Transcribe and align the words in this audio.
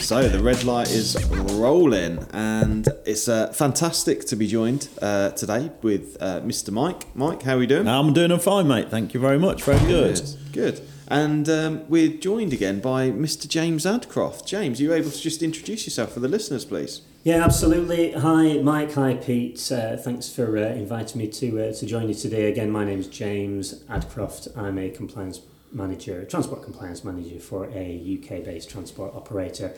So 0.00 0.28
the 0.28 0.42
red 0.42 0.64
light 0.64 0.90
is 0.90 1.16
rolling, 1.30 2.26
and 2.32 2.86
it's 3.06 3.28
uh, 3.28 3.52
fantastic 3.52 4.26
to 4.26 4.36
be 4.36 4.46
joined 4.46 4.88
uh, 5.00 5.30
today 5.30 5.70
with 5.82 6.16
uh, 6.20 6.40
Mr. 6.40 6.70
Mike. 6.70 7.06
Mike, 7.16 7.42
how 7.42 7.54
are 7.54 7.58
we 7.58 7.66
doing? 7.66 7.88
I'm 7.88 8.12
doing 8.12 8.38
fine, 8.38 8.68
mate. 8.68 8.90
Thank 8.90 9.14
you 9.14 9.20
very 9.20 9.38
much. 9.38 9.62
Very 9.62 9.86
good. 9.86 10.20
Good. 10.52 10.86
And 11.08 11.48
um, 11.48 11.88
we're 11.88 12.16
joined 12.16 12.52
again 12.52 12.80
by 12.80 13.10
Mr. 13.10 13.48
James 13.48 13.84
Adcroft. 13.84 14.46
James, 14.46 14.80
are 14.80 14.84
you 14.84 14.92
able 14.92 15.10
to 15.10 15.20
just 15.20 15.42
introduce 15.42 15.86
yourself 15.86 16.12
for 16.12 16.20
the 16.20 16.28
listeners, 16.28 16.64
please? 16.64 17.02
Yeah, 17.24 17.42
absolutely. 17.44 18.12
Hi, 18.12 18.58
Mike. 18.58 18.92
Hi, 18.94 19.14
Pete. 19.14 19.72
Uh, 19.72 19.96
thanks 19.96 20.28
for 20.28 20.58
uh, 20.58 20.60
inviting 20.60 21.18
me 21.18 21.28
to 21.28 21.68
uh, 21.68 21.72
to 21.72 21.86
join 21.86 22.08
you 22.08 22.14
today. 22.14 22.50
Again, 22.50 22.70
my 22.70 22.84
name 22.84 23.00
is 23.00 23.06
James 23.06 23.82
Adcroft. 23.84 24.54
I'm 24.56 24.78
a 24.78 24.90
compliance 24.90 25.40
manager, 25.74 26.24
transport 26.24 26.62
compliance 26.62 27.04
manager 27.04 27.40
for 27.40 27.66
a 27.66 28.18
UK 28.18 28.44
based 28.44 28.70
transport 28.70 29.14
operator. 29.14 29.74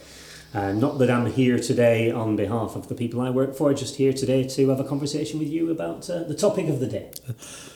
Uh, 0.54 0.72
not 0.72 0.98
that 0.98 1.10
I'm 1.10 1.26
here 1.26 1.58
today 1.58 2.10
on 2.10 2.36
behalf 2.36 2.76
of 2.76 2.88
the 2.88 2.94
people 2.94 3.20
I 3.20 3.30
work 3.30 3.54
for, 3.54 3.74
just 3.74 3.96
here 3.96 4.12
today 4.12 4.46
to 4.48 4.68
have 4.70 4.80
a 4.80 4.84
conversation 4.84 5.38
with 5.38 5.48
you 5.48 5.70
about 5.70 6.08
uh, 6.08 6.22
the 6.22 6.34
topic 6.34 6.68
of 6.68 6.80
the 6.80 6.86
day. 6.86 7.10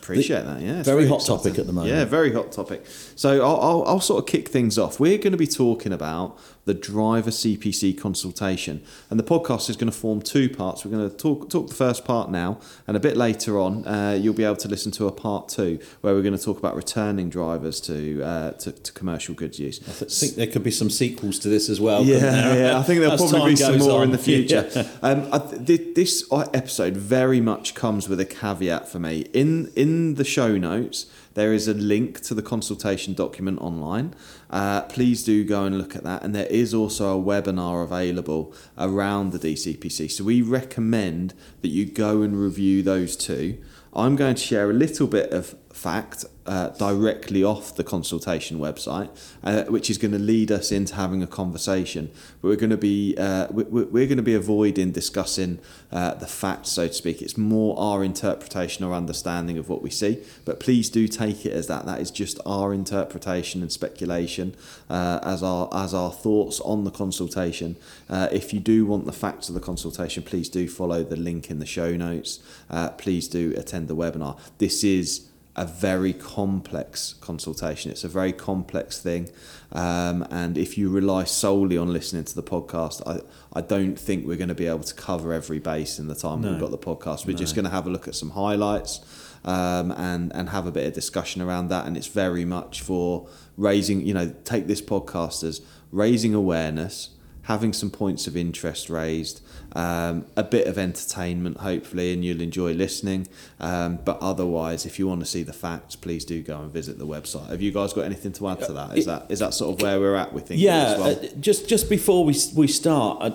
Appreciate 0.00 0.45
that, 0.45 0.61
yeah. 0.61 0.83
Very 0.83 1.06
hot 1.06 1.25
topic 1.25 1.58
at 1.58 1.67
the 1.67 1.72
moment. 1.72 1.95
Yeah, 1.95 2.05
very 2.05 2.33
hot 2.33 2.53
topic. 2.53 2.86
So 3.17 3.45
I'll, 3.45 3.61
I'll, 3.61 3.84
I'll 3.86 4.00
sort 4.00 4.23
of 4.23 4.27
kick 4.30 4.48
things 4.48 4.78
off. 4.78 4.98
We're 4.98 5.19
going 5.19 5.33
to 5.33 5.39
be 5.39 5.47
talking 5.47 5.92
about 5.92 6.39
the 6.64 6.75
driver 6.75 7.30
CPC 7.30 7.98
consultation. 7.98 8.83
And 9.08 9.19
the 9.19 9.25
podcast 9.25 9.70
is 9.70 9.77
going 9.77 9.91
to 9.91 9.97
form 9.97 10.22
two 10.22 10.48
parts. 10.48 10.84
We're 10.84 10.91
going 10.91 11.08
to 11.08 11.17
talk 11.17 11.50
talk 11.50 11.69
the 11.69 11.75
first 11.75 12.05
part 12.05 12.30
now, 12.30 12.61
and 12.86 12.97
a 12.97 13.00
bit 13.00 13.17
later 13.17 13.58
on, 13.58 13.86
uh, 13.86 14.19
you'll 14.20 14.34
be 14.34 14.44
able 14.44 14.56
to 14.56 14.69
listen 14.69 14.92
to 14.92 15.06
a 15.06 15.12
part 15.12 15.48
two 15.48 15.78
where 16.00 16.14
we're 16.14 16.22
going 16.22 16.36
to 16.36 16.42
talk 16.42 16.58
about 16.58 16.77
returning 16.77 17.30
drivers 17.30 17.80
to 17.83 18.22
uh, 18.22 18.50
to, 18.52 18.72
to, 18.72 18.92
commercial 18.92 19.34
goods 19.34 19.58
use. 19.58 19.80
I 19.89 20.05
think 20.05 20.34
there 20.34 20.47
could 20.47 20.62
be 20.62 20.70
some 20.70 20.91
sequels 20.91 21.39
to 21.41 21.48
this 21.48 21.69
as 21.69 21.80
well. 21.80 22.05
Yeah, 22.05 22.55
yeah. 22.55 22.78
I 22.78 22.83
think 22.83 23.00
there'll 23.00 23.17
probably 23.30 23.52
be 23.52 23.56
some 23.56 23.78
more 23.78 23.98
on. 23.98 24.05
in 24.05 24.11
the 24.11 24.19
future. 24.19 24.69
Yeah. 24.74 24.89
Um, 25.02 25.30
th- 25.64 25.95
this 25.95 26.24
episode 26.33 26.97
very 26.97 27.41
much 27.41 27.74
comes 27.74 28.08
with 28.08 28.20
a 28.20 28.24
caveat 28.24 28.89
for 28.89 28.98
me. 28.98 29.20
In 29.33 29.72
in 29.74 30.14
the 30.14 30.24
show 30.24 30.58
notes 30.58 31.06
there 31.41 31.55
is 31.55 31.66
a 31.66 31.72
link 31.72 32.20
to 32.20 32.34
the 32.34 32.42
consultation 32.42 33.14
document 33.14 33.58
online. 33.62 34.14
Uh, 34.50 34.83
please 34.83 35.24
do 35.24 35.42
go 35.42 35.64
and 35.64 35.78
look 35.78 35.96
at 35.96 36.05
that. 36.05 36.22
And 36.22 36.34
there 36.34 36.44
is 36.48 36.74
also 36.74 37.19
a 37.19 37.22
webinar 37.22 37.83
available 37.83 38.52
around 38.77 39.33
the 39.33 39.38
DCPC. 39.38 40.11
So 40.11 40.22
we 40.22 40.42
recommend 40.42 41.33
that 41.62 41.68
you 41.68 41.86
go 41.86 42.20
and 42.20 42.38
review 42.38 42.83
those 42.83 43.16
two. 43.16 43.56
I'm 43.94 44.16
going 44.16 44.34
to 44.34 44.42
share 44.42 44.68
a 44.68 44.74
little 44.74 45.06
bit 45.06 45.33
of 45.33 45.56
fact 45.72 46.27
uh, 46.51 46.70
directly 46.70 47.45
off 47.45 47.77
the 47.77 47.84
consultation 47.84 48.59
website, 48.59 49.09
uh, 49.45 49.62
which 49.67 49.89
is 49.89 49.98
going 49.98 50.11
to 50.11 50.19
lead 50.19 50.51
us 50.51 50.73
into 50.73 50.97
having 50.97 51.23
a 51.23 51.27
conversation. 51.27 52.11
We're 52.42 52.57
going 52.57 52.70
to 52.70 52.77
be 52.77 53.15
uh, 53.17 53.47
we're, 53.53 54.09
going 54.09 54.17
to 54.17 54.23
be 54.23 54.34
avoiding 54.34 54.91
discussing 54.91 55.61
uh, 55.92 56.15
the 56.15 56.27
facts, 56.27 56.70
so 56.70 56.89
to 56.89 56.92
speak. 56.92 57.23
It's 57.23 57.39
more 57.39 57.79
our 57.79 58.03
interpretation 58.03 58.84
or 58.84 58.95
understanding 58.95 59.59
of 59.59 59.69
what 59.69 59.81
we 59.81 59.91
see. 59.91 60.25
But 60.45 60.59
please 60.59 60.91
do 60.91 61.07
take 61.07 61.47
it 61.47 61.53
as 61.53 61.69
that. 61.69 61.87
That 61.87 62.01
is 62.01 62.11
just 62.11 62.41
our 62.45 62.75
interpretation 62.75 63.62
and 63.62 63.70
speculation 63.70 64.57
uh, 64.89 65.20
as 65.23 65.45
our 65.45 65.69
as 65.73 65.95
our 65.95 66.11
thoughts 66.11 66.58
on 66.63 66.83
the 66.83 66.91
consultation. 66.91 67.77
If 68.11 68.53
you 68.53 68.58
do 68.58 68.86
want 68.86 69.05
the 69.07 69.13
facts 69.13 69.48
of 69.48 69.55
the 69.55 69.61
consultation, 69.61 70.24
please 70.24 70.48
do 70.48 70.69
follow 70.69 71.05
the 71.05 71.17
link 71.17 71.48
in 71.48 71.61
the 71.61 71.67
show 71.67 71.97
notes. 71.97 72.41
please 72.98 73.29
do 73.29 73.55
attend 73.57 73.86
the 73.86 73.95
webinar. 73.95 74.36
This 74.58 74.83
is 74.83 75.30
a 75.56 75.66
very 75.66 76.12
complex 76.12 77.14
consultation. 77.20 77.90
It's 77.90 78.05
a 78.05 78.08
very 78.08 78.33
complex 78.33 79.00
thing. 79.00 79.30
Um, 79.72 80.27
and 80.30 80.56
if 80.56 80.78
you 80.78 80.88
rely 80.88 81.24
solely 81.24 81.77
on 81.77 81.92
listening 81.92 82.24
to 82.24 82.34
the 82.34 82.42
podcast, 82.42 83.02
I, 83.06 83.20
I 83.52 83.61
don't 83.61 83.98
think 83.98 84.27
we're 84.27 84.36
going 84.36 84.48
to 84.48 84.55
be 84.55 84.66
able 84.66 84.84
to 84.84 84.94
cover 84.94 85.33
every 85.33 85.58
base 85.58 85.98
in 85.98 86.08
the 86.08 86.14
time 86.14 86.40
no. 86.40 86.50
we've 86.50 86.61
got 86.61 86.70
the 86.70 86.78
podcast. 86.78 87.27
We're 87.27 87.33
no. 87.33 87.38
just 87.38 87.55
going 87.55 87.64
to 87.64 87.70
have 87.70 87.86
a 87.86 87.90
look 87.90 88.06
at 88.06 88.14
some 88.14 88.30
highlights 88.30 89.00
um, 89.44 89.90
and, 89.92 90.34
and 90.34 90.50
have 90.50 90.66
a 90.66 90.72
bit 90.72 90.86
of 90.86 90.92
discussion 90.92 91.42
around 91.42 91.68
that. 91.68 91.86
And 91.86 91.96
it's 91.96 92.06
very 92.06 92.44
much 92.44 92.80
for 92.80 93.28
raising, 93.56 94.06
you 94.06 94.14
know, 94.14 94.32
take 94.44 94.67
this 94.67 94.80
podcast 94.80 95.42
as 95.44 95.61
raising 95.92 96.34
awareness, 96.34 97.11
having 97.50 97.72
some 97.72 97.90
points 97.90 98.28
of 98.28 98.36
interest 98.36 98.88
raised 98.88 99.42
um, 99.72 100.24
a 100.36 100.42
bit 100.44 100.68
of 100.68 100.78
entertainment, 100.78 101.56
hopefully, 101.56 102.12
and 102.12 102.24
you'll 102.24 102.40
enjoy 102.40 102.72
listening. 102.72 103.27
Um, 103.58 103.98
but 104.05 104.18
otherwise, 104.20 104.86
if 104.86 105.00
you 105.00 105.08
want 105.08 105.18
to 105.18 105.27
see 105.27 105.42
the 105.42 105.52
facts, 105.52 105.96
please 105.96 106.24
do 106.24 106.42
go 106.44 106.61
and 106.61 106.72
visit 106.72 106.96
the 107.00 107.08
website. 107.08 107.48
Have 107.48 107.61
you 107.61 107.72
guys 107.72 107.92
got 107.92 108.02
anything 108.02 108.33
to 108.34 108.48
add 108.48 108.61
to 108.61 108.72
that? 108.74 108.96
Is 108.96 109.06
that 109.06 109.27
is 109.28 109.40
that 109.40 109.52
sort 109.52 109.74
of 109.74 109.83
where 109.83 109.98
we're 109.98 110.14
at 110.14 110.33
with 110.33 110.46
things? 110.46 110.61
Yeah, 110.61 110.96
well? 110.96 111.11
uh, 111.11 111.27
just 111.40 111.68
just 111.68 111.90
before 111.90 112.24
we 112.24 112.36
we 112.55 112.68
start, 112.68 113.18
uh, 113.20 113.33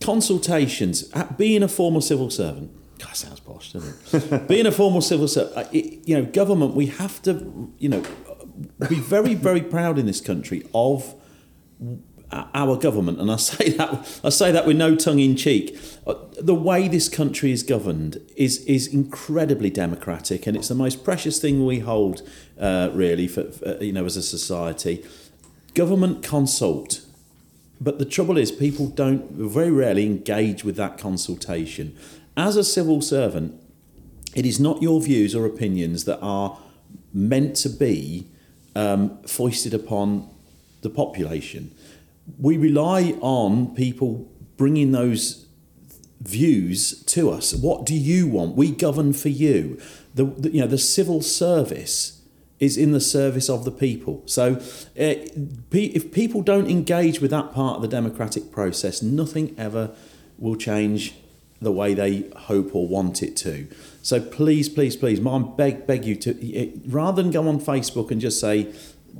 consultations. 0.00 1.04
Being 1.36 1.62
a 1.62 1.68
former 1.68 2.00
civil 2.00 2.28
servant. 2.28 2.72
God, 2.98 3.14
sounds 3.14 3.38
posh, 3.38 3.72
doesn't 3.72 4.32
it? 4.32 4.48
being 4.52 4.66
a 4.66 4.72
formal 4.72 5.00
civil 5.00 5.28
servant, 5.28 5.56
uh, 5.56 5.64
you 5.72 6.16
know, 6.16 6.24
government. 6.24 6.74
We 6.74 6.86
have 6.86 7.22
to, 7.22 7.72
you 7.78 7.88
know, 7.88 8.02
be 8.88 8.96
very 8.96 9.34
very 9.34 9.62
proud 9.62 9.96
in 9.96 10.06
this 10.06 10.20
country 10.20 10.64
of 10.74 11.14
our 12.32 12.76
government, 12.76 13.20
and 13.20 13.30
I 13.30 13.36
say 13.36 13.70
that 13.70 14.20
I 14.24 14.30
say 14.30 14.52
that 14.52 14.66
with 14.66 14.76
no 14.76 14.96
tongue 14.96 15.18
in 15.18 15.36
cheek. 15.36 15.78
Uh, 16.06 16.14
the 16.40 16.54
way 16.54 16.88
this 16.88 17.08
country 17.08 17.52
is 17.52 17.62
governed 17.62 18.20
is 18.36 18.64
is 18.64 18.86
incredibly 18.86 19.70
democratic, 19.70 20.46
and 20.46 20.56
it's 20.56 20.68
the 20.68 20.74
most 20.74 21.04
precious 21.04 21.38
thing 21.38 21.64
we 21.66 21.80
hold, 21.80 22.22
uh, 22.58 22.90
really, 22.92 23.28
for, 23.28 23.44
for, 23.44 23.82
you 23.82 23.92
know, 23.92 24.04
as 24.04 24.16
a 24.16 24.22
society. 24.22 25.04
Government 25.74 26.22
consult, 26.22 27.02
but 27.80 27.98
the 27.98 28.04
trouble 28.04 28.36
is, 28.36 28.52
people 28.52 28.88
don't 28.88 29.30
very 29.30 29.70
rarely 29.70 30.04
engage 30.04 30.64
with 30.64 30.76
that 30.76 30.98
consultation. 30.98 31.96
As 32.36 32.56
a 32.56 32.64
civil 32.64 33.00
servant, 33.02 33.58
it 34.34 34.46
is 34.46 34.58
not 34.58 34.82
your 34.82 35.00
views 35.00 35.34
or 35.34 35.44
opinions 35.44 36.04
that 36.04 36.18
are 36.20 36.58
meant 37.12 37.56
to 37.56 37.68
be 37.68 38.26
um, 38.74 39.18
foisted 39.24 39.74
upon 39.74 40.28
the 40.82 40.90
population 40.90 41.74
we 42.38 42.56
rely 42.56 43.16
on 43.20 43.74
people 43.74 44.30
bringing 44.56 44.92
those 44.92 45.46
views 46.20 47.02
to 47.04 47.30
us. 47.30 47.54
What 47.54 47.84
do 47.84 47.94
you 47.94 48.28
want? 48.28 48.56
We 48.56 48.70
govern 48.70 49.12
for 49.12 49.28
you. 49.28 49.80
The, 50.14 50.24
the 50.24 50.50
you 50.50 50.60
know 50.60 50.66
the 50.66 50.78
civil 50.78 51.20
service 51.20 52.22
is 52.60 52.76
in 52.76 52.92
the 52.92 53.00
service 53.00 53.50
of 53.50 53.64
the 53.64 53.72
people. 53.72 54.22
So 54.26 54.54
uh, 54.54 55.14
if 55.72 56.12
people 56.12 56.42
don't 56.42 56.70
engage 56.70 57.20
with 57.20 57.32
that 57.32 57.52
part 57.52 57.76
of 57.76 57.82
the 57.82 57.88
democratic 57.88 58.52
process, 58.52 59.02
nothing 59.02 59.52
ever 59.58 59.90
will 60.38 60.54
change 60.54 61.14
the 61.60 61.72
way 61.72 61.92
they 61.94 62.30
hope 62.36 62.74
or 62.74 62.86
want 62.86 63.22
it 63.22 63.36
to. 63.38 63.66
So 64.02 64.20
please, 64.20 64.68
please, 64.68 64.94
please, 64.96 65.24
I 65.24 65.38
beg, 65.38 65.88
beg 65.88 66.04
you 66.04 66.14
to 66.16 66.80
rather 66.86 67.22
than 67.22 67.32
go 67.32 67.48
on 67.48 67.60
Facebook 67.60 68.10
and 68.12 68.20
just 68.20 68.38
say 68.38 68.72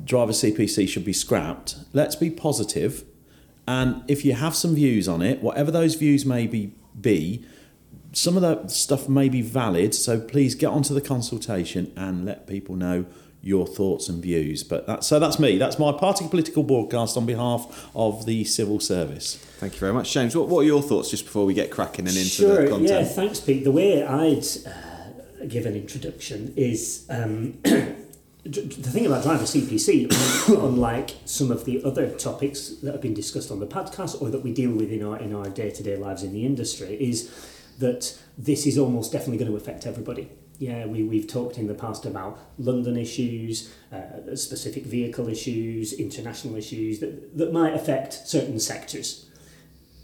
driver 0.04 0.32
CPC 0.32 0.88
should 0.88 1.04
be 1.04 1.12
scrapped. 1.12 1.76
Let's 1.92 2.16
be 2.16 2.30
positive, 2.30 3.04
and 3.66 4.03
if 4.08 4.25
you 4.25 4.34
have 4.34 4.54
some 4.54 4.75
views 4.75 5.08
on 5.08 5.22
it, 5.22 5.42
whatever 5.42 5.70
those 5.70 5.94
views 5.94 6.26
may 6.26 6.47
be, 6.47 6.75
be 7.00 7.44
some 8.12 8.37
of 8.37 8.43
that 8.43 8.70
stuff 8.70 9.08
may 9.08 9.28
be 9.28 9.43
valid. 9.43 9.94
So 9.94 10.20
please 10.20 10.55
get 10.55 10.67
onto 10.67 10.94
the 10.94 11.00
consultation 11.00 11.93
and 11.96 12.25
let 12.25 12.46
people 12.46 12.76
know 12.76 13.06
your 13.43 13.67
thoughts 13.67 14.08
and 14.08 14.22
views. 14.22 14.62
But 14.62 14.87
that, 14.87 15.02
so 15.05 15.19
that's 15.19 15.38
me. 15.38 15.58
That's 15.58 15.78
my 15.78 15.93
party 15.93 16.28
political 16.28 16.62
broadcast 16.62 17.17
on 17.17 17.26
behalf 17.26 17.90
of 17.94 18.25
the 18.25 18.44
civil 18.44 18.78
service. 18.78 19.37
Thank 19.58 19.75
you 19.75 19.81
very 19.81 19.93
much, 19.93 20.12
James. 20.12 20.37
What, 20.37 20.49
what 20.49 20.61
are 20.61 20.64
your 20.64 20.82
thoughts 20.82 21.11
just 21.11 21.25
before 21.25 21.44
we 21.44 21.55
get 21.55 21.70
cracking 21.70 22.06
and 22.06 22.17
into 22.17 22.28
sure, 22.28 22.62
the 22.62 22.69
content? 22.69 22.88
Yeah, 22.88 23.05
thanks, 23.05 23.40
Pete. 23.40 23.64
The 23.64 23.72
way 23.72 24.05
I'd 24.05 24.44
uh, 24.67 25.46
give 25.49 25.67
an 25.67 25.75
introduction 25.75 26.55
is 26.56 27.05
um, 27.11 27.58
the 28.44 28.91
thing 28.91 29.06
about 29.06 29.23
driver 29.23 29.44
CPC, 29.44 30.09
unlike 30.65 31.17
some 31.25 31.50
of 31.50 31.65
the 31.65 31.83
other 31.85 32.11
topics 32.11 32.71
that 32.83 32.93
have 32.93 33.00
been 33.00 33.15
discussed 33.15 33.50
on 33.50 33.61
the 33.61 33.67
podcast 33.67 34.21
or 34.21 34.31
that 34.31 34.43
we 34.43 34.53
deal 34.53 34.73
with 34.73 34.91
in 34.91 35.03
our 35.03 35.19
in 35.19 35.35
our 35.35 35.49
day 35.49 35.71
to 35.71 35.83
day 35.83 35.97
lives 35.97 36.23
in 36.23 36.33
the 36.33 36.44
industry, 36.44 36.97
is 37.00 37.31
that 37.79 38.19
this 38.37 38.67
is 38.67 38.79
almost 38.79 39.12
definitely 39.12 39.39
going 39.39 39.50
to 39.50 39.56
affect 39.56 39.87
everybody. 39.87 40.29
Yeah, 40.59 40.87
we, 40.87 41.03
we've 41.03 41.27
talked 41.27 41.59
in 41.59 41.67
the 41.67 41.75
past 41.75 42.05
about 42.05 42.39
London 42.59 42.97
issues, 42.97 43.73
uh, 43.93 44.37
specific 44.37 44.85
vehicle 44.85 45.29
issues, 45.29 45.93
international 45.93 46.56
issues 46.56 47.00
that, 47.00 47.37
that 47.37 47.53
might 47.53 47.75
affect 47.75 48.12
certain 48.12 48.61
sectors. 48.61 49.27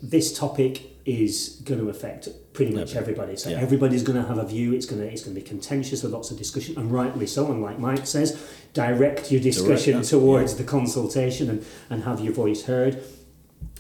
This 0.02 0.36
topic 0.36 0.82
is 1.04 1.60
going 1.64 1.80
to 1.80 1.88
affect 1.88 2.28
pretty 2.52 2.74
much 2.74 2.94
everybody. 2.94 3.34
So 3.36 3.48
Yeah. 3.50 3.60
everybody's 3.60 4.02
going 4.02 4.20
to 4.20 4.28
have 4.28 4.36
a 4.38 4.44
view. 4.44 4.74
It's 4.74 4.84
going 4.86 5.00
to 5.00 5.08
it's 5.10 5.22
going 5.22 5.34
to 5.34 5.40
be 5.40 5.46
contentious 5.46 6.02
with 6.02 6.12
lots 6.12 6.30
of 6.30 6.36
discussion, 6.38 6.76
and 6.76 6.92
rightly 6.92 7.26
so. 7.26 7.50
And 7.50 7.62
like 7.62 7.78
Mike 7.78 8.06
says, 8.06 8.38
direct 8.74 9.32
your 9.32 9.40
discussion 9.40 9.92
Direct, 9.94 10.10
towards 10.10 10.56
the 10.56 10.64
consultation 10.64 11.48
and, 11.48 11.64
and 11.88 12.04
have 12.04 12.20
your 12.20 12.32
voice 12.32 12.64
heard. 12.64 13.02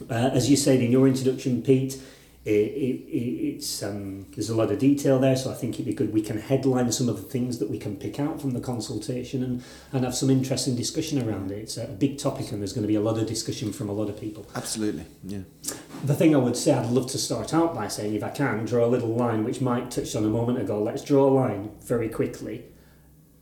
Uh, 0.08 0.30
as 0.32 0.48
you 0.48 0.56
said 0.56 0.80
in 0.80 0.90
your 0.90 1.06
introduction, 1.06 1.60
Pete, 1.62 2.00
it, 2.48 2.72
it, 2.72 3.16
it- 3.16 3.48
it's 3.58 3.82
um, 3.82 4.26
there's 4.36 4.50
a 4.50 4.54
lot 4.54 4.70
of 4.70 4.78
detail 4.78 5.18
there, 5.18 5.34
so 5.36 5.50
I 5.50 5.54
think 5.54 5.74
it'd 5.74 5.86
be 5.86 5.92
good 5.94 6.12
we 6.12 6.22
can 6.22 6.38
headline 6.38 6.92
some 6.92 7.08
of 7.08 7.16
the 7.16 7.22
things 7.22 7.58
that 7.58 7.68
we 7.68 7.78
can 7.78 7.96
pick 7.96 8.20
out 8.20 8.40
from 8.40 8.52
the 8.52 8.60
consultation 8.60 9.42
and, 9.42 9.62
and 9.92 10.04
have 10.04 10.14
some 10.14 10.30
interesting 10.30 10.76
discussion 10.76 11.20
around 11.28 11.50
it. 11.50 11.58
It's 11.58 11.76
a 11.76 11.86
big 11.86 12.18
topic, 12.18 12.52
and 12.52 12.60
there's 12.62 12.72
going 12.72 12.82
to 12.82 12.88
be 12.88 12.94
a 12.94 13.00
lot 13.00 13.18
of 13.18 13.26
discussion 13.26 13.72
from 13.72 13.88
a 13.88 13.92
lot 13.92 14.08
of 14.08 14.20
people. 14.20 14.46
Absolutely, 14.54 15.04
yeah. 15.24 15.40
The 16.04 16.14
thing 16.14 16.34
I 16.34 16.38
would 16.38 16.56
say, 16.56 16.72
I'd 16.72 16.90
love 16.90 17.08
to 17.10 17.18
start 17.18 17.52
out 17.52 17.74
by 17.74 17.88
saying, 17.88 18.14
if 18.14 18.22
I 18.22 18.30
can, 18.30 18.64
draw 18.64 18.84
a 18.84 18.86
little 18.94 19.14
line, 19.14 19.42
which 19.44 19.60
Mike 19.60 19.90
touched 19.90 20.14
on 20.14 20.24
a 20.24 20.28
moment 20.28 20.58
ago. 20.60 20.80
Let's 20.82 21.02
draw 21.02 21.28
a 21.28 21.32
line 21.32 21.70
very 21.84 22.08
quickly. 22.08 22.64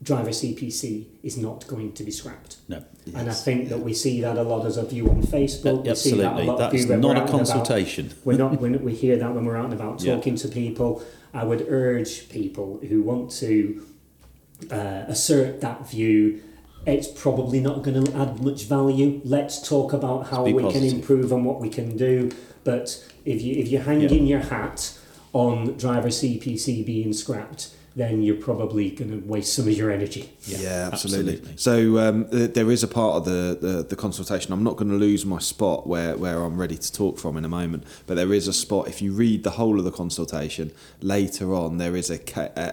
Driver 0.02 0.28
CPC 0.30 1.06
is 1.22 1.38
not 1.38 1.66
going 1.66 1.92
to 1.94 2.04
be 2.04 2.10
scrapped. 2.10 2.58
No. 2.68 2.84
And 3.14 3.30
I 3.30 3.32
think 3.32 3.70
that 3.70 3.78
we 3.80 3.94
see 3.94 4.20
that 4.20 4.36
a 4.36 4.42
lot 4.42 4.66
as 4.66 4.76
a 4.76 4.84
view 4.84 5.08
on 5.08 5.22
Facebook. 5.22 5.84
we 5.86 5.94
see 5.94 6.16
that 6.18 6.38
a 6.38 6.44
lot 6.44 6.58
That 6.58 6.70
view 6.72 6.80
is 6.80 6.90
not 6.90 7.16
a 7.16 7.26
consultation. 7.30 8.12
We're 8.24 8.36
not. 8.36 8.60
We're, 8.60 8.76
we 8.78 8.94
hear 8.94 9.16
that 9.16 9.34
when 9.34 9.44
we're 9.46 9.56
out 9.56 9.64
and 9.66 9.74
about 9.74 10.02
Yeah. 10.02 10.16
talking 10.16 10.36
to 10.36 10.48
people. 10.48 11.02
I 11.32 11.44
would 11.44 11.66
urge 11.68 12.28
people 12.28 12.78
who 12.88 13.02
want 13.02 13.30
to 13.42 13.86
uh, 14.70 15.04
assert 15.08 15.60
that 15.62 15.88
view. 15.88 16.42
It's 16.86 17.08
probably 17.08 17.60
not 17.60 17.82
going 17.82 18.04
to 18.04 18.16
add 18.16 18.42
much 18.42 18.64
value. 18.64 19.20
Let's 19.24 19.66
talk 19.66 19.92
about 19.92 20.28
how 20.28 20.44
we 20.44 20.52
positive. 20.62 20.90
can 20.90 20.98
improve 21.00 21.32
and 21.32 21.44
what 21.44 21.60
we 21.60 21.68
can 21.68 21.96
do. 21.96 22.30
But 22.64 23.02
if 23.24 23.42
you 23.42 23.54
if 23.56 23.68
you're 23.68 23.80
Yeah. 23.82 23.86
hanging 23.86 24.26
your 24.26 24.40
hat 24.40 24.92
on 25.32 25.76
driver 25.76 26.08
CPC 26.10 26.84
being 26.84 27.12
scrapped, 27.12 27.70
then 27.96 28.22
you're 28.22 28.36
probably 28.36 28.90
going 28.90 29.10
to 29.10 29.26
waste 29.26 29.54
some 29.54 29.66
of 29.66 29.72
your 29.72 29.90
energy. 29.90 30.30
Yeah, 30.42 30.90
absolutely. 30.92 31.32
absolutely. 31.32 31.56
So 31.56 31.98
um, 31.98 32.26
there 32.30 32.70
is 32.70 32.82
a 32.82 32.88
part 32.88 33.16
of 33.16 33.24
the, 33.24 33.58
the, 33.58 33.82
the 33.84 33.96
consultation. 33.96 34.52
I'm 34.52 34.62
not 34.62 34.76
going 34.76 34.90
to 34.90 34.96
lose 34.96 35.24
my 35.24 35.38
spot 35.38 35.86
where, 35.86 36.14
where 36.14 36.42
I'm 36.42 36.60
ready 36.60 36.76
to 36.76 36.92
talk 36.92 37.18
from 37.18 37.38
in 37.38 37.44
a 37.46 37.48
moment, 37.48 37.84
but 38.06 38.16
there 38.16 38.34
is 38.34 38.48
a 38.48 38.52
spot. 38.52 38.86
If 38.86 39.00
you 39.00 39.12
read 39.12 39.44
the 39.44 39.52
whole 39.52 39.78
of 39.78 39.86
the 39.86 39.90
consultation 39.90 40.72
later 41.00 41.54
on, 41.54 41.78
there 41.78 41.96
is 41.96 42.10
a 42.10 42.20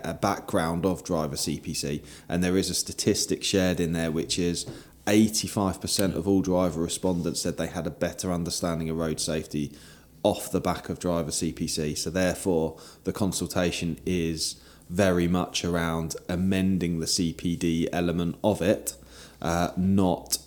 a 0.04 0.14
background 0.14 0.86
of 0.86 1.04
driver 1.04 1.36
CPC, 1.36 2.04
and 2.28 2.44
there 2.44 2.58
is 2.58 2.70
a 2.70 2.74
statistic 2.74 3.44
shared 3.44 3.80
in 3.80 3.94
there 3.94 4.12
which 4.12 4.38
is 4.38 4.66
85% 5.08 6.16
of 6.16 6.28
all 6.28 6.42
driver 6.42 6.82
respondents 6.82 7.42
said 7.42 7.58
they 7.58 7.68
had 7.68 7.88
a 7.88 7.92
better 7.92 8.32
understanding 8.32 8.90
of 8.90 8.98
road 8.98 9.20
safety 9.20 9.72
off 10.24 10.52
the 10.52 10.62
back 10.62 10.90
of 10.90 11.00
driver 11.00 11.32
CPC. 11.32 11.98
So 11.98 12.10
therefore, 12.10 12.78
the 13.04 13.14
consultation 13.14 14.00
is 14.06 14.56
very 14.90 15.28
much 15.28 15.64
around 15.66 16.16
amending 16.30 17.00
the 17.00 17.06
CPD 17.06 17.88
element 17.92 18.38
of 18.44 18.62
it, 18.62 18.96
uh, 19.42 19.72
not 19.78 20.38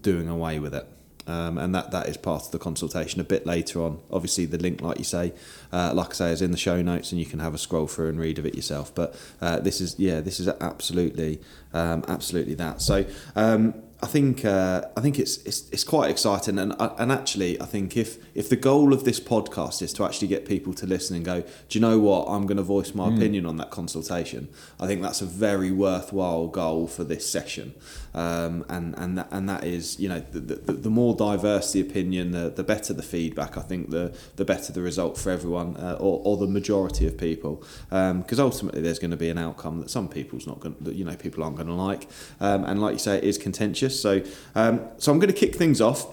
doing 0.00 0.28
away 0.28 0.58
with 0.58 0.74
it. 0.74 0.86
Um, 1.26 1.56
and 1.56 1.74
that, 1.74 1.90
that 1.90 2.08
is 2.08 2.16
part 2.16 2.42
of 2.42 2.50
the 2.50 2.58
consultation 2.58 3.20
a 3.20 3.24
bit 3.24 3.46
later 3.46 3.82
on. 3.82 4.00
Obviously, 4.10 4.44
the 4.44 4.58
link, 4.58 4.82
like 4.82 4.98
you 4.98 5.04
say, 5.04 5.32
uh, 5.72 5.92
like 5.94 6.10
I 6.10 6.12
say, 6.12 6.32
is 6.32 6.42
in 6.42 6.50
the 6.50 6.58
show 6.58 6.82
notes, 6.82 7.12
and 7.12 7.18
you 7.18 7.26
can 7.26 7.38
have 7.38 7.54
a 7.54 7.58
scroll 7.58 7.86
through 7.86 8.10
and 8.10 8.20
read 8.20 8.38
of 8.38 8.44
it 8.44 8.54
yourself. 8.54 8.94
But 8.94 9.14
uh, 9.40 9.60
this 9.60 9.80
is, 9.80 9.98
yeah, 9.98 10.20
this 10.20 10.38
is 10.38 10.48
absolutely, 10.48 11.40
um, 11.72 12.04
absolutely 12.08 12.54
that. 12.56 12.82
So 12.82 13.06
um, 13.36 13.74
I 14.04 14.06
think 14.06 14.44
uh, 14.44 14.82
I 14.98 15.00
think 15.00 15.18
it's, 15.18 15.38
it's 15.46 15.66
it's 15.70 15.82
quite 15.82 16.10
exciting, 16.10 16.58
and 16.58 16.74
uh, 16.78 16.94
and 16.98 17.10
actually, 17.10 17.58
I 17.58 17.64
think 17.64 17.96
if 17.96 18.18
if 18.34 18.50
the 18.50 18.56
goal 18.56 18.92
of 18.92 19.04
this 19.04 19.18
podcast 19.18 19.80
is 19.80 19.94
to 19.94 20.04
actually 20.04 20.28
get 20.28 20.44
people 20.44 20.74
to 20.74 20.86
listen 20.86 21.16
and 21.16 21.24
go, 21.24 21.40
do 21.40 21.78
you 21.78 21.80
know 21.80 21.98
what, 21.98 22.26
I'm 22.28 22.44
going 22.44 22.58
to 22.58 22.62
voice 22.62 22.94
my 22.94 23.08
opinion 23.08 23.46
on 23.46 23.56
that 23.56 23.70
consultation. 23.70 24.48
I 24.78 24.86
think 24.86 25.00
that's 25.00 25.22
a 25.22 25.24
very 25.24 25.70
worthwhile 25.70 26.48
goal 26.48 26.86
for 26.86 27.02
this 27.02 27.26
session, 27.26 27.72
um, 28.14 28.64
and 28.68 28.94
and 28.96 29.18
that, 29.18 29.28
and 29.30 29.48
that 29.48 29.64
is, 29.64 29.98
you 29.98 30.08
know, 30.08 30.20
the, 30.30 30.40
the, 30.40 30.72
the 30.72 30.90
more 30.90 31.14
diverse 31.14 31.72
the 31.72 31.80
opinion, 31.80 32.30
the, 32.30 32.50
the 32.50 32.62
better 32.62 32.92
the 32.94 33.02
feedback. 33.02 33.58
I 33.58 33.62
think 33.62 33.90
the 33.90 34.16
the 34.36 34.44
better 34.44 34.72
the 34.72 34.82
result 34.82 35.18
for 35.18 35.30
everyone, 35.30 35.76
uh, 35.76 35.96
or, 36.00 36.20
or 36.24 36.36
the 36.36 36.46
majority 36.46 37.06
of 37.06 37.18
people, 37.18 37.62
because 37.88 38.40
ultimately 38.40 38.80
there's 38.80 38.98
going 38.98 39.10
to 39.10 39.16
be 39.16 39.30
an 39.30 39.38
outcome 39.38 39.80
that 39.80 39.90
some 39.90 40.08
people's 40.08 40.46
not 40.46 40.60
going, 40.60 40.76
that 40.80 40.94
you 40.94 41.04
know, 41.04 41.16
people 41.16 41.42
aren't 41.42 41.56
going 41.56 41.68
to 41.68 41.74
like, 41.74 42.08
um, 42.40 42.64
and 42.64 42.80
like 42.80 42.92
you 42.94 42.98
say, 42.98 43.18
it 43.18 43.24
is 43.24 43.38
contentious. 43.38 44.00
So 44.00 44.22
um, 44.54 44.80
so 44.98 45.12
I'm 45.12 45.18
going 45.18 45.32
to 45.32 45.38
kick 45.38 45.54
things 45.56 45.80
off. 45.80 46.06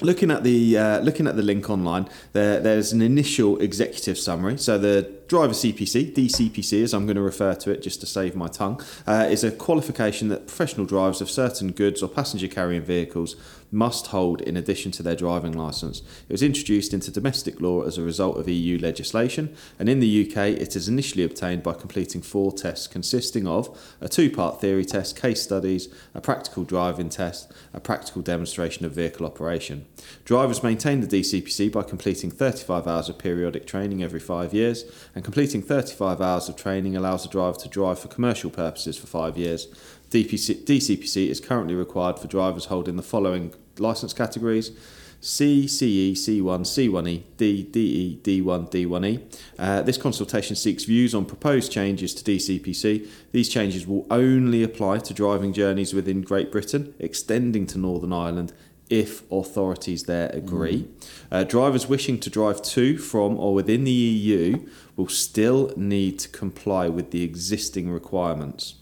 Looking 0.00 0.30
at 0.30 0.42
the 0.42 0.78
uh, 0.78 1.00
looking 1.00 1.26
at 1.26 1.36
the 1.36 1.42
link 1.42 1.68
online, 1.70 2.08
there, 2.32 2.58
there's 2.60 2.92
an 2.92 3.02
initial 3.02 3.60
executive 3.60 4.18
summary. 4.18 4.56
So 4.58 4.78
the 4.78 5.12
driver 5.32 5.54
CPC, 5.54 6.12
DCPC, 6.12 6.82
as 6.82 6.92
I'm 6.92 7.06
going 7.06 7.16
to 7.16 7.22
refer 7.22 7.54
to 7.54 7.70
it, 7.70 7.80
just 7.80 8.00
to 8.00 8.06
save 8.06 8.36
my 8.36 8.48
tongue, 8.48 8.82
uh, 9.06 9.28
is 9.30 9.42
a 9.42 9.50
qualification 9.50 10.28
that 10.28 10.46
professional 10.46 10.84
drivers 10.84 11.22
of 11.22 11.30
certain 11.30 11.72
goods 11.72 12.02
or 12.02 12.08
passenger 12.10 12.48
carrying 12.48 12.82
vehicles 12.82 13.34
must 13.72 14.08
hold 14.08 14.42
in 14.42 14.56
addition 14.56 14.92
to 14.92 15.02
their 15.02 15.16
driving 15.16 15.52
licence. 15.52 16.02
It 16.28 16.32
was 16.32 16.42
introduced 16.42 16.92
into 16.92 17.10
domestic 17.10 17.60
law 17.60 17.82
as 17.82 17.96
a 17.96 18.02
result 18.02 18.36
of 18.36 18.48
EU 18.48 18.78
legislation, 18.78 19.56
and 19.78 19.88
in 19.88 20.00
the 20.00 20.30
UK, 20.30 20.60
it 20.60 20.76
is 20.76 20.88
initially 20.88 21.24
obtained 21.24 21.62
by 21.62 21.72
completing 21.72 22.20
four 22.20 22.52
tests 22.52 22.86
consisting 22.86 23.48
of 23.48 23.76
a 24.00 24.08
two-part 24.08 24.60
theory 24.60 24.84
test, 24.84 25.20
case 25.20 25.42
studies, 25.42 25.88
a 26.14 26.20
practical 26.20 26.64
driving 26.64 27.08
test, 27.08 27.50
a 27.72 27.80
practical 27.80 28.20
demonstration 28.20 28.84
of 28.84 28.92
vehicle 28.92 29.24
operation. 29.24 29.86
Drivers 30.26 30.62
maintain 30.62 31.00
the 31.00 31.06
DCPC 31.06 31.72
by 31.72 31.82
completing 31.82 32.30
35 32.30 32.86
hours 32.86 33.08
of 33.08 33.16
periodic 33.16 33.66
training 33.66 34.02
every 34.02 34.20
five 34.20 34.52
years, 34.52 34.84
and 35.14 35.21
completing 35.22 35.62
35 35.62 36.20
hours 36.20 36.48
of 36.48 36.56
training 36.56 36.96
allows 36.96 37.24
a 37.24 37.28
driver 37.28 37.58
to 37.58 37.68
drive 37.68 37.98
for 37.98 38.08
commercial 38.08 38.50
purposes 38.50 38.96
for 38.96 39.06
five 39.06 39.36
years. 39.36 39.66
DPC, 40.10 40.64
DCPC 40.64 41.28
is 41.28 41.40
currently 41.40 41.74
required 41.74 42.18
for 42.18 42.26
drivers 42.28 42.66
holding 42.66 42.96
the 42.96 43.02
following 43.02 43.54
licence 43.78 44.12
categories. 44.12 44.72
C, 45.20 45.68
CE, 45.68 46.18
C1, 46.18 46.62
C1E, 46.62 47.22
D, 47.36 47.62
DE, 47.62 48.20
D1, 48.24 48.70
D1E. 48.72 49.22
Uh, 49.56 49.80
this 49.82 49.96
consultation 49.96 50.56
seeks 50.56 50.82
views 50.82 51.14
on 51.14 51.24
proposed 51.24 51.70
changes 51.70 52.12
to 52.14 52.24
DCPC. 52.24 53.08
These 53.30 53.48
changes 53.48 53.86
will 53.86 54.04
only 54.10 54.64
apply 54.64 54.98
to 54.98 55.14
driving 55.14 55.52
journeys 55.52 55.94
within 55.94 56.22
Great 56.22 56.50
Britain, 56.50 56.92
extending 56.98 57.68
to 57.68 57.78
Northern 57.78 58.12
Ireland 58.12 58.52
if 58.90 59.22
authorities 59.30 60.02
there 60.02 60.28
agree. 60.34 60.88
Uh, 61.30 61.44
drivers 61.44 61.86
wishing 61.86 62.18
to 62.18 62.28
drive 62.28 62.60
to, 62.60 62.98
from, 62.98 63.38
or 63.38 63.54
within 63.54 63.84
the 63.84 63.90
EU 63.90 64.68
will 64.96 65.08
still 65.08 65.72
need 65.76 66.18
to 66.18 66.28
comply 66.28 66.88
with 66.88 67.10
the 67.10 67.22
existing 67.22 67.90
requirements. 67.90 68.74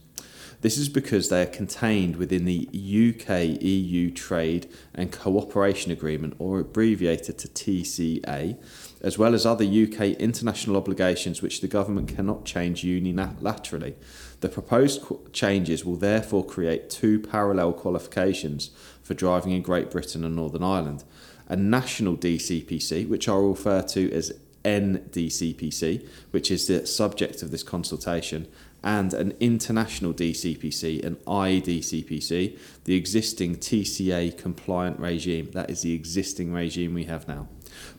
This 0.63 0.77
is 0.77 0.91
because 0.91 1.31
they 1.31 1.43
are 1.43 1.47
contained 1.47 2.17
within 2.17 2.45
the 2.45 2.69
UK 2.69 3.63
EU 3.63 4.11
Trade 4.11 4.71
and 4.95 5.11
Cooperation 5.11 5.91
Agreement, 5.91 6.35
or 6.39 6.61
abbreviated 6.61 7.39
to 7.39 7.49
TCA, 7.49 8.59
as 9.01 9.17
well 9.17 9.35
as 9.35 9.47
other 9.47 9.65
UK 9.65 10.19
international 10.19 10.77
obligations 10.77 11.41
which 11.41 11.63
the 11.63 11.69
government 11.69 12.15
cannot 12.15 12.45
change 12.45 12.83
unilaterally. 12.83 13.95
The 14.41 14.51
proposed 14.51 15.03
changes 15.33 15.87
will 15.87 15.97
therefore 15.97 16.45
create 16.45 16.91
two 16.91 17.21
parallel 17.21 17.73
qualifications 17.73 18.71
for 19.03 19.15
driving 19.15 19.53
in 19.53 19.63
Great 19.63 19.91
Britain 19.91 20.25
and 20.25 20.37
Northern 20.37 20.63
Ireland 20.63 21.05
a 21.51 21.57
national 21.57 22.17
DCPC, 22.17 23.09
which 23.09 23.29
I'll 23.29 23.49
refer 23.49 23.83
to 23.83 24.13
as 24.13 24.33
NDCPC, 24.65 26.07
which 26.31 26.51
is 26.51 26.67
the 26.67 26.87
subject 26.87 27.43
of 27.43 27.51
this 27.51 27.63
consultation, 27.63 28.47
and 28.83 29.13
an 29.13 29.35
international 29.41 30.15
DCPC, 30.15 31.05
an 31.05 31.17
IDCPC, 31.27 32.59
the 32.85 32.95
existing 32.95 33.57
TCA 33.57 34.37
compliant 34.39 34.99
regime. 34.99 35.51
That 35.53 35.71
is 35.71 35.83
the 35.83 35.93
existing 35.93 36.53
regime 36.53 36.95
we 36.95 37.05
have 37.05 37.29
now. 37.29 37.49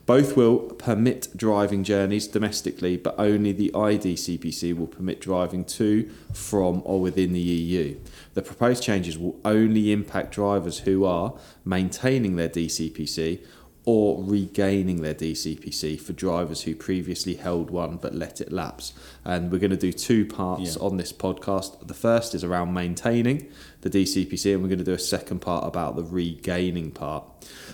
Both 0.06 0.36
will 0.36 0.58
permit 0.58 1.28
driving 1.36 1.84
journeys 1.84 2.26
domestically, 2.26 2.96
but 2.96 3.14
only 3.18 3.52
the 3.52 3.70
IDCPC 3.72 4.76
will 4.76 4.86
permit 4.86 5.20
driving 5.20 5.64
to, 5.64 6.10
from, 6.32 6.82
or 6.84 7.00
within 7.00 7.32
the 7.32 7.40
EU. 7.40 7.98
The 8.34 8.42
proposed 8.42 8.82
changes 8.82 9.16
will 9.16 9.40
only 9.44 9.92
impact 9.92 10.32
drivers 10.32 10.80
who 10.80 11.04
are 11.04 11.34
maintaining 11.64 12.36
their 12.36 12.48
DCPC 12.48 13.44
or 13.84 14.22
regaining 14.22 15.02
their 15.02 15.14
DCPC 15.14 16.00
for 16.00 16.12
drivers 16.12 16.62
who 16.62 16.74
previously 16.74 17.34
held 17.34 17.68
one 17.70 17.96
but 17.96 18.14
let 18.14 18.40
it 18.40 18.52
lapse. 18.52 18.92
And 19.24 19.50
we're 19.50 19.58
going 19.58 19.72
to 19.72 19.76
do 19.76 19.92
two 19.92 20.24
parts 20.24 20.76
Yeah. 20.76 20.82
on 20.82 20.98
this 20.98 21.12
podcast. 21.12 21.84
The 21.88 21.94
first 21.94 22.32
is 22.34 22.44
around 22.44 22.72
maintaining 22.72 23.48
the 23.80 23.90
DCPC, 23.90 24.52
and 24.52 24.62
we're 24.62 24.68
going 24.68 24.78
to 24.78 24.84
do 24.84 24.92
a 24.92 24.98
second 25.00 25.40
part 25.40 25.66
about 25.66 25.96
the 25.96 26.04
regaining 26.04 26.92
part. 26.92 27.24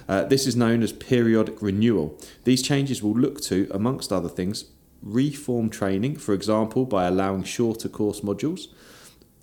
Uh, 0.09 0.25
this 0.25 0.47
is 0.47 0.57
known 0.57 0.83
as 0.83 0.93
periodic 0.93 1.61
renewal. 1.61 2.19
These 2.45 2.63
changes 2.63 3.03
will 3.03 3.13
look 3.13 3.43
to, 3.43 3.69
amongst 3.71 4.11
other 4.11 4.31
things, 4.31 4.65
reform 5.03 5.69
training, 5.69 6.17
for 6.17 6.33
example, 6.33 6.87
by 6.87 7.07
allowing 7.07 7.43
shorter 7.45 7.89
course 7.91 8.21
modules 8.23 8.69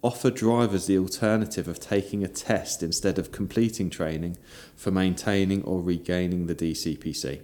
offer 0.06 0.30
drivers 0.30 0.86
the 0.86 1.00
alternative 1.00 1.68
of 1.68 1.80
taking 1.80 2.24
a 2.24 2.28
test 2.28 2.84
instead 2.84 3.18
of 3.18 3.32
completing 3.32 3.90
training 3.90 4.38
for 4.76 4.92
maintaining 4.92 5.64
or 5.64 5.82
regaining 5.82 6.46
the 6.46 6.54
DCPC. 6.54 7.42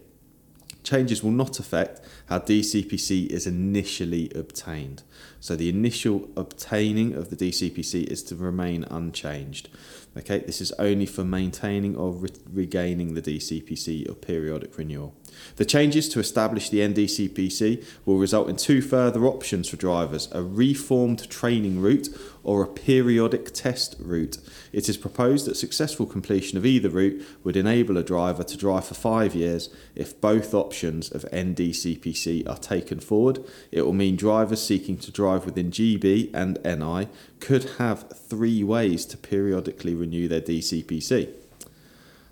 changes 0.83 1.23
will 1.23 1.31
not 1.31 1.59
affect 1.59 2.01
how 2.27 2.37
DCPC 2.37 3.27
is 3.27 3.47
initially 3.47 4.31
obtained. 4.35 5.01
So 5.41 5.55
the 5.55 5.69
initial 5.69 6.29
obtaining 6.37 7.15
of 7.15 7.31
the 7.31 7.35
DCPC 7.35 8.03
is 8.03 8.21
to 8.23 8.35
remain 8.35 8.83
unchanged. 8.83 9.69
Okay, 10.15 10.39
this 10.39 10.61
is 10.61 10.71
only 10.73 11.07
for 11.07 11.23
maintaining 11.23 11.95
or 11.95 12.11
re- 12.11 12.29
regaining 12.51 13.15
the 13.15 13.21
DCPC 13.21 14.09
or 14.09 14.13
periodic 14.13 14.77
renewal. 14.77 15.15
The 15.55 15.65
changes 15.65 16.09
to 16.09 16.19
establish 16.19 16.69
the 16.69 16.81
NDCPC 16.81 17.83
will 18.05 18.17
result 18.17 18.49
in 18.49 18.57
two 18.57 18.81
further 18.81 19.25
options 19.25 19.69
for 19.69 19.77
drivers 19.77 20.27
a 20.33 20.43
reformed 20.43 21.29
training 21.29 21.81
route 21.81 22.09
or 22.43 22.61
a 22.61 22.67
periodic 22.67 23.53
test 23.53 23.95
route. 23.99 24.37
It 24.73 24.89
is 24.89 24.97
proposed 24.97 25.45
that 25.45 25.55
successful 25.55 26.05
completion 26.05 26.57
of 26.57 26.65
either 26.65 26.89
route 26.89 27.25
would 27.45 27.55
enable 27.55 27.97
a 27.97 28.03
driver 28.03 28.43
to 28.43 28.57
drive 28.57 28.85
for 28.85 28.95
five 28.95 29.33
years. 29.33 29.69
If 29.95 30.19
both 30.19 30.53
options 30.53 31.09
of 31.09 31.23
NDCPC 31.31 32.49
are 32.49 32.57
taken 32.57 32.99
forward, 32.99 33.45
it 33.71 33.83
will 33.83 33.93
mean 33.93 34.17
drivers 34.17 34.61
seeking 34.61 34.97
to 34.97 35.11
drive 35.11 35.30
within 35.39 35.71
GB 35.71 36.29
and 36.33 36.57
NI 36.63 37.07
could 37.39 37.71
have 37.77 38.09
three 38.11 38.63
ways 38.63 39.05
to 39.05 39.17
periodically 39.17 39.95
renew 39.95 40.27
their 40.27 40.41
DCPC. 40.41 41.29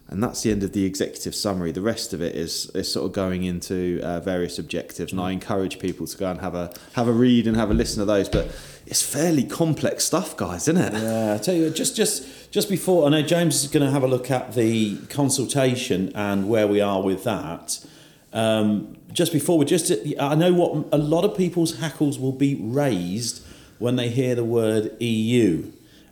And 0.10 0.24
that's 0.24 0.42
the 0.42 0.52
end 0.52 0.64
of 0.64 0.74
the 0.74 0.86
executive 0.86 1.36
summary. 1.36 1.72
The 1.72 1.82
rest 1.82 2.14
of 2.14 2.22
it 2.22 2.36
is, 2.36 2.72
is 2.72 2.92
sort 2.92 3.06
of 3.06 3.14
going 3.14 3.44
into 3.44 4.00
uh, 4.02 4.20
various 4.22 4.58
objectives, 4.58 5.12
and 5.12 5.22
I 5.22 5.32
encourage 5.32 5.78
people 5.78 6.08
to 6.08 6.18
go 6.18 6.32
and 6.32 6.42
have 6.42 6.56
a 6.56 6.74
have 6.94 7.08
a 7.08 7.12
read 7.12 7.46
and 7.46 7.56
have 7.56 7.70
a 7.70 7.76
listen 7.76 8.00
to 8.00 8.06
those. 8.06 8.28
But 8.28 8.48
it's 8.88 9.04
fairly 9.04 9.44
complex 9.44 10.06
stuff, 10.06 10.36
guys, 10.36 10.68
isn't 10.68 10.78
it? 10.82 10.94
Yeah, 10.94 11.36
I 11.36 11.38
tell 11.38 11.54
you, 11.54 11.70
just 11.70 11.96
just 11.96 12.52
just 12.52 12.70
before 12.70 13.06
I 13.06 13.10
know 13.10 13.22
James 13.22 13.64
is 13.64 13.70
going 13.70 13.86
to 13.86 13.92
have 13.92 14.02
a 14.02 14.08
look 14.08 14.32
at 14.32 14.56
the 14.56 14.98
consultation 15.10 16.12
and 16.16 16.50
where 16.50 16.68
we 16.68 16.82
are 16.82 17.04
with 17.04 17.24
that. 17.26 17.86
Um, 18.34 18.98
just 19.12 19.34
before 19.34 19.58
we 19.58 19.66
just, 19.66 19.92
I 20.20 20.36
know 20.36 20.54
what 20.54 20.86
a 20.92 20.98
lot 20.98 21.26
of 21.26 21.36
people's 21.36 21.80
hackles 21.80 22.20
will 22.20 22.32
be 22.32 22.56
raised 22.56 23.46
when 23.78 23.96
they 23.96 24.10
hear 24.10 24.36
the 24.36 24.44
word 24.44 24.96
EU 25.02 25.72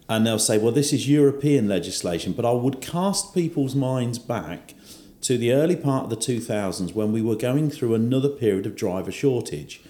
and 0.09 0.25
they'll 0.25 0.39
say, 0.39 0.57
well, 0.57 0.71
this 0.71 0.93
is 0.93 1.09
European 1.09 1.67
legislation. 1.67 2.33
But 2.33 2.45
I 2.45 2.51
would 2.51 2.81
cast 2.81 3.33
people's 3.33 3.75
minds 3.75 4.19
back 4.19 4.73
to 5.21 5.37
the 5.37 5.51
early 5.51 5.75
part 5.75 6.05
of 6.05 6.09
the 6.09 6.15
2000s 6.15 6.93
when 6.93 7.11
we 7.11 7.21
were 7.21 7.35
going 7.35 7.69
through 7.69 7.93
another 7.93 8.29
period 8.29 8.65
of 8.65 8.75
driver 8.75 9.11
shortage. 9.11 9.81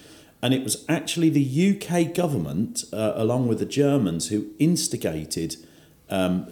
And 0.41 0.53
it 0.53 0.63
was 0.63 0.85
actually 0.87 1.29
the 1.29 1.75
UK 1.75 2.13
government, 2.13 2.83
uh, 2.91 3.13
along 3.15 3.47
with 3.47 3.59
the 3.59 3.65
Germans, 3.65 4.29
who 4.29 4.47
instigated 4.59 5.57
um, 6.09 6.51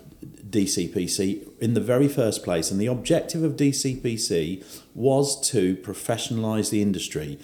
DCPC 0.49 1.47
in 1.59 1.73
the 1.73 1.81
very 1.81 2.07
first 2.07 2.43
place. 2.43 2.71
And 2.71 2.79
the 2.79 2.87
objective 2.87 3.43
of 3.43 3.55
DCPC 3.55 4.63
was 4.93 5.39
to 5.49 5.75
professionalise 5.77 6.69
the 6.69 6.81
industry. 6.81 7.39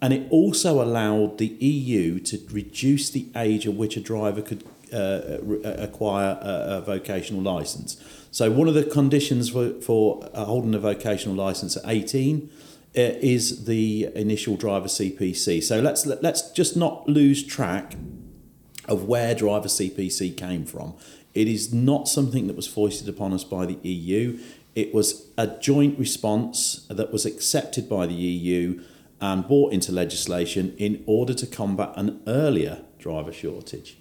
And 0.00 0.12
it 0.12 0.26
also 0.30 0.82
allowed 0.82 1.38
the 1.38 1.46
EU 1.46 2.20
to 2.20 2.38
reduce 2.50 3.10
the 3.10 3.28
age 3.34 3.66
at 3.66 3.74
which 3.74 3.96
a 3.96 4.00
driver 4.00 4.40
could 4.40 4.64
uh, 4.92 5.38
acquire 5.64 6.38
a, 6.40 6.76
a, 6.76 6.80
vocational 6.80 7.42
license. 7.42 8.00
So 8.30 8.50
one 8.50 8.68
of 8.68 8.74
the 8.74 8.84
conditions 8.84 9.50
for, 9.50 9.80
for 9.80 10.28
holding 10.34 10.74
a 10.74 10.78
vocational 10.78 11.34
license 11.34 11.76
at 11.76 11.82
18 11.86 12.48
uh, 12.96 13.00
is 13.00 13.64
the 13.64 14.08
initial 14.14 14.56
driver 14.56 14.86
CPC. 14.86 15.64
So 15.64 15.80
let's 15.80 16.06
let's 16.06 16.52
just 16.52 16.76
not 16.76 17.08
lose 17.08 17.44
track 17.44 17.96
of 18.86 19.04
where 19.04 19.34
driver 19.34 19.68
CPC 19.68 20.36
came 20.36 20.64
from. 20.64 20.94
It 21.34 21.48
is 21.48 21.72
not 21.72 22.08
something 22.08 22.46
that 22.46 22.56
was 22.56 22.66
foisted 22.66 23.08
upon 23.08 23.32
us 23.32 23.44
by 23.44 23.66
the 23.66 23.78
EU. 23.82 24.38
It 24.74 24.94
was 24.94 25.26
a 25.36 25.46
joint 25.46 25.98
response 25.98 26.86
that 26.88 27.12
was 27.12 27.26
accepted 27.26 27.88
by 27.88 28.06
the 28.06 28.14
EU 28.14 28.82
and 29.20 29.46
brought 29.46 29.72
into 29.72 29.92
legislation 29.92 30.74
in 30.78 31.02
order 31.06 31.34
to 31.34 31.46
combat 31.46 31.92
an 31.96 32.20
earlier 32.26 32.82
driver 32.98 33.32
shortage. 33.32 33.96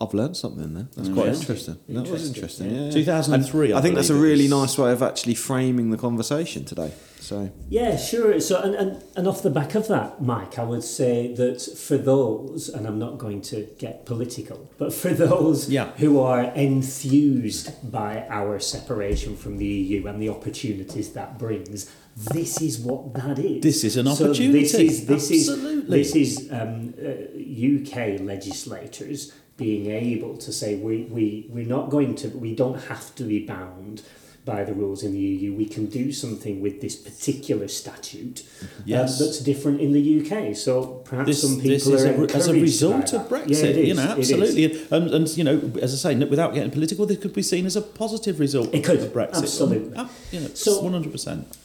I've 0.00 0.14
learned 0.14 0.36
something 0.36 0.74
there. 0.74 0.88
That's 0.94 1.08
mm. 1.08 1.14
quite 1.14 1.26
yeah. 1.26 1.34
interesting. 1.34 1.78
That 1.88 2.08
was 2.08 2.28
interesting. 2.28 2.70
Yeah. 2.70 2.90
2003. 2.90 3.72
I, 3.72 3.78
I 3.78 3.80
think 3.80 3.96
that's 3.96 4.10
a 4.10 4.14
really 4.14 4.46
nice 4.46 4.78
way 4.78 4.92
of 4.92 5.02
actually 5.02 5.34
framing 5.34 5.90
the 5.90 5.96
conversation 5.96 6.64
today. 6.64 6.92
So 7.20 7.50
yeah, 7.68 7.96
sure. 7.96 8.40
So 8.40 8.60
and, 8.62 8.74
and 8.74 9.04
and 9.16 9.28
off 9.28 9.42
the 9.42 9.50
back 9.50 9.74
of 9.74 9.88
that, 9.88 10.22
Mike, 10.22 10.58
I 10.58 10.64
would 10.64 10.84
say 10.84 11.34
that 11.34 11.60
for 11.60 11.98
those, 11.98 12.68
and 12.68 12.86
I'm 12.86 12.98
not 12.98 13.18
going 13.18 13.42
to 13.42 13.68
get 13.78 14.06
political, 14.06 14.70
but 14.78 14.92
for 14.92 15.10
those 15.10 15.68
yeah. 15.68 15.90
who 15.96 16.20
are 16.20 16.44
enthused 16.54 17.90
by 17.90 18.26
our 18.28 18.58
separation 18.60 19.36
from 19.36 19.58
the 19.58 19.66
EU 19.66 20.06
and 20.06 20.22
the 20.22 20.28
opportunities 20.28 21.12
that 21.12 21.38
brings, 21.38 21.90
this 22.16 22.60
is 22.62 22.78
what 22.78 23.14
that 23.14 23.38
is. 23.38 23.62
This 23.62 23.84
is 23.84 23.96
an 23.96 24.08
opportunity. 24.08 24.66
So 24.66 24.78
this 24.78 24.90
is 24.90 25.06
this 25.06 25.30
Absolutely. 25.30 26.00
is 26.00 26.12
this 26.12 26.16
is 26.16 26.52
um, 26.52 26.94
uh, 26.98 27.88
UK 27.90 28.20
legislators 28.20 29.32
being 29.58 29.90
able 29.90 30.36
to 30.38 30.52
say 30.52 30.76
we, 30.76 31.02
we, 31.10 31.46
we're 31.50 31.66
not 31.66 31.90
going 31.90 32.14
to, 32.14 32.28
we 32.28 32.54
don't 32.54 32.80
have 32.84 33.14
to 33.16 33.24
be 33.24 33.44
bound 33.44 34.02
by 34.48 34.64
the 34.64 34.72
rules 34.72 35.02
in 35.02 35.12
the 35.12 35.18
EU. 35.18 35.54
We 35.54 35.66
can 35.66 35.86
do 35.86 36.10
something 36.10 36.62
with 36.62 36.80
this 36.80 36.96
particular 36.96 37.68
statute 37.68 38.42
um, 38.62 38.84
that's 38.86 39.40
different 39.40 39.80
in 39.82 39.92
the 39.92 40.04
UK. 40.18 40.56
So 40.56 41.02
perhaps 41.04 41.28
this, 41.28 41.42
some 41.42 41.60
people 41.60 41.94
are 41.94 42.24
a, 42.24 42.34
as 42.34 42.48
a 42.48 42.54
result 42.54 43.12
of 43.12 43.28
Brexit. 43.28 43.74
Yeah, 43.76 43.82
you 43.90 43.94
know, 43.94 44.14
absolutely. 44.18 44.64
And, 44.90 45.10
and 45.10 45.28
you 45.36 45.44
know, 45.44 45.72
as 45.82 45.92
I 45.92 46.14
say, 46.14 46.24
without 46.24 46.54
getting 46.54 46.70
political, 46.70 47.04
this 47.04 47.18
could 47.18 47.34
be 47.34 47.42
seen 47.42 47.66
as 47.66 47.76
a 47.76 47.82
positive 47.82 48.40
result 48.40 48.74
it 48.74 48.84
could, 48.84 49.00
of 49.00 49.12
Brexit. 49.12 49.42
Absolutely. 49.42 49.94
Um, 49.94 50.08
you 50.32 50.40
know, 50.40 50.48
so 50.48 50.80
one 50.80 50.92
hundred 50.92 51.12
percent. 51.12 51.56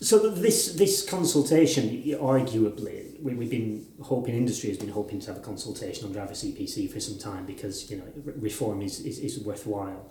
So 0.00 0.30
this 0.30 0.74
this 0.74 1.04
consultation, 1.04 1.84
arguably, 2.20 3.20
we, 3.20 3.34
we've 3.34 3.50
been 3.50 3.84
hoping 4.00 4.36
industry 4.36 4.68
has 4.68 4.78
been 4.78 4.94
hoping 5.00 5.18
to 5.22 5.26
have 5.26 5.38
a 5.38 5.40
consultation 5.40 6.06
on 6.06 6.12
driver 6.12 6.34
CPC 6.34 6.88
for 6.92 7.00
some 7.00 7.18
time 7.18 7.44
because 7.44 7.90
you 7.90 7.96
know 7.96 8.04
reform 8.36 8.82
is 8.82 9.00
is, 9.00 9.18
is 9.18 9.40
worthwhile. 9.40 10.08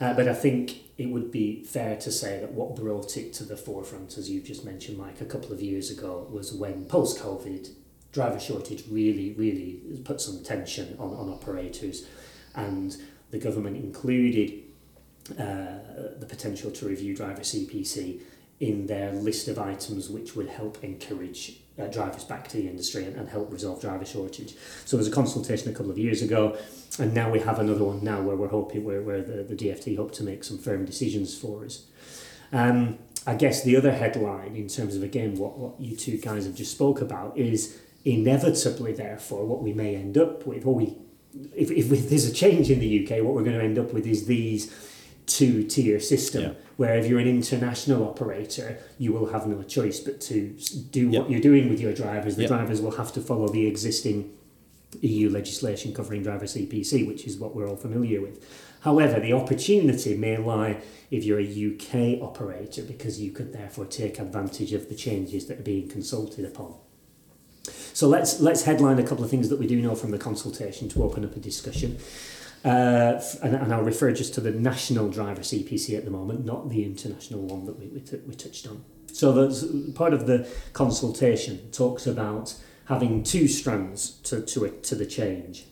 Uh, 0.00 0.14
but 0.14 0.26
I 0.26 0.34
think 0.34 0.76
it 0.96 1.06
would 1.06 1.30
be 1.30 1.62
fair 1.64 1.96
to 1.96 2.10
say 2.10 2.40
that 2.40 2.52
what 2.52 2.74
brought 2.74 3.16
it 3.16 3.32
to 3.34 3.44
the 3.44 3.56
forefront, 3.56 4.16
as 4.16 4.30
you've 4.30 4.44
just 4.44 4.64
mentioned, 4.64 4.96
Mike, 4.96 5.20
a 5.20 5.26
couple 5.26 5.52
of 5.52 5.60
years 5.60 5.90
ago, 5.90 6.26
was 6.30 6.52
when 6.52 6.86
post 6.86 7.18
COVID 7.18 7.70
driver 8.12 8.40
shortage 8.40 8.84
really 8.90 9.34
really 9.34 9.80
put 10.04 10.20
some 10.20 10.42
tension 10.42 10.96
on, 10.98 11.14
on 11.14 11.28
operators, 11.28 12.06
and 12.54 12.96
the 13.30 13.38
government 13.38 13.76
included 13.76 14.62
uh, 15.38 15.78
the 16.18 16.26
potential 16.28 16.70
to 16.70 16.86
review 16.88 17.14
driver 17.14 17.42
CPC 17.42 18.20
in 18.60 18.86
their 18.86 19.12
list 19.12 19.48
of 19.48 19.58
items 19.58 20.10
which 20.10 20.36
would 20.36 20.48
help 20.48 20.82
encourage 20.84 21.60
uh, 21.80 21.86
drivers 21.86 22.24
back 22.24 22.46
to 22.46 22.58
the 22.58 22.68
industry 22.68 23.04
and, 23.04 23.16
and 23.16 23.28
help 23.28 23.50
resolve 23.50 23.80
driver 23.80 24.04
shortage. 24.04 24.54
So 24.84 24.96
there 24.96 24.98
was 24.98 25.08
a 25.08 25.12
consultation 25.12 25.70
a 25.70 25.72
couple 25.72 25.90
of 25.90 25.98
years 25.98 26.20
ago, 26.20 26.58
and 26.98 27.14
now 27.14 27.30
we 27.30 27.40
have 27.40 27.58
another 27.58 27.84
one 27.84 28.04
now 28.04 28.20
where 28.20 28.36
we're 28.36 28.48
hoping 28.48 28.84
where, 28.84 29.00
where 29.00 29.22
the, 29.22 29.42
the 29.42 29.56
DFT 29.56 29.96
hope 29.96 30.12
to 30.12 30.22
make 30.22 30.44
some 30.44 30.58
firm 30.58 30.84
decisions 30.84 31.36
for 31.36 31.64
us. 31.64 31.86
Um, 32.52 32.98
I 33.26 33.34
guess 33.34 33.62
the 33.62 33.76
other 33.76 33.92
headline 33.92 34.56
in 34.56 34.68
terms 34.68 34.96
of 34.96 35.02
again 35.02 35.36
what, 35.36 35.58
what 35.58 35.80
you 35.80 35.96
two 35.96 36.16
guys 36.18 36.46
have 36.46 36.54
just 36.54 36.72
spoke 36.72 37.00
about 37.00 37.36
is 37.36 37.78
inevitably 38.04 38.92
therefore 38.92 39.44
what 39.44 39.62
we 39.62 39.72
may 39.72 39.94
end 39.94 40.16
up 40.16 40.46
with 40.46 40.64
or 40.66 40.74
we 40.74 40.96
if, 41.54 41.70
if 41.70 42.08
there's 42.08 42.24
a 42.24 42.32
change 42.32 42.70
in 42.70 42.80
the 42.80 43.04
UK 43.04 43.22
what 43.22 43.34
we're 43.34 43.44
going 43.44 43.58
to 43.58 43.62
end 43.62 43.78
up 43.78 43.92
with 43.92 44.06
is 44.06 44.26
these 44.26 44.74
two 45.26 45.62
tier 45.64 46.00
system 46.00 46.42
yeah. 46.42 46.52
Where 46.80 46.96
if 46.96 47.06
you're 47.06 47.20
an 47.20 47.28
international 47.28 48.08
operator 48.08 48.78
you 48.96 49.12
will 49.12 49.26
have 49.34 49.46
no 49.46 49.62
choice 49.62 50.00
but 50.00 50.18
to 50.18 50.56
do 50.90 51.10
yep. 51.10 51.20
what 51.20 51.30
you're 51.30 51.38
doing 51.38 51.68
with 51.68 51.78
your 51.78 51.92
drivers 51.92 52.36
the 52.36 52.42
yep. 52.44 52.48
drivers 52.48 52.80
will 52.80 52.96
have 53.02 53.12
to 53.12 53.20
follow 53.20 53.48
the 53.48 53.66
existing 53.66 54.34
EU 55.02 55.28
legislation 55.28 55.92
covering 55.92 56.22
driver 56.22 56.46
CPC 56.46 57.06
which 57.06 57.26
is 57.26 57.36
what 57.36 57.54
we're 57.54 57.68
all 57.68 57.76
familiar 57.76 58.22
with 58.22 58.42
however 58.80 59.20
the 59.20 59.34
opportunity 59.34 60.16
may 60.16 60.38
lie 60.38 60.80
if 61.10 61.22
you're 61.22 61.38
a 61.38 61.50
UK 61.70 62.22
operator 62.22 62.82
because 62.82 63.20
you 63.20 63.30
could 63.30 63.52
therefore 63.52 63.84
take 63.84 64.18
advantage 64.18 64.72
of 64.72 64.88
the 64.88 64.94
changes 64.94 65.48
that 65.48 65.58
are 65.58 65.68
being 65.74 65.86
consulted 65.86 66.46
upon 66.46 66.74
so 67.92 68.08
let's 68.08 68.40
let's 68.40 68.62
headline 68.62 68.98
a 68.98 69.06
couple 69.06 69.22
of 69.22 69.28
things 69.28 69.50
that 69.50 69.58
we 69.58 69.66
do 69.66 69.82
know 69.82 69.94
from 69.94 70.12
the 70.12 70.18
consultation 70.18 70.88
to 70.88 71.04
open 71.04 71.26
up 71.26 71.36
a 71.36 71.40
discussion 71.40 71.98
uh, 72.64 73.20
and, 73.42 73.54
and 73.54 73.72
I'll 73.72 73.82
refer 73.82 74.12
just 74.12 74.34
to 74.34 74.40
the 74.40 74.50
national 74.50 75.08
driver 75.08 75.40
CPC 75.40 75.96
at 75.96 76.04
the 76.04 76.10
moment, 76.10 76.44
not 76.44 76.68
the 76.68 76.84
international 76.84 77.42
one 77.42 77.64
that 77.66 77.78
we, 77.78 77.86
we, 77.86 78.00
t- 78.00 78.20
we 78.26 78.34
touched 78.34 78.66
on. 78.66 78.84
So 79.12 79.32
that's 79.32 79.64
part 79.94 80.12
of 80.12 80.26
the 80.26 80.48
consultation 80.72 81.70
talks 81.72 82.06
about 82.06 82.54
having 82.86 83.22
two 83.22 83.48
strands 83.48 84.10
to, 84.22 84.42
to, 84.42 84.64
it, 84.64 84.82
to 84.84 84.94
the 84.94 85.06
change. 85.06 85.64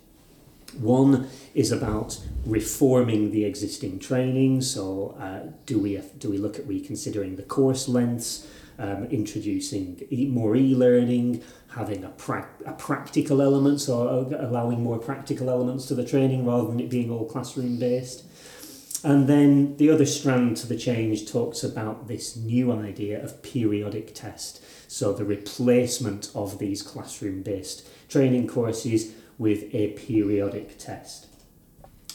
One 0.78 1.28
is 1.54 1.72
about 1.72 2.20
reforming 2.44 3.32
the 3.32 3.44
existing 3.44 3.98
training. 3.98 4.60
So, 4.60 5.16
uh, 5.18 5.50
do 5.64 5.78
we 5.78 6.00
do 6.18 6.30
we 6.30 6.36
look 6.36 6.58
at 6.58 6.66
reconsidering 6.66 7.36
the 7.36 7.42
course 7.42 7.88
lengths, 7.88 8.46
um, 8.78 9.04
introducing 9.06 10.00
e- 10.10 10.26
more 10.26 10.56
e-learning, 10.56 11.42
having 11.70 12.04
a, 12.04 12.08
pra- 12.10 12.48
a 12.64 12.72
practical 12.72 13.42
element, 13.42 13.80
so 13.80 14.28
allowing 14.38 14.82
more 14.82 14.98
practical 14.98 15.50
elements 15.50 15.86
to 15.86 15.94
the 15.94 16.04
training 16.04 16.46
rather 16.46 16.68
than 16.68 16.80
it 16.80 16.88
being 16.90 17.10
all 17.10 17.24
classroom 17.26 17.78
based. 17.78 18.24
and 19.04 19.28
then 19.28 19.76
the 19.76 19.90
other 19.90 20.06
strand 20.06 20.56
to 20.56 20.66
the 20.66 20.76
change 20.76 21.30
talks 21.30 21.62
about 21.62 22.08
this 22.08 22.36
new 22.36 22.72
idea 22.72 23.22
of 23.22 23.42
periodic 23.42 24.14
test. 24.14 24.60
So 24.88 25.12
the 25.12 25.24
replacement 25.24 26.30
of 26.34 26.58
these 26.58 26.82
classroom 26.82 27.42
based 27.42 27.86
training 28.08 28.48
courses 28.48 29.12
with 29.38 29.72
a 29.74 29.88
periodic 29.92 30.78
test. 30.78 31.26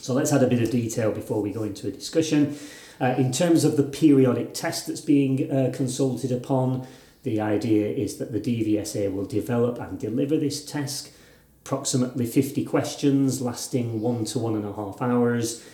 So 0.01 0.13
let's 0.13 0.33
add 0.33 0.43
a 0.43 0.47
bit 0.47 0.61
of 0.61 0.71
detail 0.71 1.11
before 1.11 1.41
we 1.41 1.51
go 1.51 1.63
into 1.63 1.87
a 1.87 1.91
discussion. 1.91 2.57
Uh, 3.03 3.15
in 3.17 3.33
terms 3.33 3.65
of 3.65 3.75
the 3.75 3.83
periodic 3.83 4.53
test 4.53 4.87
that's 4.87 5.01
being 5.01 5.51
uh, 5.51 5.69
consulted 5.73 6.31
upon, 6.31 6.87
the 7.23 7.41
idea 7.41 7.89
is 7.89 8.17
that 8.17 8.31
the 8.31 8.39
DVSA 8.39 9.13
will 9.13 9.25
develop 9.25 9.77
and 9.77 9.99
deliver 9.99 10.37
this 10.37 10.63
test, 10.63 11.11
approximately 11.65 12.25
50 12.25 12.63
questions 12.63 13.41
lasting 13.41 13.99
one 13.99 14.23
to 14.23 14.39
one 14.39 14.55
and 14.55 14.65
a 14.65 14.71
half 14.71 15.01
hours. 15.01 15.65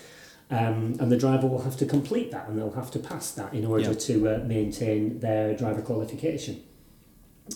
Um, 0.50 0.96
and 1.00 1.12
the 1.12 1.18
driver 1.18 1.46
will 1.46 1.62
have 1.62 1.78
to 1.78 1.86
complete 1.86 2.32
that 2.32 2.48
and 2.48 2.58
they'll 2.58 2.72
have 2.72 2.90
to 2.92 3.00
pass 3.00 3.30
that 3.34 3.54
in 3.54 3.64
order 3.64 3.92
yeah. 3.92 3.94
to 3.94 4.30
uh, 4.30 4.44
maintain 4.46 5.20
their 5.20 5.56
driver 5.56 5.84
qualification. 5.84 6.64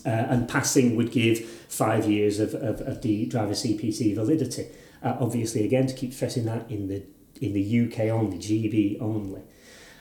Uh, 0.06 0.10
and 0.10 0.48
passing 0.48 0.96
would 0.96 1.12
give 1.12 1.40
five 1.68 2.08
years 2.08 2.40
of, 2.40 2.54
of, 2.54 2.80
of 2.82 3.02
the 3.02 3.26
driver 3.26 3.54
CPC 3.54 4.14
validity. 4.14 4.68
Uh, 5.02 5.18
obviously, 5.20 5.66
again, 5.66 5.88
to 5.88 5.96
keep 5.96 6.14
stressing 6.14 6.46
that 6.46 6.70
in 6.70 6.90
the 6.90 7.02
in 7.42 7.54
the 7.54 7.86
UK 7.86 8.12
only, 8.12 8.38
GB 8.38 9.02
only. 9.02 9.42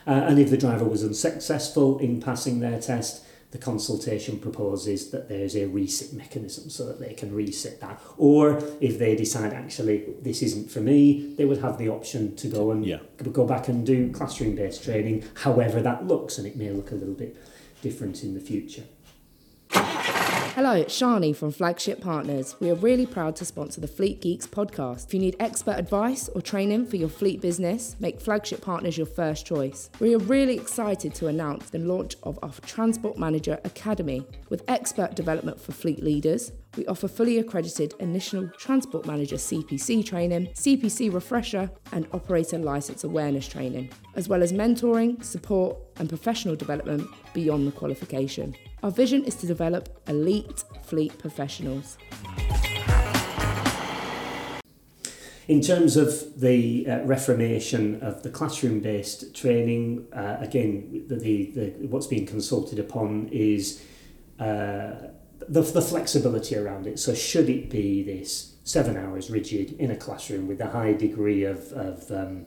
Uh, 0.05 0.11
and 0.11 0.39
if 0.39 0.49
the 0.49 0.57
driver 0.57 0.85
was 0.85 1.03
unsuccessful 1.03 1.99
in 1.99 2.21
passing 2.21 2.59
their 2.59 2.79
test, 2.79 3.23
the 3.53 3.59
consultation 3.59 4.39
proposes 4.39 5.11
that 5.11 5.29
there's 5.29 5.55
a 5.55 5.67
resit 5.67 6.11
mechanism 6.11 6.71
so 6.71 6.87
that 6.87 6.99
they 6.99 7.13
can 7.13 7.31
resit 7.31 7.79
that. 7.79 8.01
Or 8.17 8.57
if 8.81 8.97
they 8.97 9.15
decide 9.15 9.53
actually 9.53 10.05
this 10.21 10.41
isn't 10.41 10.71
for 10.71 10.81
me, 10.81 11.35
they 11.37 11.45
would 11.45 11.59
have 11.59 11.77
the 11.77 11.87
option 11.89 12.35
to 12.37 12.47
go 12.47 12.71
and 12.71 12.83
yeah. 12.83 12.97
go 13.31 13.45
back 13.45 13.67
and 13.67 13.85
do 13.85 14.11
classroom 14.11 14.55
based 14.55 14.83
training, 14.83 15.23
however 15.35 15.83
that 15.83 16.07
looks, 16.07 16.39
and 16.39 16.47
it 16.47 16.55
may 16.55 16.71
look 16.71 16.91
a 16.91 16.95
little 16.95 17.13
bit 17.13 17.37
different 17.83 18.23
in 18.23 18.33
the 18.33 18.39
future. 18.39 18.85
Hello, 20.55 20.73
it's 20.73 20.95
Shani 20.95 21.35
from 21.35 21.49
Flagship 21.49 21.99
Partners. 21.99 22.55
We 22.59 22.69
are 22.69 22.75
really 22.75 23.07
proud 23.07 23.35
to 23.37 23.43
sponsor 23.43 23.81
the 23.81 23.87
Fleet 23.87 24.21
Geeks 24.21 24.45
podcast. 24.45 25.07
If 25.07 25.13
you 25.15 25.19
need 25.19 25.35
expert 25.39 25.79
advice 25.79 26.29
or 26.29 26.43
training 26.43 26.85
for 26.85 26.95
your 26.95 27.09
fleet 27.09 27.41
business, 27.41 27.95
make 27.99 28.21
Flagship 28.21 28.61
Partners 28.61 28.95
your 28.95 29.07
first 29.07 29.47
choice. 29.47 29.89
We 29.99 30.13
are 30.13 30.19
really 30.19 30.55
excited 30.55 31.15
to 31.15 31.25
announce 31.25 31.71
the 31.71 31.79
launch 31.79 32.17
of 32.21 32.37
our 32.43 32.51
Transport 32.67 33.17
Manager 33.17 33.59
Academy. 33.63 34.27
With 34.49 34.63
expert 34.67 35.15
development 35.15 35.59
for 35.59 35.71
fleet 35.71 36.03
leaders, 36.03 36.51
we 36.77 36.85
offer 36.85 37.07
fully 37.07 37.39
accredited 37.39 37.95
initial 37.99 38.47
Transport 38.49 39.07
Manager 39.07 39.37
CPC 39.37 40.05
training, 40.05 40.49
CPC 40.53 41.11
refresher, 41.11 41.71
and 41.93 42.05
operator 42.13 42.59
license 42.59 43.03
awareness 43.03 43.47
training, 43.47 43.89
as 44.13 44.29
well 44.29 44.43
as 44.43 44.53
mentoring, 44.53 45.23
support, 45.23 45.75
and 45.97 46.09
professional 46.09 46.55
development 46.55 47.09
beyond 47.33 47.65
the 47.65 47.71
qualification. 47.71 48.55
Our 48.83 48.91
vision 48.91 49.23
is 49.23 49.35
to 49.35 49.47
develop 49.47 49.87
elite 50.09 50.65
fleet 50.83 51.17
professionals. 51.17 51.97
In 55.47 55.61
terms 55.61 55.95
of 55.95 56.41
the 56.41 56.85
uh, 56.87 56.99
reformation 57.03 58.01
of 58.01 58.23
the 58.23 58.29
classroom 58.29 58.81
based 58.81 59.33
training, 59.33 60.05
uh, 60.11 60.37
again, 60.41 61.05
the, 61.07 61.15
the, 61.15 61.51
the, 61.51 61.87
what's 61.87 62.07
being 62.07 62.25
consulted 62.25 62.77
upon 62.77 63.29
is 63.29 63.81
uh, 64.39 64.91
the, 65.47 65.61
the 65.61 65.81
flexibility 65.81 66.57
around 66.57 66.85
it. 66.85 66.99
So, 66.99 67.13
should 67.13 67.49
it 67.49 67.69
be 67.69 68.03
this 68.03 68.55
seven 68.65 68.97
hours 68.97 69.29
rigid 69.29 69.73
in 69.79 69.91
a 69.91 69.95
classroom 69.95 70.47
with 70.47 70.59
a 70.59 70.69
high 70.69 70.93
degree 70.93 71.45
of, 71.45 71.71
of 71.71 72.11
um, 72.11 72.45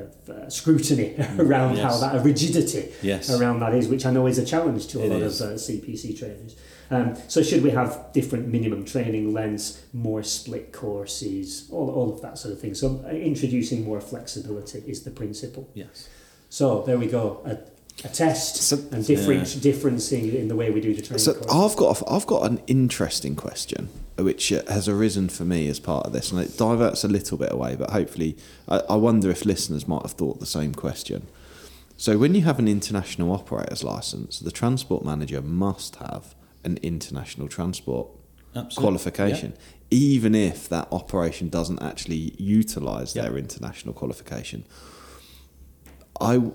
of 0.00 0.30
uh, 0.30 0.50
scrutiny 0.50 1.14
around 1.38 1.76
yes. 1.76 1.82
how 1.82 1.98
that 1.98 2.24
rigidity 2.24 2.92
yes. 3.02 3.30
around 3.30 3.60
that 3.60 3.74
is, 3.74 3.88
which 3.88 4.06
I 4.06 4.10
know 4.10 4.26
is 4.26 4.38
a 4.38 4.44
challenge 4.44 4.86
to 4.88 5.00
a 5.00 5.04
it 5.04 5.10
lot 5.10 5.22
is. 5.22 5.40
of 5.40 5.50
uh, 5.50 5.54
CPC 5.54 6.18
trainers. 6.18 6.56
Um, 6.90 7.16
so 7.28 7.42
should 7.42 7.62
we 7.62 7.70
have 7.70 8.12
different 8.12 8.48
minimum 8.48 8.84
training 8.84 9.34
lengths, 9.34 9.82
more 9.92 10.22
split 10.22 10.72
courses, 10.72 11.68
all, 11.70 11.90
all 11.90 12.14
of 12.14 12.22
that 12.22 12.38
sort 12.38 12.54
of 12.54 12.60
thing. 12.60 12.74
So 12.74 13.04
uh, 13.04 13.10
introducing 13.10 13.84
more 13.84 14.00
flexibility 14.00 14.82
is 14.86 15.02
the 15.02 15.10
principle. 15.10 15.68
Yes. 15.74 16.08
So 16.48 16.82
there 16.82 16.98
we 16.98 17.06
go. 17.06 17.42
A, 17.44 17.58
a 18.04 18.08
test 18.08 18.56
so, 18.56 18.76
and 18.92 19.06
different 19.06 19.54
yeah. 19.54 19.60
difference 19.60 20.12
in 20.12 20.48
the 20.48 20.56
way 20.56 20.70
we 20.70 20.80
do 20.80 20.94
the 20.94 21.02
training. 21.02 21.18
So 21.18 21.34
course. 21.34 21.72
I've 21.72 21.76
got 21.76 22.02
I've 22.10 22.26
got 22.26 22.50
an 22.50 22.62
interesting 22.66 23.34
question 23.36 23.88
which 24.18 24.52
uh, 24.52 24.62
has 24.68 24.88
arisen 24.88 25.28
for 25.28 25.44
me 25.44 25.68
as 25.68 25.78
part 25.78 26.06
of 26.06 26.12
this, 26.12 26.32
and 26.32 26.40
it 26.40 26.56
diverts 26.56 27.04
a 27.04 27.08
little 27.08 27.38
bit 27.38 27.52
away, 27.52 27.76
but 27.76 27.90
hopefully, 27.90 28.36
I, 28.68 28.78
I 28.90 28.96
wonder 28.96 29.30
if 29.30 29.44
listeners 29.44 29.86
might 29.86 30.02
have 30.02 30.12
thought 30.12 30.40
the 30.40 30.46
same 30.46 30.74
question. 30.74 31.28
So, 31.96 32.18
when 32.18 32.34
you 32.34 32.42
have 32.42 32.58
an 32.58 32.68
international 32.68 33.32
operator's 33.32 33.84
license, 33.84 34.40
the 34.40 34.50
transport 34.50 35.04
manager 35.04 35.40
must 35.40 35.96
have 35.96 36.34
an 36.64 36.78
international 36.82 37.48
transport 37.48 38.08
Absolutely. 38.54 38.82
qualification, 38.82 39.50
yep. 39.50 39.60
even 39.90 40.34
if 40.34 40.68
that 40.68 40.88
operation 40.90 41.48
doesn't 41.48 41.80
actually 41.80 42.34
utilise 42.38 43.14
yep. 43.14 43.24
their 43.24 43.38
international 43.38 43.94
qualification. 43.94 44.64
I, 46.20 46.50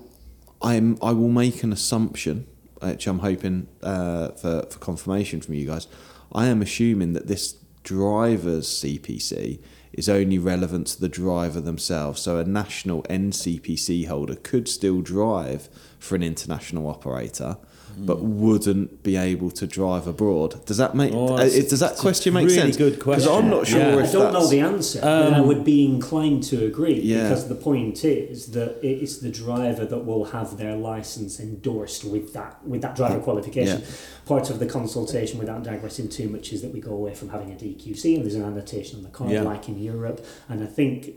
I'm, 0.64 0.98
I 1.02 1.12
will 1.12 1.28
make 1.28 1.62
an 1.62 1.72
assumption, 1.72 2.46
which 2.80 3.06
I'm 3.06 3.18
hoping 3.18 3.68
uh, 3.82 4.28
for, 4.30 4.62
for 4.70 4.78
confirmation 4.78 5.42
from 5.42 5.54
you 5.54 5.66
guys. 5.66 5.86
I 6.32 6.46
am 6.46 6.62
assuming 6.62 7.12
that 7.12 7.26
this 7.26 7.52
driver's 7.82 8.66
CPC 8.66 9.60
is 9.92 10.08
only 10.08 10.38
relevant 10.38 10.86
to 10.88 11.00
the 11.00 11.08
driver 11.08 11.60
themselves. 11.60 12.22
So 12.22 12.38
a 12.38 12.44
national 12.44 13.02
NCPC 13.04 14.08
holder 14.08 14.36
could 14.36 14.66
still 14.66 15.02
drive 15.02 15.68
for 15.98 16.16
an 16.16 16.22
international 16.22 16.88
operator 16.88 17.58
but 17.98 18.20
wouldn't 18.20 19.02
be 19.02 19.16
able 19.16 19.50
to 19.50 19.66
drive 19.66 20.06
abroad. 20.06 20.64
Does 20.66 20.76
that 20.78 20.94
make? 20.94 21.12
Oh, 21.12 21.36
uh, 21.36 21.44
does 21.44 21.80
that 21.80 21.96
question 21.96 22.34
make 22.34 22.46
really 22.46 22.56
sense? 22.56 22.76
Good 22.76 23.00
question. 23.00 23.24
Because 23.24 23.44
I'm 23.44 23.50
not 23.50 23.66
sure. 23.66 23.80
Yeah. 23.80 24.08
I 24.08 24.12
don't 24.12 24.32
know 24.32 24.46
the 24.46 24.60
answer, 24.60 24.98
um, 24.98 25.04
but 25.04 25.34
I 25.34 25.40
would 25.40 25.64
be 25.64 25.84
inclined 25.84 26.42
to 26.44 26.64
agree. 26.66 27.00
Yeah. 27.00 27.24
Because 27.24 27.48
the 27.48 27.54
point 27.54 28.04
is 28.04 28.52
that 28.52 28.78
it's 28.82 29.18
the 29.18 29.30
driver 29.30 29.84
that 29.84 30.04
will 30.04 30.26
have 30.26 30.56
their 30.56 30.76
license 30.76 31.40
endorsed 31.40 32.04
with 32.04 32.32
that 32.34 32.64
with 32.66 32.82
that 32.82 32.96
driver 32.96 33.20
qualification. 33.20 33.80
Yeah. 33.80 33.86
Part 34.26 34.50
of 34.50 34.58
the 34.58 34.66
consultation, 34.66 35.38
without 35.38 35.62
digressing 35.62 36.08
too 36.08 36.28
much, 36.28 36.52
is 36.52 36.62
that 36.62 36.72
we 36.72 36.80
go 36.80 36.92
away 36.92 37.14
from 37.14 37.28
having 37.28 37.52
a 37.52 37.54
DQC 37.54 38.16
and 38.16 38.24
there's 38.24 38.34
an 38.34 38.44
annotation 38.44 38.98
on 38.98 39.02
the 39.02 39.10
card, 39.10 39.30
yeah. 39.30 39.42
like 39.42 39.68
in 39.68 39.78
Europe. 39.78 40.24
And 40.48 40.62
I 40.62 40.66
think 40.66 41.10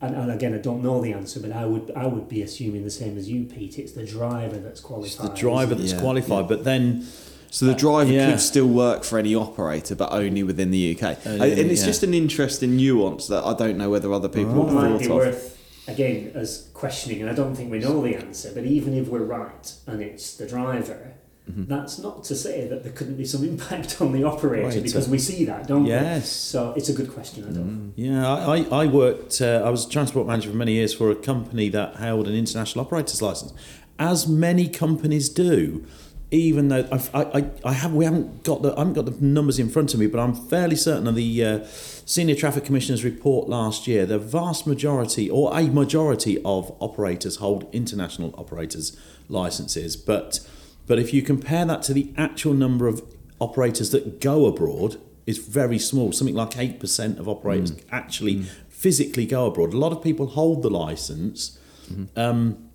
and, 0.00 0.14
and 0.14 0.30
again, 0.30 0.54
I 0.54 0.58
don't 0.58 0.82
know 0.82 1.00
the 1.00 1.12
answer, 1.12 1.40
but 1.40 1.52
I 1.52 1.64
would 1.64 1.92
I 1.96 2.06
would 2.06 2.28
be 2.28 2.42
assuming 2.42 2.84
the 2.84 2.90
same 2.90 3.16
as 3.16 3.28
you, 3.28 3.44
Pete. 3.44 3.78
It's 3.78 3.92
the 3.92 4.06
driver 4.06 4.58
that's 4.58 4.80
qualified. 4.80 5.06
It's 5.06 5.16
the 5.16 5.34
driver 5.34 5.74
that's 5.74 5.92
yeah, 5.92 6.00
qualified, 6.00 6.44
yeah. 6.44 6.48
but 6.48 6.64
then. 6.64 7.06
So 7.50 7.66
the 7.66 7.74
driver 7.74 8.10
uh, 8.10 8.14
yeah. 8.14 8.30
could 8.32 8.40
still 8.40 8.66
work 8.66 9.04
for 9.04 9.16
any 9.16 9.32
operator, 9.32 9.94
but 9.94 10.10
only 10.10 10.42
within 10.42 10.72
the 10.72 10.96
UK. 10.96 11.24
Uh, 11.24 11.44
and 11.44 11.70
it's 11.70 11.84
just 11.84 12.02
an 12.02 12.12
interesting 12.12 12.74
nuance 12.74 13.28
that 13.28 13.44
I 13.44 13.54
don't 13.54 13.78
know 13.78 13.90
whether 13.90 14.12
other 14.12 14.28
people 14.28 14.68
oh. 14.68 14.72
might 14.72 14.98
be 14.98 15.06
worth 15.06 15.56
again 15.86 16.32
as 16.34 16.68
questioning, 16.74 17.20
and 17.20 17.30
I 17.30 17.34
don't 17.34 17.54
think 17.54 17.70
we 17.70 17.78
know 17.78 18.02
the 18.02 18.16
answer. 18.16 18.50
But 18.52 18.64
even 18.64 18.94
if 18.94 19.06
we're 19.06 19.22
right 19.22 19.72
and 19.86 20.02
it's 20.02 20.36
the 20.36 20.48
driver, 20.48 21.14
Mm-hmm. 21.50 21.64
That's 21.66 21.98
not 21.98 22.24
to 22.24 22.34
say 22.34 22.66
that 22.68 22.84
there 22.84 22.92
couldn't 22.92 23.16
be 23.16 23.24
some 23.26 23.44
impact 23.48 24.00
on 24.00 24.12
the 24.12 24.24
operator 24.24 24.68
right, 24.68 24.82
because 24.82 25.08
we 25.08 25.18
see 25.18 25.44
that, 25.44 25.66
don't 25.66 25.84
yes. 25.84 26.00
we? 26.00 26.06
Yes. 26.06 26.30
So 26.30 26.72
it's 26.76 26.88
a 26.88 26.94
good 26.94 27.12
question. 27.12 27.44
I 27.44 27.52
don't. 27.52 27.64
Mm. 27.64 27.92
Yeah, 27.96 28.28
I, 28.28 28.62
I 28.84 28.86
worked. 28.86 29.40
Uh, 29.40 29.62
I 29.64 29.70
was 29.70 29.86
a 29.86 29.90
transport 29.90 30.26
manager 30.26 30.50
for 30.50 30.56
many 30.56 30.72
years 30.72 30.94
for 30.94 31.10
a 31.10 31.14
company 31.14 31.68
that 31.70 31.96
held 31.96 32.28
an 32.28 32.34
international 32.34 32.84
operator's 32.84 33.20
license, 33.20 33.52
as 33.98 34.26
many 34.26 34.68
companies 34.68 35.28
do. 35.28 35.84
Even 36.30 36.66
though 36.66 36.88
I've, 36.90 37.14
I, 37.14 37.48
I, 37.64 37.72
have, 37.74 37.92
we 37.92 38.04
haven't 38.04 38.42
got 38.42 38.62
the, 38.62 38.74
I 38.74 38.78
haven't 38.80 38.94
got 38.94 39.04
the 39.04 39.24
numbers 39.24 39.60
in 39.60 39.68
front 39.68 39.94
of 39.94 40.00
me, 40.00 40.08
but 40.08 40.18
I'm 40.18 40.34
fairly 40.34 40.74
certain 40.74 41.06
of 41.06 41.14
the 41.14 41.44
uh, 41.44 41.64
senior 41.64 42.34
traffic 42.34 42.64
commissioner's 42.64 43.04
report 43.04 43.48
last 43.48 43.86
year. 43.86 44.04
The 44.04 44.18
vast 44.18 44.66
majority, 44.66 45.30
or 45.30 45.56
a 45.56 45.68
majority, 45.68 46.42
of 46.44 46.74
operators 46.80 47.36
hold 47.36 47.72
international 47.72 48.34
operators 48.36 48.98
licenses, 49.28 49.96
but 49.96 50.40
but 50.86 50.98
if 50.98 51.14
you 51.14 51.22
compare 51.22 51.64
that 51.64 51.82
to 51.84 51.94
the 51.94 52.12
actual 52.16 52.54
number 52.54 52.86
of 52.86 53.02
operators 53.40 53.90
that 53.90 54.20
go 54.20 54.46
abroad, 54.46 55.00
it's 55.26 55.38
very 55.38 55.78
small. 55.78 56.12
Something 56.12 56.34
like 56.34 56.50
8% 56.50 57.18
of 57.18 57.28
operators 57.28 57.72
mm. 57.72 57.82
actually 57.90 58.36
mm. 58.36 58.46
physically 58.68 59.26
go 59.26 59.46
abroad. 59.46 59.72
A 59.72 59.78
lot 59.78 59.92
of 59.92 60.02
people 60.02 60.26
hold 60.26 60.62
the 60.62 60.70
license. 60.70 61.58
Mm-hmm. 61.90 62.18
Um, 62.18 62.70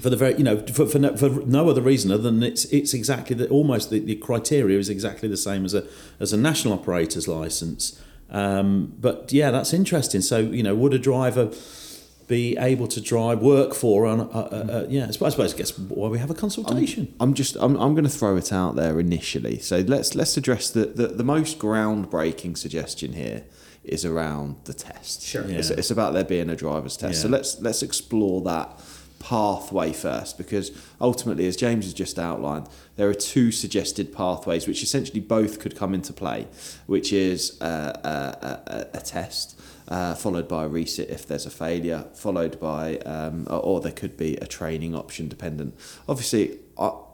for 0.00 0.08
the 0.08 0.16
very 0.16 0.36
you 0.36 0.44
know 0.44 0.64
for, 0.66 0.86
for 0.86 0.98
no, 0.98 1.16
for, 1.16 1.28
no, 1.28 1.68
other 1.68 1.82
reason 1.82 2.10
other 2.12 2.22
than 2.22 2.42
it's 2.42 2.64
it's 2.66 2.94
exactly 2.94 3.34
the 3.34 3.48
almost 3.48 3.90
the, 3.90 3.98
the 3.98 4.14
criteria 4.14 4.78
is 4.78 4.88
exactly 4.88 5.28
the 5.28 5.36
same 5.36 5.64
as 5.64 5.74
a 5.74 5.84
as 6.20 6.32
a 6.32 6.36
national 6.36 6.74
operator's 6.74 7.26
license 7.26 8.00
um, 8.30 8.94
but 9.00 9.32
yeah 9.32 9.50
that's 9.50 9.74
interesting 9.74 10.20
so 10.20 10.38
you 10.38 10.62
know 10.62 10.76
would 10.76 10.94
a 10.94 10.98
driver 10.98 11.50
be 12.30 12.56
able 12.58 12.86
to 12.86 13.00
drive 13.00 13.40
work 13.42 13.74
for 13.74 14.06
on 14.06 14.20
uh, 14.20 14.24
uh, 14.24 14.72
uh, 14.72 14.86
yeah 14.88 15.08
I 15.08 15.10
suppose, 15.10 15.34
I 15.34 15.46
suppose 15.48 15.54
guess 15.54 15.76
why 15.76 16.08
we 16.08 16.18
have 16.20 16.30
a 16.30 16.34
consultation 16.34 17.12
I'm, 17.18 17.30
I'm 17.30 17.34
just 17.34 17.56
I'm, 17.56 17.76
I'm 17.76 17.94
going 17.94 18.04
to 18.04 18.10
throw 18.10 18.36
it 18.36 18.52
out 18.52 18.76
there 18.76 19.00
initially 19.00 19.58
so 19.58 19.80
let's 19.80 20.14
let's 20.14 20.36
address 20.36 20.70
the, 20.70 20.86
the, 20.86 21.08
the 21.08 21.24
most 21.24 21.58
groundbreaking 21.58 22.56
suggestion 22.56 23.14
here 23.14 23.42
is 23.82 24.04
around 24.04 24.56
the 24.64 24.74
test 24.74 25.22
sure 25.22 25.44
yeah. 25.46 25.58
it's, 25.58 25.70
it's 25.70 25.90
about 25.90 26.12
there 26.12 26.24
being 26.24 26.48
a 26.48 26.56
driver's 26.56 26.96
test 26.96 27.16
yeah. 27.16 27.22
so 27.22 27.28
let's 27.28 27.60
let's 27.60 27.82
explore 27.82 28.40
that 28.42 28.78
pathway 29.20 29.92
first 29.92 30.36
because 30.38 30.72
ultimately, 31.00 31.46
as 31.46 31.54
James 31.54 31.84
has 31.84 31.94
just 31.94 32.18
outlined, 32.18 32.66
there 32.96 33.08
are 33.08 33.14
two 33.14 33.52
suggested 33.52 34.12
pathways 34.12 34.66
which 34.66 34.82
essentially 34.82 35.20
both 35.20 35.60
could 35.60 35.76
come 35.76 35.94
into 35.94 36.12
play, 36.12 36.48
which 36.86 37.12
is 37.12 37.60
uh, 37.60 37.92
a, 38.02 38.88
a, 38.94 38.98
a, 38.98 39.00
test. 39.00 39.59
Uh, 39.88 40.14
followed 40.14 40.46
by 40.46 40.64
a 40.64 40.68
resit 40.68 41.08
if 41.08 41.26
there's 41.26 41.46
a 41.46 41.50
failure, 41.50 42.06
followed 42.14 42.60
by, 42.60 42.96
um, 42.98 43.46
or 43.50 43.80
there 43.80 43.90
could 43.90 44.16
be 44.16 44.36
a 44.36 44.46
training 44.46 44.94
option 44.94 45.26
dependent. 45.28 45.74
Obviously, 46.08 46.58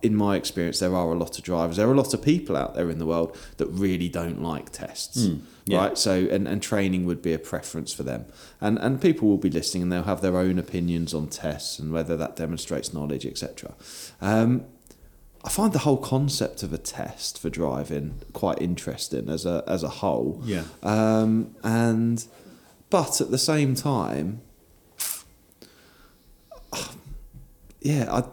in 0.03 0.15
my 0.15 0.37
experience, 0.37 0.79
there 0.79 0.95
are 0.95 1.11
a 1.11 1.15
lot 1.15 1.39
of 1.39 1.45
drivers, 1.45 1.79
there 1.79 1.89
are 1.89 1.93
a 1.93 1.97
lot 1.97 2.13
of 2.13 2.23
people 2.23 2.55
out 2.55 2.75
there 2.75 2.91
in 2.91 2.99
the 2.99 3.07
world 3.07 3.37
that 3.57 3.67
really 3.69 4.09
don't 4.09 4.43
like 4.43 4.71
tests. 4.71 5.27
Mm 5.27 5.41
yeah. 5.67 5.79
right? 5.79 5.99
So 5.99 6.29
and, 6.31 6.47
and 6.47 6.63
training 6.63 7.05
would 7.07 7.21
be 7.21 7.33
a 7.33 7.39
preference 7.39 7.93
for 7.93 8.03
them, 8.03 8.27
and 8.61 8.79
and 8.79 9.01
people 9.01 9.29
will 9.29 9.37
be 9.37 9.51
listening 9.51 9.85
and 9.85 9.93
they'll 9.93 10.05
have 10.05 10.23
their 10.23 10.37
own 10.37 10.59
opinions 10.59 11.13
on 11.13 11.29
tests 11.29 11.79
and 11.79 11.93
whether 11.93 12.17
that 12.17 12.37
demonstrates 12.37 12.95
knowledge, 12.95 13.27
etc. 13.27 13.75
Um, 14.21 14.65
I 15.45 15.49
find 15.49 15.73
the 15.73 15.81
whole 15.81 15.99
concept 15.99 16.63
of 16.63 16.73
a 16.73 16.79
test 16.79 17.39
for 17.39 17.51
driving 17.51 18.21
quite 18.33 18.61
interesting 18.61 19.29
as 19.29 19.45
a 19.45 19.65
as 19.67 19.83
a 19.83 19.89
whole. 19.89 20.41
Yeah. 20.45 20.65
Um, 20.83 21.57
and 21.63 22.25
but 22.91 23.21
at 23.21 23.31
the 23.31 23.39
same 23.39 23.75
time, 23.75 24.41
yeah, 27.81 28.13
I 28.13 28.25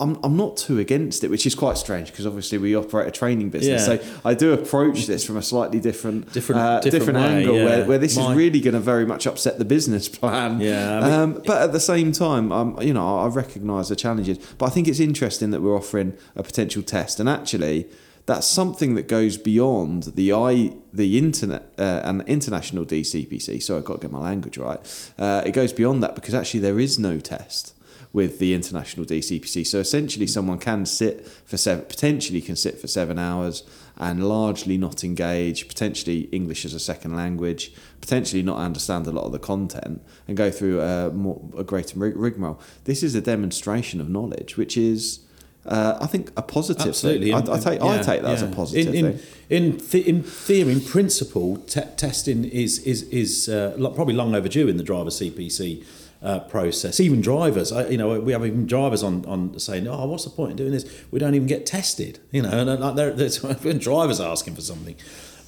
I'm, 0.00 0.18
I'm 0.24 0.36
not 0.36 0.56
too 0.56 0.78
against 0.78 1.22
it, 1.24 1.30
which 1.30 1.46
is 1.46 1.54
quite 1.54 1.76
strange 1.76 2.10
because 2.10 2.26
obviously 2.26 2.56
we 2.56 2.74
operate 2.74 3.06
a 3.06 3.10
training 3.10 3.50
business. 3.50 3.86
Yeah. 3.86 3.98
So 3.98 4.20
I 4.24 4.32
do 4.32 4.54
approach 4.54 5.06
this 5.06 5.24
from 5.26 5.36
a 5.36 5.42
slightly 5.42 5.78
different 5.78 6.32
different, 6.32 6.60
uh, 6.60 6.80
different, 6.80 7.06
different 7.06 7.18
way, 7.18 7.40
angle 7.40 7.56
yeah. 7.56 7.64
where, 7.64 7.84
where 7.84 7.98
this 7.98 8.16
My... 8.16 8.30
is 8.30 8.36
really 8.36 8.60
going 8.60 8.74
to 8.74 8.80
very 8.80 9.04
much 9.04 9.26
upset 9.26 9.58
the 9.58 9.64
business 9.66 10.08
plan. 10.08 10.58
Yeah, 10.58 10.98
I 10.98 11.02
mean, 11.02 11.12
um, 11.12 11.42
but 11.44 11.60
at 11.60 11.72
the 11.72 11.80
same 11.80 12.12
time, 12.12 12.50
um, 12.50 12.78
you 12.80 12.94
know, 12.94 13.18
I 13.18 13.26
recognise 13.26 13.90
the 13.90 13.96
challenges. 13.96 14.38
But 14.56 14.66
I 14.66 14.70
think 14.70 14.88
it's 14.88 15.00
interesting 15.00 15.50
that 15.50 15.60
we're 15.60 15.76
offering 15.76 16.16
a 16.34 16.42
potential 16.42 16.82
test, 16.82 17.20
and 17.20 17.28
actually, 17.28 17.86
that's 18.26 18.46
something 18.46 18.94
that 18.94 19.08
goes 19.08 19.36
beyond 19.36 20.04
the 20.14 20.32
I 20.32 20.72
the 20.92 21.18
internet 21.18 21.72
uh, 21.78 22.02
and 22.04 22.22
international 22.28 22.84
DCPC. 22.84 23.62
So 23.62 23.76
I've 23.76 23.84
got 23.84 23.94
to 23.94 24.00
get 24.00 24.12
my 24.12 24.20
language 24.20 24.58
right. 24.58 24.80
Uh, 25.18 25.42
it 25.44 25.52
goes 25.52 25.72
beyond 25.72 26.02
that 26.02 26.14
because 26.14 26.34
actually 26.34 26.60
there 26.60 26.78
is 26.78 26.98
no 26.98 27.18
test 27.18 27.74
with 28.12 28.38
the 28.38 28.54
international 28.54 29.06
DCPC. 29.06 29.66
So 29.66 29.78
essentially, 29.78 30.26
someone 30.26 30.58
can 30.58 30.84
sit 30.84 31.26
for 31.26 31.56
seven, 31.56 31.84
potentially 31.84 32.40
can 32.40 32.56
sit 32.56 32.80
for 32.80 32.88
seven 32.88 33.18
hours 33.18 33.62
and 33.96 34.28
largely 34.28 34.76
not 34.78 35.04
engage, 35.04 35.68
potentially 35.68 36.22
English 36.32 36.64
as 36.64 36.74
a 36.74 36.80
second 36.80 37.14
language, 37.14 37.72
potentially 38.00 38.42
not 38.42 38.58
understand 38.58 39.06
a 39.06 39.12
lot 39.12 39.24
of 39.24 39.32
the 39.32 39.38
content 39.38 40.02
and 40.26 40.36
go 40.36 40.50
through 40.50 40.80
a, 40.80 41.10
more, 41.10 41.40
a 41.56 41.62
greater 41.62 41.98
rigmarole. 41.98 42.60
This 42.84 43.02
is 43.02 43.14
a 43.14 43.20
demonstration 43.20 44.00
of 44.00 44.08
knowledge, 44.08 44.56
which 44.56 44.76
is. 44.76 45.20
Uh, 45.66 45.98
I 46.00 46.06
think 46.06 46.32
a 46.36 46.42
positive. 46.42 46.88
Absolutely, 46.88 47.32
I, 47.32 47.38
I, 47.38 47.58
take 47.58 47.80
yeah, 47.80 47.86
I 47.86 47.96
take 47.98 48.22
that 48.22 48.28
yeah. 48.28 48.30
as 48.30 48.42
a 48.42 48.46
positive 48.46 48.94
in, 48.94 49.04
in, 49.04 49.18
thing. 49.18 49.26
In, 49.50 49.78
th- 49.78 50.06
in 50.06 50.22
theory, 50.22 50.72
in 50.72 50.80
principle, 50.80 51.58
te- 51.58 51.82
testing 51.96 52.44
is 52.44 52.78
is 52.80 53.02
is 53.04 53.48
uh, 53.48 53.76
probably 53.94 54.14
long 54.14 54.34
overdue 54.34 54.68
in 54.68 54.78
the 54.78 54.82
driver 54.82 55.10
CPC 55.10 55.84
uh, 56.22 56.40
process. 56.40 56.98
Even 56.98 57.20
drivers, 57.20 57.72
I, 57.72 57.88
you 57.88 57.98
know, 57.98 58.20
we 58.20 58.32
have 58.32 58.44
even 58.44 58.66
drivers 58.66 59.02
on, 59.02 59.24
on 59.26 59.58
saying, 59.58 59.86
"Oh, 59.86 60.06
what's 60.06 60.24
the 60.24 60.30
point 60.30 60.52
in 60.52 60.56
doing 60.56 60.72
this? 60.72 60.90
We 61.10 61.18
don't 61.18 61.34
even 61.34 61.46
get 61.46 61.66
tested." 61.66 62.18
You 62.32 62.42
know, 62.42 62.50
and 62.50 62.70
uh, 62.70 62.76
like 62.76 62.94
there, 62.94 63.12
there's 63.12 63.42
when 63.64 63.78
drivers 63.78 64.20
asking 64.20 64.54
for 64.54 64.60
something. 64.62 64.96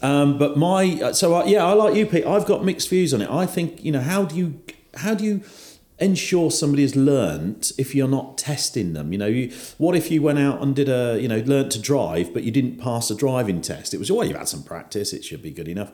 Um, 0.02 0.36
but 0.36 0.56
my 0.56 1.00
uh, 1.02 1.12
so 1.12 1.34
I, 1.34 1.44
yeah, 1.44 1.64
I 1.64 1.72
like 1.72 1.94
you, 1.94 2.06
Pete. 2.06 2.26
I've 2.26 2.44
got 2.44 2.64
mixed 2.64 2.88
views 2.88 3.14
on 3.14 3.22
it. 3.22 3.30
I 3.30 3.46
think 3.46 3.84
you 3.84 3.92
know 3.92 4.00
how 4.00 4.24
do 4.24 4.36
you 4.36 4.60
how 4.96 5.14
do 5.14 5.24
you 5.24 5.42
ensure 6.02 6.50
somebody 6.50 6.82
has 6.82 6.96
learnt 6.96 7.72
if 7.78 7.94
you're 7.94 8.08
not 8.08 8.36
testing 8.36 8.92
them 8.92 9.12
you 9.12 9.18
know 9.18 9.26
you, 9.26 9.52
what 9.78 9.94
if 9.96 10.10
you 10.10 10.20
went 10.20 10.38
out 10.38 10.60
and 10.60 10.76
did 10.76 10.88
a 10.88 11.18
you 11.20 11.28
know 11.28 11.42
learnt 11.46 11.70
to 11.70 11.80
drive 11.80 12.32
but 12.34 12.42
you 12.42 12.50
didn't 12.50 12.78
pass 12.78 13.10
a 13.10 13.14
driving 13.14 13.60
test 13.60 13.94
it 13.94 13.98
was 13.98 14.10
well 14.10 14.26
you've 14.26 14.36
had 14.36 14.48
some 14.48 14.62
practice 14.62 15.12
it 15.12 15.24
should 15.24 15.42
be 15.42 15.50
good 15.50 15.68
enough 15.68 15.92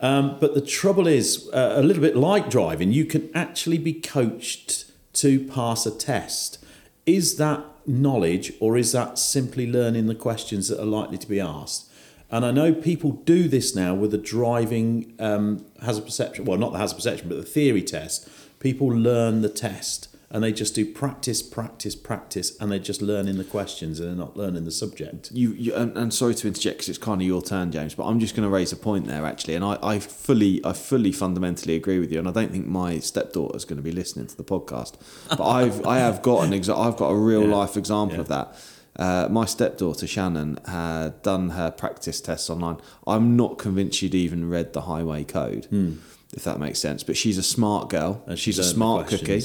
um, 0.00 0.36
but 0.40 0.54
the 0.54 0.60
trouble 0.60 1.06
is, 1.06 1.48
uh, 1.52 1.74
a 1.76 1.82
little 1.82 2.02
bit 2.02 2.16
like 2.16 2.50
driving, 2.50 2.92
you 2.92 3.04
can 3.04 3.30
actually 3.34 3.78
be 3.78 3.94
coached 3.94 4.90
to 5.14 5.44
pass 5.46 5.86
a 5.86 5.90
test. 5.90 6.62
Is 7.06 7.36
that 7.36 7.64
knowledge 7.86 8.52
or 8.60 8.76
is 8.76 8.92
that 8.92 9.18
simply 9.18 9.70
learning 9.70 10.06
the 10.06 10.14
questions 10.14 10.68
that 10.68 10.80
are 10.80 10.86
likely 10.86 11.18
to 11.18 11.28
be 11.28 11.40
asked? 11.40 11.90
And 12.30 12.44
I 12.44 12.50
know 12.50 12.74
people 12.74 13.12
do 13.12 13.48
this 13.48 13.74
now 13.74 13.94
with 13.94 14.10
the 14.10 14.18
driving 14.18 15.14
um, 15.20 15.64
hazard 15.82 16.04
perception, 16.04 16.44
well, 16.44 16.58
not 16.58 16.72
the 16.72 16.78
hazard 16.78 16.96
perception, 16.96 17.28
but 17.28 17.36
the 17.36 17.44
theory 17.44 17.82
test. 17.82 18.28
People 18.58 18.88
learn 18.88 19.42
the 19.42 19.48
test 19.48 20.08
and 20.30 20.42
they 20.42 20.52
just 20.52 20.74
do 20.74 20.84
practice, 20.84 21.40
practice, 21.40 21.94
practice, 21.94 22.58
and 22.60 22.70
they're 22.70 22.78
just 22.78 23.00
learning 23.00 23.38
the 23.38 23.44
questions 23.44 24.00
and 24.00 24.08
they're 24.08 24.16
not 24.16 24.36
learning 24.36 24.64
the 24.64 24.70
subject. 24.70 25.30
You, 25.32 25.52
you 25.52 25.74
and, 25.74 25.96
and 25.96 26.12
sorry 26.12 26.34
to 26.34 26.48
interject 26.48 26.78
because 26.78 26.88
it's 26.88 26.98
kind 26.98 27.20
of 27.20 27.26
your 27.26 27.42
turn, 27.42 27.70
James, 27.70 27.94
but 27.94 28.04
I'm 28.04 28.18
just 28.18 28.34
going 28.34 28.46
to 28.46 28.52
raise 28.52 28.72
a 28.72 28.76
point 28.76 29.06
there 29.06 29.24
actually, 29.24 29.54
and 29.54 29.64
I, 29.64 29.78
I 29.82 29.98
fully, 29.98 30.60
I 30.64 30.72
fully 30.72 31.12
fundamentally 31.12 31.76
agree 31.76 32.00
with 32.00 32.12
you, 32.12 32.18
and 32.18 32.28
I 32.28 32.32
don't 32.32 32.50
think 32.50 32.66
my 32.66 32.98
stepdaughter 32.98 33.56
is 33.56 33.64
going 33.64 33.76
to 33.76 33.82
be 33.82 33.92
listening 33.92 34.26
to 34.26 34.36
the 34.36 34.44
podcast, 34.44 34.94
but 35.28 35.40
I've, 35.48 35.86
I 35.86 35.98
have 35.98 36.22
got 36.22 36.44
an 36.44 36.50
exa- 36.50 36.76
I've 36.76 36.96
got 36.96 37.08
a 37.08 37.16
real 37.16 37.46
yeah. 37.46 37.54
life 37.54 37.76
example 37.76 38.16
yeah. 38.16 38.22
of 38.22 38.28
that. 38.28 38.56
Uh, 38.98 39.28
my 39.30 39.44
stepdaughter 39.44 40.06
Shannon 40.06 40.58
had 40.66 41.22
done 41.22 41.50
her 41.50 41.70
practice 41.70 42.20
tests 42.20 42.48
online. 42.48 42.78
I'm 43.06 43.36
not 43.36 43.58
convinced 43.58 43.98
she'd 43.98 44.14
even 44.14 44.48
read 44.48 44.72
the 44.72 44.82
highway 44.82 45.22
code. 45.22 45.68
Mm 45.70 45.98
if 46.36 46.44
that 46.44 46.60
makes 46.60 46.78
sense. 46.78 47.02
But 47.02 47.16
she's 47.16 47.38
a 47.38 47.42
smart 47.42 47.88
girl. 47.88 48.22
And 48.26 48.38
she's 48.38 48.58
a 48.58 48.64
smart 48.64 49.08
cookie. 49.08 49.42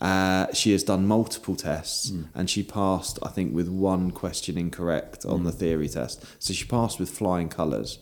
Uh, 0.00 0.52
she 0.52 0.72
has 0.72 0.82
done 0.82 1.06
multiple 1.06 1.56
tests 1.56 2.10
mm. 2.10 2.26
and 2.34 2.50
she 2.50 2.62
passed, 2.62 3.18
I 3.22 3.28
think, 3.28 3.54
with 3.54 3.68
one 3.68 4.10
question 4.10 4.58
incorrect 4.58 5.24
on 5.24 5.40
mm. 5.40 5.44
the 5.44 5.52
theory 5.52 5.88
test. 5.88 6.24
So 6.42 6.52
she 6.52 6.64
passed 6.66 7.00
with 7.00 7.08
flying 7.08 7.48
colours. 7.48 7.98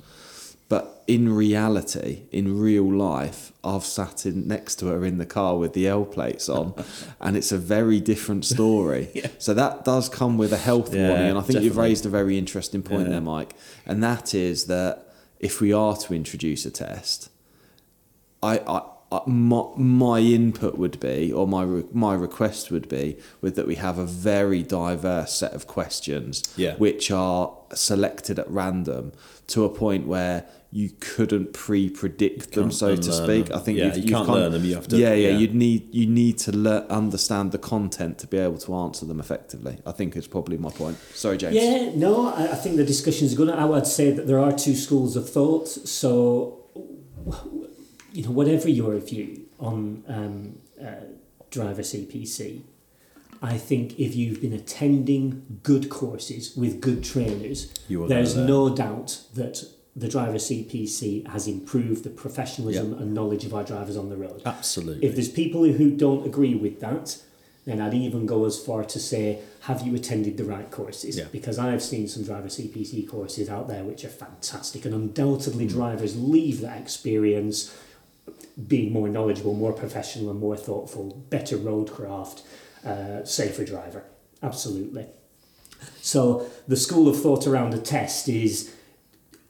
But 0.69 1.03
in 1.07 1.35
reality, 1.35 2.23
in 2.33 2.59
real 2.59 2.91
life, 2.91 3.53
I've 3.63 3.85
sat 3.85 4.25
in 4.25 4.49
next 4.49 4.77
to 4.77 4.87
her 4.87 5.05
in 5.05 5.19
the 5.19 5.27
car 5.27 5.59
with 5.59 5.75
the 5.75 5.87
L 5.87 6.07
plates 6.07 6.49
on, 6.49 6.73
and 7.21 7.37
it's 7.37 7.53
a 7.53 7.59
very 7.59 8.01
different 8.01 8.47
story. 8.47 9.11
yeah. 9.15 9.29
So 9.39 9.53
that 9.53 9.85
does 9.85 10.09
come 10.09 10.39
with 10.39 10.51
a 10.51 10.57
health 10.57 10.95
yeah, 10.95 11.09
warning, 11.09 11.29
and 11.29 11.39
I 11.39 11.43
think 11.43 11.59
definitely. 11.59 11.67
you've 11.67 11.77
raised 11.77 12.07
a 12.07 12.09
very 12.09 12.39
interesting 12.39 12.83
point 12.83 13.03
yeah. 13.03 13.11
there, 13.11 13.21
Mike. 13.21 13.55
And 13.85 14.03
that 14.03 14.35
is 14.35 14.65
that 14.65 15.13
if 15.39 15.61
we 15.61 15.75
are 15.75 15.95
to 15.95 16.15
introduce 16.15 16.65
a 16.65 16.71
test, 16.71 17.29
I, 18.43 18.59
I 18.59 18.83
my, 19.27 19.65
my 19.77 20.19
input 20.21 20.77
would 20.79 20.99
be, 21.01 21.33
or 21.33 21.47
my 21.47 21.63
re- 21.63 21.85
my 21.93 22.15
request 22.15 22.71
would 22.71 22.89
be, 22.89 23.19
with 23.41 23.57
that 23.57 23.67
we 23.67 23.75
have 23.77 23.99
a 23.99 24.07
very 24.07 24.63
diverse 24.63 25.33
set 25.33 25.53
of 25.53 25.67
questions, 25.67 26.43
yeah. 26.57 26.77
which 26.77 27.11
are 27.11 27.55
selected 27.75 28.39
at 28.39 28.51
random 28.51 29.13
to 29.49 29.65
a 29.65 29.69
point 29.69 30.07
where 30.07 30.47
you 30.71 30.91
couldn't 31.01 31.53
pre-predict 31.53 32.53
them, 32.53 32.73
so 32.73 32.97
to 32.97 33.13
speak. 33.13 33.47
Them. 33.47 33.59
I 33.59 33.61
think 33.61 33.77
yeah, 33.79 33.95
you 33.95 34.11
can't 34.11 34.29
learn 34.29 34.53
them. 34.53 34.65
You 34.65 34.77
have 34.77 34.89
to. 34.89 34.97
Yeah, 34.97 35.13
yeah. 35.13 35.29
yeah. 35.29 35.37
You'd 35.37 35.55
need 35.55 35.95
you 35.95 36.07
need 36.07 36.39
to 36.39 36.57
le- 36.57 36.87
understand 36.87 37.53
the 37.53 37.59
content 37.59 38.19
to 38.21 38.27
be 38.27 38.39
able 38.39 38.57
to 38.59 38.75
answer 38.77 39.05
them 39.05 39.21
effectively. 39.21 39.79
I 39.85 39.93
think 39.93 40.17
is 40.17 40.27
probably 40.27 40.57
my 40.57 40.71
point. 40.71 40.97
Sorry, 41.13 41.37
James. 41.37 41.55
Yeah, 41.55 41.91
no, 41.95 42.29
I, 42.29 42.53
I 42.53 42.55
think 42.55 42.77
the 42.77 42.85
discussion 42.85 43.27
is 43.27 43.35
good. 43.35 43.51
I 43.51 43.67
would 43.67 43.87
say 43.87 44.11
that 44.13 44.27
there 44.27 44.39
are 44.39 44.53
two 44.53 44.75
schools 44.75 45.15
of 45.15 45.29
thought. 45.29 45.69
So 45.69 46.65
you 48.13 48.25
know, 48.25 48.31
whatever 48.31 48.69
your 48.69 48.99
view 48.99 49.47
on 49.59 50.05
um, 50.09 50.59
uh, 50.81 51.05
driver 51.51 51.83
CPC, 51.83 52.63
I 53.41 53.59
think 53.59 53.99
if 53.99 54.15
you've 54.15 54.41
been 54.41 54.53
attending 54.53 55.61
good 55.63 55.89
courses 55.89 56.57
with 56.57 56.81
good 56.81 57.03
trainers, 57.03 57.73
there's 57.89 58.37
no 58.37 58.75
doubt 58.75 59.23
that 59.35 59.65
the 59.95 60.09
driver 60.09 60.37
CPC 60.37 61.27
has 61.29 61.47
improved 61.47 62.05
the 62.05 62.11
professionalism 62.11 62.93
yep. 62.93 63.01
and 63.01 63.13
knowledge 63.13 63.45
of 63.45 63.53
our 63.53 63.65
drivers 63.65 63.97
on 63.97 64.09
the 64.09 64.17
road. 64.17 64.43
Absolutely. 64.47 65.07
If 65.07 65.15
there's 65.15 65.29
people 65.29 65.65
who 65.65 65.91
don't 65.91 66.25
agree 66.25 66.55
with 66.55 66.81
that, 66.81 67.21
then 67.65 67.81
I'd 67.81 67.95
even 67.95 68.27
go 68.27 68.45
as 68.45 68.59
far 68.59 68.85
to 68.85 68.99
say, 68.99 69.41
have 69.63 69.83
you 69.83 69.95
attended 69.95 70.37
the 70.37 70.45
right 70.45 70.71
courses? 70.71 71.19
Yeah. 71.19 71.27
Because 71.31 71.59
I've 71.59 71.83
seen 71.83 72.09
some 72.09 72.25
driver 72.25 72.49
CPC 72.49 73.09
courses 73.09 73.49
out 73.49 73.69
there 73.69 73.85
which 73.85 74.05
are 74.05 74.09
fantastic, 74.09 74.85
and 74.85 74.95
undoubtedly 74.95 75.67
mm. 75.67 75.71
drivers 75.71 76.21
leave 76.21 76.61
that 76.63 76.81
experience 76.81 77.77
being 78.67 78.93
more 78.93 79.09
knowledgeable, 79.09 79.55
more 79.55 79.73
professional, 79.73 80.31
and 80.31 80.39
more 80.39 80.57
thoughtful, 80.57 81.25
better 81.31 81.57
roadcraft, 81.57 82.43
uh, 82.85 83.25
safer 83.25 83.65
driver. 83.65 84.05
Absolutely. 84.43 85.07
So 86.01 86.47
the 86.69 86.77
school 86.77 87.09
of 87.09 87.21
thought 87.21 87.47
around 87.47 87.71
the 87.71 87.81
test 87.81 88.29
is. 88.29 88.75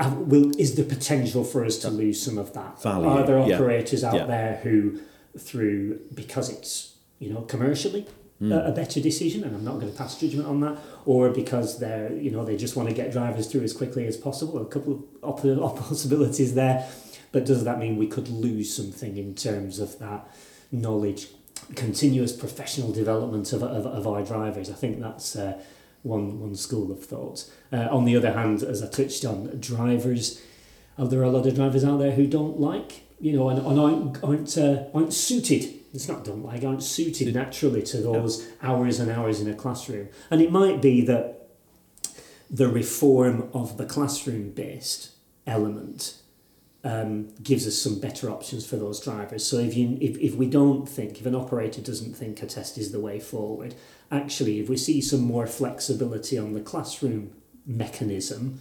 Uh, 0.00 0.12
will 0.16 0.50
is 0.58 0.74
the 0.74 0.82
potential 0.82 1.44
for 1.44 1.64
us 1.64 1.76
to 1.76 1.88
lose 1.88 2.20
some 2.20 2.36
of 2.36 2.52
that? 2.54 2.82
Value. 2.82 3.06
Are 3.06 3.24
there 3.24 3.38
operators 3.38 4.02
yeah. 4.02 4.08
out 4.08 4.14
yeah. 4.14 4.24
there 4.24 4.60
who, 4.62 4.98
through 5.38 6.00
because 6.12 6.48
it's 6.50 6.96
you 7.20 7.32
know 7.32 7.42
commercially 7.42 8.06
mm. 8.40 8.52
a, 8.52 8.70
a, 8.70 8.72
better 8.72 9.00
decision, 9.00 9.44
and 9.44 9.54
I'm 9.54 9.64
not 9.64 9.74
going 9.74 9.92
to 9.92 9.96
pass 9.96 10.18
judgment 10.18 10.48
on 10.48 10.60
that, 10.60 10.78
or 11.04 11.30
because 11.30 11.78
they're 11.78 12.12
you 12.14 12.30
know 12.30 12.44
they 12.44 12.56
just 12.56 12.74
want 12.74 12.88
to 12.88 12.94
get 12.94 13.12
drivers 13.12 13.46
through 13.46 13.62
as 13.62 13.72
quickly 13.72 14.06
as 14.06 14.16
possible. 14.16 14.60
A 14.60 14.66
couple 14.66 15.04
of 15.22 15.58
op- 15.60 15.76
possibilities 15.88 16.54
there 16.54 16.88
but 17.32 17.44
does 17.44 17.64
that 17.64 17.78
mean 17.78 17.96
we 17.96 18.06
could 18.06 18.28
lose 18.28 18.74
something 18.74 19.16
in 19.16 19.34
terms 19.34 19.78
of 19.78 19.98
that 19.98 20.28
knowledge? 20.70 21.28
continuous 21.74 22.32
professional 22.32 22.92
development 22.92 23.52
of, 23.52 23.62
of, 23.62 23.86
of 23.86 24.06
our 24.06 24.22
drivers. 24.22 24.70
I 24.70 24.74
think 24.74 25.00
that's 25.00 25.36
uh, 25.36 25.60
one 26.02 26.40
one 26.40 26.54
school 26.54 26.90
of 26.90 27.04
thought. 27.04 27.50
Uh, 27.72 27.88
on 27.90 28.04
the 28.04 28.16
other 28.16 28.32
hand, 28.32 28.62
as 28.62 28.82
I 28.82 28.88
touched 28.88 29.24
on, 29.24 29.58
drivers, 29.60 30.40
are 30.98 31.06
there 31.06 31.20
are 31.20 31.24
a 31.24 31.30
lot 31.30 31.46
of 31.46 31.54
drivers 31.54 31.84
out 31.84 31.98
there 31.98 32.12
who 32.12 32.26
don't 32.26 32.60
like, 32.60 33.02
you 33.20 33.32
know, 33.32 33.48
and, 33.48 33.64
and 33.64 33.78
aren't 33.78 34.24
aren't, 34.24 34.58
uh, 34.58 34.84
aren't 34.94 35.12
suited. 35.12 35.78
It's 35.94 36.08
not 36.08 36.24
don't 36.24 36.42
like 36.44 36.64
aren't 36.64 36.82
suited 36.82 37.34
naturally 37.34 37.82
to 37.82 37.98
those 37.98 38.48
hours 38.62 38.98
and 38.98 39.10
hours 39.10 39.40
in 39.40 39.48
a 39.48 39.54
classroom. 39.54 40.08
And 40.30 40.40
it 40.40 40.50
might 40.50 40.80
be 40.80 41.02
that 41.02 41.48
the 42.50 42.68
reform 42.68 43.50
of 43.54 43.76
the 43.76 43.86
classroom 43.86 44.50
based 44.50 45.10
element 45.46 46.21
um, 46.84 47.28
gives 47.42 47.66
us 47.66 47.78
some 47.78 48.00
better 48.00 48.30
options 48.30 48.66
for 48.66 48.76
those 48.76 49.00
drivers. 49.00 49.46
So 49.46 49.58
if 49.58 49.76
you 49.76 49.96
if, 50.00 50.18
if 50.18 50.34
we 50.34 50.46
don't 50.46 50.88
think 50.88 51.20
if 51.20 51.26
an 51.26 51.34
operator 51.34 51.80
doesn't 51.80 52.14
think 52.14 52.42
a 52.42 52.46
test 52.46 52.78
is 52.78 52.92
the 52.92 53.00
way 53.00 53.20
forward, 53.20 53.74
actually 54.10 54.60
if 54.60 54.68
we 54.68 54.76
see 54.76 55.00
some 55.00 55.20
more 55.20 55.46
flexibility 55.46 56.38
on 56.38 56.52
the 56.52 56.60
classroom 56.60 57.32
mechanism, 57.66 58.60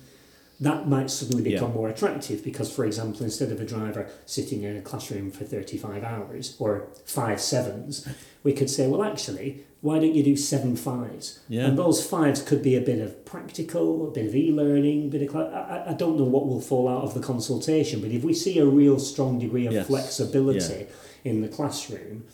that 0.59 0.87
might 0.87 1.09
suddenly 1.09 1.43
become 1.43 1.69
yeah. 1.69 1.75
more 1.75 1.89
attractive 1.89 2.43
because, 2.43 2.71
for 2.71 2.85
example, 2.85 3.23
instead 3.23 3.51
of 3.51 3.59
a 3.59 3.65
driver 3.65 4.07
sitting 4.27 4.61
in 4.61 4.77
a 4.77 4.81
classroom 4.81 5.31
for 5.31 5.43
35 5.43 6.03
hours 6.03 6.55
or 6.59 6.87
five 7.03 7.41
sevens, 7.41 8.07
we 8.43 8.53
could 8.53 8.69
say, 8.69 8.87
well, 8.87 9.03
actually, 9.03 9.65
why 9.81 9.97
don't 9.97 10.13
you 10.13 10.23
do 10.23 10.37
seven 10.37 10.75
fives? 10.75 11.39
Yeah. 11.49 11.65
And 11.65 11.77
those 11.77 12.05
fives 12.05 12.41
could 12.41 12.61
be 12.61 12.75
a 12.75 12.81
bit 12.81 12.99
of 12.99 13.25
practical, 13.25 14.07
a 14.07 14.11
bit 14.11 14.27
of 14.27 14.35
e-learning, 14.35 15.05
a 15.05 15.07
bit 15.07 15.27
of. 15.27 15.35
I, 15.35 15.85
I 15.89 15.93
don't 15.93 16.17
know 16.17 16.23
what 16.23 16.47
will 16.47 16.61
fall 16.61 16.87
out 16.87 17.03
of 17.03 17.15
the 17.15 17.19
consultation, 17.19 17.99
but 17.99 18.11
if 18.11 18.23
we 18.23 18.33
see 18.33 18.59
a 18.59 18.65
real 18.65 18.99
strong 18.99 19.39
degree 19.39 19.65
of 19.65 19.73
yes. 19.73 19.87
flexibility 19.87 20.85
yeah. 20.85 21.31
in 21.31 21.41
the 21.41 21.47
classroom, 21.47 22.25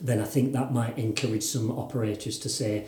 then 0.00 0.18
I 0.18 0.24
think 0.24 0.52
that 0.52 0.72
might 0.72 0.98
encourage 0.98 1.44
some 1.44 1.70
operators 1.70 2.38
to 2.38 2.48
say, 2.48 2.86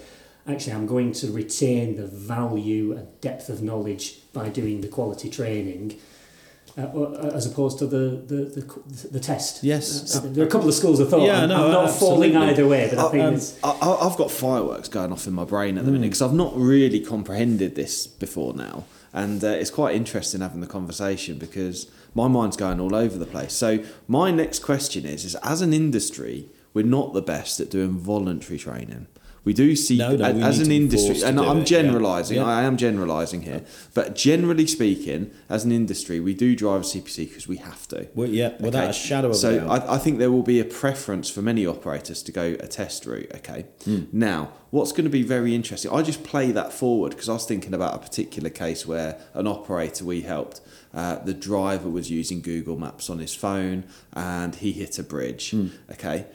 actually, 0.49 0.73
I'm 0.73 0.87
going 0.87 1.13
to 1.13 1.31
retain 1.31 1.97
the 1.97 2.07
value 2.07 2.93
and 2.93 3.21
depth 3.21 3.51
of 3.51 3.63
knowledge 3.63 4.21
by 4.33 4.49
doing 4.49 4.81
the 4.81 4.89
quality 4.89 5.29
training. 5.29 5.99
Uh, 6.77 6.83
uh 6.83 7.31
as 7.33 7.47
opposed 7.47 7.79
to 7.79 7.87
the 7.87 8.21
the, 8.27 8.45
the, 8.47 9.09
the 9.13 9.21
test. 9.21 9.63
Yes, 9.63 10.17
uh, 10.17 10.21
there 10.25 10.43
are 10.43 10.49
a 10.49 10.51
couple 10.51 10.69
of 10.69 10.75
schools 10.75 10.99
of 10.99 11.09
thought. 11.09 11.25
Yeah, 11.25 11.43
I'm, 11.43 11.49
no, 11.49 11.67
I'm 11.67 11.71
not 11.71 11.85
absolutely. 11.85 12.33
falling 12.33 12.49
either 12.49 12.67
way, 12.67 12.89
but 12.91 12.99
I, 12.99 13.11
think 13.11 13.25
um, 13.25 13.35
it's. 13.35 13.63
I, 13.63 14.03
have 14.03 14.17
got 14.17 14.31
fireworks 14.31 14.89
going 14.89 15.13
off 15.13 15.29
in 15.29 15.35
my 15.35 15.45
brain 15.45 15.79
at 15.79 15.85
the 15.85 15.91
mm. 15.91 15.95
minute 15.95 16.07
because 16.07 16.23
I've 16.23 16.35
not 16.35 16.53
really 16.57 16.99
comprehended 16.99 17.77
this 17.77 18.09
before 18.09 18.55
now, 18.55 18.87
and 19.13 19.45
uh, 19.45 19.49
it's 19.49 19.71
quite 19.71 19.95
interesting 19.95 20.41
having 20.41 20.61
the 20.61 20.67
conversation 20.67 21.39
because 21.39 21.89
my 22.13 22.27
mind's 22.27 22.57
going 22.57 22.81
all 22.81 22.97
over 22.97 23.19
the 23.19 23.27
place. 23.27 23.53
So 23.53 23.85
my 24.09 24.33
next 24.33 24.59
question 24.59 25.07
is: 25.07 25.25
is 25.25 25.37
as 25.45 25.61
an 25.61 25.73
industry, 25.73 26.49
we're 26.73 26.85
not 26.85 27.13
the 27.13 27.23
best 27.23 27.61
at 27.61 27.71
doing 27.71 27.99
voluntary 27.99 28.59
training. 28.59 29.07
We 29.45 29.53
do 29.53 29.77
see 29.77 29.99
no, 29.99 30.17
no, 30.17 30.25
as 30.25 30.59
an 30.59 30.73
industry, 30.73 31.23
and 31.23 31.39
I'm 31.39 31.67
generalising. 31.67 32.39
Yeah. 32.39 32.47
I 32.47 32.63
am 32.63 32.79
generalising 32.79 33.43
here, 33.43 33.63
but 33.93 34.15
generally 34.15 34.67
speaking, 34.67 35.31
as 35.51 35.65
an 35.65 35.73
industry, 35.73 36.19
we 36.19 36.33
do 36.33 36.57
driver 36.57 36.83
CPC 36.83 37.29
because 37.29 37.47
we 37.47 37.59
have 37.59 37.87
to. 37.89 38.09
Well, 38.15 38.29
yeah, 38.29 38.49
okay? 38.49 38.65
without 38.65 38.91
a 38.91 38.93
shadow 38.95 39.29
of 39.29 39.37
so 39.37 39.69
I, 39.69 39.97
I, 39.97 39.99
think 39.99 40.19
there 40.19 40.31
will 40.31 40.43
be 40.43 40.61
a 40.61 40.65
preference 40.65 41.29
for 41.29 41.43
many 41.43 41.67
operators 41.67 42.23
to 42.23 42.33
go 42.33 42.57
a 42.59 42.67
test 42.67 43.05
route. 43.05 43.31
Okay, 43.37 43.67
mm. 43.85 44.11
now 44.13 44.53
what's 44.71 44.93
going 44.93 45.05
to 45.05 45.11
be 45.11 45.23
very 45.23 45.55
interesting? 45.55 45.93
I 45.93 46.01
just 46.01 46.25
play 46.25 46.51
that 46.51 46.73
forward 46.73 47.11
because 47.11 47.29
I 47.29 47.35
was 47.35 47.45
thinking 47.45 47.75
about 47.75 47.95
a 47.95 47.99
particular 47.99 48.49
case 48.49 48.87
where 48.87 49.21
an 49.35 49.47
operator 49.47 50.07
we 50.07 50.23
helped. 50.23 50.63
Uh, 50.95 51.17
the 51.17 51.35
driver 51.35 51.91
was 51.91 52.11
using 52.11 52.41
Google 52.41 52.79
Maps 52.79 53.11
on 53.11 53.19
his 53.19 53.35
phone 53.35 53.85
and 54.15 54.55
he 54.55 54.73
hit 54.73 54.99
a 54.99 55.03
bridge. 55.03 55.51
Mm. 55.51 55.71
Okay 55.93 56.27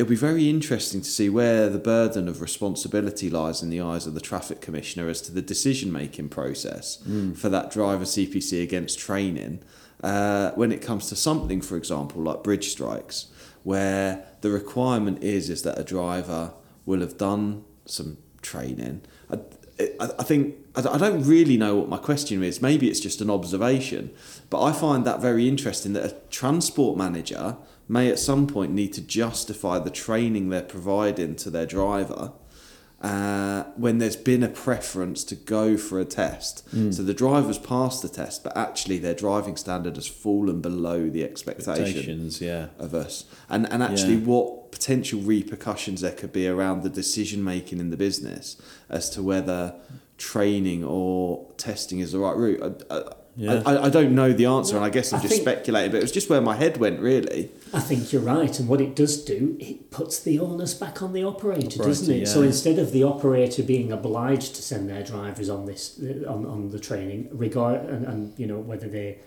it'll 0.00 0.08
be 0.08 0.16
very 0.16 0.48
interesting 0.48 1.02
to 1.02 1.10
see 1.10 1.28
where 1.28 1.68
the 1.68 1.78
burden 1.78 2.26
of 2.26 2.40
responsibility 2.40 3.28
lies 3.28 3.62
in 3.62 3.68
the 3.68 3.82
eyes 3.82 4.06
of 4.06 4.14
the 4.14 4.20
traffic 4.20 4.62
commissioner 4.62 5.10
as 5.10 5.20
to 5.20 5.30
the 5.30 5.42
decision 5.42 5.92
making 5.92 6.26
process 6.26 7.02
mm. 7.06 7.36
for 7.36 7.50
that 7.50 7.70
driver 7.70 8.04
CPC 8.04 8.62
against 8.62 8.98
training 8.98 9.62
uh, 10.02 10.52
when 10.52 10.72
it 10.72 10.80
comes 10.80 11.10
to 11.10 11.16
something, 11.16 11.60
for 11.60 11.76
example, 11.76 12.22
like 12.22 12.42
bridge 12.42 12.70
strikes, 12.70 13.26
where 13.62 14.24
the 14.40 14.48
requirement 14.48 15.22
is 15.22 15.50
is 15.50 15.64
that 15.64 15.78
a 15.78 15.84
driver 15.84 16.54
will 16.86 17.00
have 17.00 17.18
done 17.18 17.62
some 17.84 18.16
training. 18.40 19.02
I, 19.30 19.38
I, 20.00 20.22
think 20.22 20.56
I 20.74 20.96
don't 20.96 21.24
really 21.24 21.58
know 21.58 21.76
what 21.76 21.90
my 21.90 21.98
question 21.98 22.42
is. 22.42 22.62
Maybe 22.62 22.88
it's 22.88 23.00
just 23.00 23.20
an 23.20 23.28
observation, 23.28 24.12
but 24.48 24.62
I 24.62 24.72
find 24.72 25.04
that 25.04 25.20
very 25.20 25.46
interesting 25.46 25.92
that 25.92 26.04
a 26.06 26.16
transport 26.30 26.96
manager 26.96 27.58
may 27.90 28.08
at 28.08 28.18
some 28.18 28.46
point 28.46 28.72
need 28.72 28.92
to 28.92 29.00
justify 29.00 29.78
the 29.78 29.90
training 29.90 30.48
they're 30.48 30.62
providing 30.62 31.34
to 31.34 31.50
their 31.50 31.66
driver 31.66 32.32
uh, 33.00 33.64
when 33.76 33.98
there's 33.98 34.16
been 34.16 34.42
a 34.42 34.48
preference 34.48 35.24
to 35.24 35.34
go 35.34 35.76
for 35.76 35.98
a 35.98 36.04
test. 36.04 36.68
Mm. 36.74 36.94
So 36.94 37.02
the 37.02 37.14
driver's 37.14 37.58
passed 37.58 38.02
the 38.02 38.08
test, 38.08 38.44
but 38.44 38.56
actually 38.56 38.98
their 38.98 39.14
driving 39.14 39.56
standard 39.56 39.96
has 39.96 40.06
fallen 40.06 40.60
below 40.60 41.08
the 41.08 41.24
expectations 41.24 42.40
yeah. 42.40 42.66
of 42.78 42.94
us. 42.94 43.24
And 43.48 43.70
and 43.72 43.82
actually 43.82 44.16
yeah. 44.16 44.26
what 44.26 44.70
potential 44.70 45.20
repercussions 45.20 46.02
there 46.02 46.12
could 46.12 46.32
be 46.32 46.46
around 46.46 46.82
the 46.82 46.90
decision 46.90 47.42
making 47.42 47.80
in 47.80 47.90
the 47.90 47.96
business 47.96 48.60
as 48.88 49.10
to 49.10 49.22
whether 49.22 49.74
training 50.16 50.84
or 50.84 51.50
testing 51.56 51.98
is 51.98 52.12
the 52.12 52.18
right 52.18 52.36
route. 52.36 52.84
I, 52.90 52.94
I, 52.94 53.02
yeah. 53.36 53.62
I, 53.64 53.86
I 53.86 53.88
don't 53.88 54.14
know 54.14 54.32
the 54.32 54.46
answer, 54.46 54.76
and 54.76 54.84
I 54.84 54.90
guess 54.90 55.12
I'm 55.12 55.20
I 55.20 55.22
just 55.22 55.40
speculating, 55.40 55.92
but 55.92 55.98
it 55.98 56.02
was 56.02 56.12
just 56.12 56.28
where 56.28 56.42
my 56.42 56.56
head 56.56 56.76
went, 56.76 57.00
really. 57.00 57.50
I 57.72 57.80
think 57.80 58.12
you're 58.12 58.22
right, 58.22 58.58
and 58.58 58.68
what 58.68 58.80
it 58.80 58.96
does 58.96 59.24
do, 59.24 59.56
it 59.60 59.90
puts 59.90 60.20
the 60.20 60.38
onus 60.40 60.74
back 60.74 61.02
on 61.02 61.12
the 61.12 61.22
operator, 61.22 61.66
operator 61.66 61.82
doesn't 61.82 62.14
it? 62.14 62.18
Yeah. 62.20 62.24
So 62.26 62.42
instead 62.42 62.78
of 62.78 62.92
the 62.92 63.04
operator 63.04 63.62
being 63.62 63.92
obliged 63.92 64.56
to 64.56 64.62
send 64.62 64.88
their 64.88 65.02
drivers 65.02 65.48
on 65.48 65.66
this 65.66 66.00
on, 66.26 66.46
on 66.46 66.70
the 66.70 66.80
training, 66.80 67.28
regard 67.32 67.84
and, 67.88 68.06
and 68.06 68.38
you 68.38 68.46
know 68.46 68.58
whether 68.58 68.88
they 68.88 69.18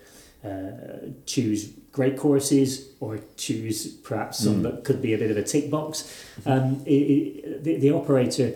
uh, 0.44 1.08
choose 1.26 1.72
great 1.92 2.18
courses 2.18 2.90
or 3.00 3.20
choose 3.38 3.88
perhaps 3.88 4.40
some 4.40 4.60
mm. 4.60 4.64
that 4.64 4.84
could 4.84 5.02
be 5.02 5.14
a 5.14 5.18
bit 5.18 5.32
of 5.32 5.38
a 5.38 5.44
tick 5.44 5.70
box, 5.70 6.26
um, 6.46 6.82
it, 6.86 6.92
it, 6.92 7.64
the, 7.64 7.78
the 7.78 7.92
operator 7.92 8.54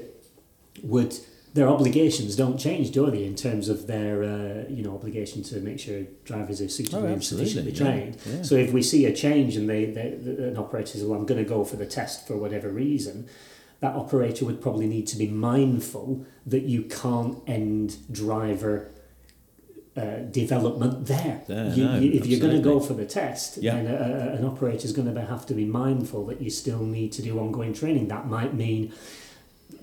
would 0.83 1.17
their 1.53 1.67
obligations 1.67 2.35
don't 2.35 2.57
change, 2.57 2.91
do 2.91 3.09
they, 3.09 3.23
in 3.23 3.35
terms 3.35 3.69
of 3.69 3.87
their 3.87 4.23
uh, 4.23 4.69
you 4.69 4.83
know 4.83 4.93
obligation 4.93 5.43
to 5.43 5.59
make 5.59 5.79
sure 5.79 6.03
drivers 6.25 6.61
are 6.61 6.69
suitably 6.69 7.09
oh, 7.09 7.13
and 7.13 7.23
sufficiently 7.23 7.71
yeah. 7.71 7.77
trained. 7.77 8.17
Yeah. 8.25 8.41
So 8.43 8.55
if 8.55 8.73
we 8.73 8.83
see 8.83 9.05
a 9.05 9.13
change 9.13 9.55
and 9.55 9.69
they, 9.69 9.85
they 9.85 10.09
an 10.11 10.57
operator 10.57 10.87
says, 10.87 11.03
"Well, 11.03 11.19
I'm 11.19 11.25
going 11.25 11.43
to 11.43 11.49
go 11.49 11.63
for 11.63 11.75
the 11.75 11.85
test 11.85 12.27
for 12.27 12.37
whatever 12.37 12.69
reason," 12.69 13.27
that 13.79 13.95
operator 13.95 14.45
would 14.45 14.61
probably 14.61 14.87
need 14.87 15.07
to 15.07 15.17
be 15.17 15.27
mindful 15.27 16.25
that 16.45 16.63
you 16.63 16.83
can't 16.83 17.41
end 17.47 17.97
driver. 18.11 18.91
Uh, 19.95 20.19
development 20.29 21.07
there. 21.07 21.41
Yeah, 21.47 21.73
you, 21.73 21.85
no, 21.85 21.97
you, 21.97 22.11
if 22.11 22.27
you're 22.27 22.39
going 22.39 22.55
to 22.55 22.61
go 22.61 22.79
for 22.79 22.93
the 22.93 23.03
test, 23.03 23.57
yeah. 23.57 23.73
then 23.73 23.87
a, 23.87 23.95
a, 23.95 24.35
an 24.35 24.45
operator 24.45 24.85
is 24.85 24.91
going 24.91 25.11
to 25.11 25.25
have 25.25 25.47
to 25.47 25.55
be 25.55 25.65
mindful 25.65 26.27
that 26.27 26.39
you 26.39 26.51
still 26.51 26.83
need 26.83 27.11
to 27.13 27.23
do 27.23 27.39
ongoing 27.39 27.73
training. 27.73 28.07
That 28.09 28.27
might 28.27 28.53
mean 28.53 28.93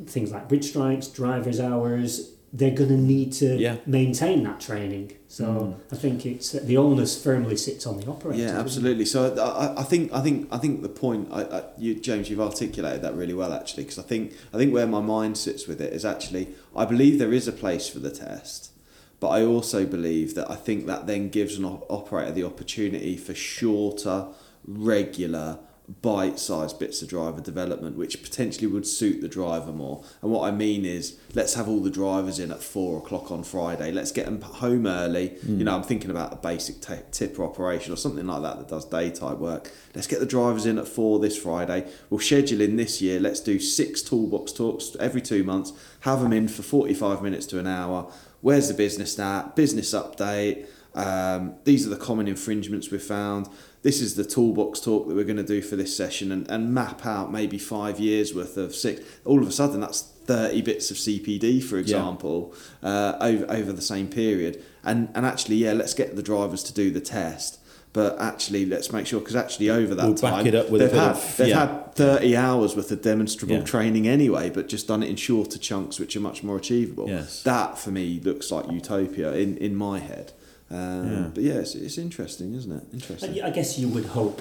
things 0.07 0.33
like 0.33 0.49
bridge 0.49 0.67
strikes, 0.71 1.09
driver's 1.09 1.61
hours, 1.61 2.35
they're 2.53 2.71
going 2.71 2.89
to 2.89 2.97
need 2.97 3.33
to 3.33 3.57
yeah. 3.57 3.79
maintain 3.85 4.45
that 4.45 4.61
training. 4.61 5.13
So 5.27 5.45
mm. 5.45 5.81
I 5.93 5.97
think 5.97 6.25
it's 6.25 6.53
the 6.53 6.77
onus 6.77 7.21
firmly 7.21 7.57
sits 7.57 7.85
on 7.85 7.99
the 7.99 8.07
operator. 8.07 8.45
Yeah, 8.45 8.61
absolutely. 8.61 9.07
So 9.07 9.35
I, 9.35 9.81
I 9.81 9.83
think 9.83 10.13
I 10.13 10.21
think 10.21 10.49
I 10.53 10.59
think 10.59 10.83
the 10.83 10.89
point, 10.89 11.29
I, 11.33 11.43
I, 11.43 11.65
you, 11.77 11.97
James, 11.97 12.31
you've 12.31 12.41
articulated 12.41 13.03
that 13.03 13.15
really 13.15 13.35
well 13.35 13.53
actually, 13.53 13.83
because 13.83 13.99
I 13.99 14.03
think 14.03 14.35
I 14.53 14.57
think 14.57 14.73
where 14.73 14.87
my 14.87 15.01
mind 15.01 15.37
sits 15.37 15.67
with 15.67 15.81
it 15.81 15.93
is 15.93 16.05
actually 16.05 16.55
I 16.77 16.85
believe 16.85 17.19
there 17.19 17.33
is 17.33 17.49
a 17.49 17.53
place 17.53 17.89
for 17.89 17.99
the 17.99 18.11
test. 18.11 18.71
But 19.19 19.29
I 19.31 19.45
also 19.45 19.87
believe 19.87 20.35
that 20.37 20.49
I 20.51 20.55
think 20.55 20.87
that 20.87 21.07
then 21.07 21.31
gives 21.31 21.57
an 21.57 21.65
operator 21.65 22.31
the 22.31 22.45
opportunity 22.45 23.17
for 23.17 23.35
shorter, 23.35 24.29
regular, 24.67 25.59
bite-sized 26.01 26.79
bits 26.79 27.03
of 27.03 27.09
driver 27.09 27.43
development 27.43 27.95
which 27.97 28.23
potentially 28.23 28.67
would 28.67 28.87
suit 28.87 29.21
the 29.21 29.29
driver 29.29 29.73
more. 29.73 30.03
And 30.23 30.31
what 30.31 30.49
i 30.49 30.51
mean 30.51 30.85
is 30.85 31.19
let's 31.35 31.55
have 31.55 31.69
all 31.69 31.81
the 31.81 31.91
drivers 31.91 32.39
in 32.39 32.51
at 32.51 32.63
four 32.63 32.99
o'clock 32.99 33.31
on 33.31 33.45
friday. 33.45 33.93
Let's 33.93 34.11
get 34.11 34.25
them 34.25 34.41
home 34.41 34.87
early. 34.87 35.31
Mm. 35.45 35.59
you 35.59 35.65
know 35.65 35.75
i'm 35.75 35.83
thinking 35.83 36.11
about 36.11 36.33
a 36.33 36.37
basic 36.37 36.81
t- 36.81 36.95
tipper 37.13 37.45
operation 37.45 37.93
or 37.93 37.97
something 37.97 38.27
like 38.27 38.43
that 38.43 38.59
that 38.59 38.69
does 38.69 38.87
daytime 38.87 39.41
work. 39.41 39.71
Let's 39.95 40.07
get 40.07 40.21
the 40.21 40.27
drivers 40.27 40.65
in 40.67 40.79
at 40.79 40.89
four 40.89 41.19
this 41.19 41.37
friday. 41.37 41.87
We'll 42.09 42.21
schedule 42.21 42.61
in 42.61 42.77
this 42.77 43.03
year. 43.03 43.21
Let's 43.21 43.41
do 43.41 43.59
six 43.59 44.01
toolbox 44.03 44.53
talks 44.53 44.97
every 44.99 45.21
two 45.21 45.45
months. 45.45 45.73
Have 46.01 46.21
them 46.21 46.33
in 46.33 46.49
for 46.49 46.63
45 46.63 47.23
minutes 47.23 47.47
to 47.47 47.59
an 47.59 47.67
hour. 47.67 48.11
Where's 48.41 48.69
the 48.69 48.75
business 48.75 49.19
at? 49.19 49.55
Business 49.57 49.93
update. 49.95 50.67
Um, 50.95 51.57
these 51.65 51.87
are 51.87 51.91
the 51.91 51.97
common 51.97 52.29
infringements 52.29 52.91
we've 52.91 53.03
found 53.03 53.49
this 53.85 54.01
is 54.01 54.17
the 54.17 54.25
toolbox 54.25 54.81
talk 54.81 55.07
that 55.07 55.15
we're 55.15 55.25
going 55.33 55.37
to 55.37 55.43
do 55.57 55.63
for 55.63 55.77
this 55.77 55.97
session 55.97 56.33
and, 56.33 56.51
and 56.51 56.75
map 56.75 57.07
out 57.07 57.31
maybe 57.31 57.59
five 57.59 58.01
years 58.01 58.35
worth 58.35 58.57
of 58.57 58.75
six. 58.75 59.01
All 59.25 59.41
of 59.41 59.47
a 59.49 59.53
sudden, 59.53 59.81
that's 59.81 60.01
30 60.03 60.63
bits 60.63 60.91
of 60.91 60.97
CPD, 60.97 61.63
for 61.63 61.77
example, 61.79 62.55
yeah. 62.83 62.89
uh, 62.89 63.19
over, 63.21 63.47
over 63.51 63.73
the 63.73 63.83
same 63.83 64.09
period. 64.09 64.65
And, 64.83 65.11
and 65.15 65.25
actually, 65.25 65.57
yeah, 65.57 65.75
let's 65.75 65.95
get 65.95 66.17
the 66.17 66.23
drivers 66.23 66.63
to 66.65 66.73
do 66.75 66.91
the 66.91 67.01
test. 67.01 67.61
but 67.93 68.19
actually 68.21 68.67
let's 68.67 68.91
make 68.91 69.07
sure 69.07 69.21
because 69.21 69.37
actually 69.37 69.71
over 69.71 69.95
that 69.95 70.05
We'll 70.07 70.15
time 70.17 70.39
back 70.39 70.47
it 70.47 70.55
up 70.57 70.69
with 70.71 70.81
they've 70.81 70.91
had 70.93 71.11
of- 71.13 71.37
they've 71.37 71.49
yeah. 71.55 71.67
had 71.67 71.95
30 71.95 72.37
hours 72.37 72.75
worth 72.75 72.91
of 72.91 73.03
demonstrable 73.03 73.59
Yeah. 73.59 73.63
training 73.75 74.09
anyway 74.09 74.51
but 74.51 74.67
just 74.67 74.89
done 74.89 75.03
it 75.05 75.09
in 75.11 75.15
shorter 75.17 75.59
chunks 75.59 76.01
which 76.01 76.17
are 76.17 76.21
much 76.21 76.43
more 76.43 76.57
achievable 76.57 77.07
Yes. 77.09 77.45
that 77.45 77.79
for 77.79 77.93
me 77.93 78.19
looks 78.29 78.51
like 78.51 78.65
utopia 78.81 79.33
in 79.35 79.57
in 79.59 79.77
my 79.77 80.01
head 80.01 80.33
um, 80.71 81.13
Yeah. 81.13 81.31
but 81.35 81.43
yeah 81.43 81.55
it's, 81.55 81.75
it's 81.75 81.99
interesting 81.99 82.55
isn't 82.55 82.73
it 82.73 82.85
interesting 82.93 83.43
I 83.43 83.49
I 83.49 83.51
guess 83.51 83.79
you 83.79 83.89
would 83.89 84.07
hope 84.07 84.41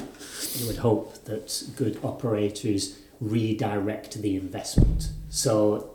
you 0.58 0.68
would 0.68 0.78
hope 0.78 1.24
that 1.26 1.64
good 1.76 2.00
operators 2.04 3.00
redirect 3.22 4.22
the 4.22 4.36
investment. 4.36 5.10
So 5.30 5.92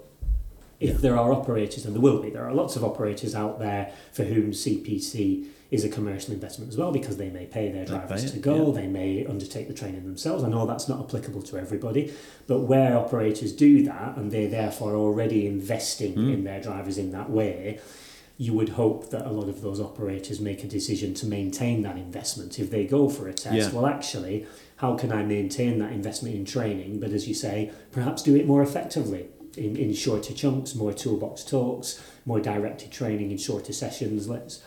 if 0.81 1.01
there 1.01 1.17
are 1.19 1.33
operators, 1.33 1.85
and 1.85 1.95
there 1.95 2.01
will 2.01 2.23
be, 2.23 2.31
there 2.31 2.45
are 2.49 2.55
lots 2.55 2.75
of 2.77 2.83
operators 2.85 3.35
out 3.35 3.59
there 3.59 3.93
for 4.13 4.25
whom 4.25 4.53
CPC 4.53 5.47
is 5.71 5.85
a 5.85 5.89
commercial 5.91 6.33
investment 6.33 6.71
as 6.71 6.79
well 6.79 6.91
because 6.93 7.17
they 7.19 7.29
may 7.29 7.45
pay 7.45 7.71
their 7.71 7.85
drivers 7.85 8.25
pay 8.25 8.31
to 8.31 8.39
go, 8.39 8.69
yeah. 8.69 8.81
they 8.81 8.87
may 8.87 9.27
undertake 9.27 9.69
the 9.69 9.75
training 9.75 10.05
themselves. 10.05 10.43
I 10.43 10.49
know 10.49 10.65
that's 10.67 10.89
not 10.89 11.01
applicable 11.01 11.43
to 11.43 11.59
everybody, 11.59 12.15
but 12.47 12.61
where 12.61 12.97
operators 12.97 13.53
do 13.53 13.83
that 13.85 14.17
and 14.17 14.33
they're 14.33 14.49
therefore 14.49 14.95
already 14.95 15.47
investing 15.47 16.15
Hmm. 16.15 16.33
in 16.33 16.45
their 16.45 16.63
drivers 16.63 16.97
in 16.97 17.13
that 17.13 17.29
way, 17.29 17.81
you 18.41 18.55
would 18.55 18.71
hope 18.71 19.11
that 19.11 19.27
a 19.27 19.31
lot 19.31 19.49
of 19.49 19.63
those 19.63 19.81
operators 19.81 20.41
make 20.41 20.63
a 20.63 20.67
decision 20.69 21.13
to 21.13 21.27
maintain 21.27 21.83
that 21.83 21.97
investment. 21.97 22.59
If 22.59 22.71
they 22.71 22.87
go 22.87 23.09
for 23.09 23.29
a 23.29 23.35
test, 23.35 23.55
Yeah. 23.57 23.71
well, 23.73 23.87
actually, 23.87 24.47
how 24.77 24.95
can 24.97 25.11
I 25.13 25.25
maintain 25.25 25.81
that 25.81 25.91
investment 25.93 26.37
in 26.37 26.45
training? 26.45 27.01
But 27.01 27.11
as 27.11 27.27
you 27.27 27.35
say, 27.35 27.73
perhaps 27.91 28.23
do 28.23 28.37
it 28.37 28.47
more 28.47 28.63
effectively 28.63 29.27
in, 29.57 29.77
in 29.77 29.93
shorter 29.93 30.33
chunks, 30.33 30.77
more 30.77 30.93
toolbox 30.93 31.43
talks, 31.43 32.01
more 32.25 32.41
directed 32.41 32.93
training 32.93 33.33
in 33.33 33.39
shorter 33.39 33.73
sessions. 33.73 34.29
Let's, 34.29 34.63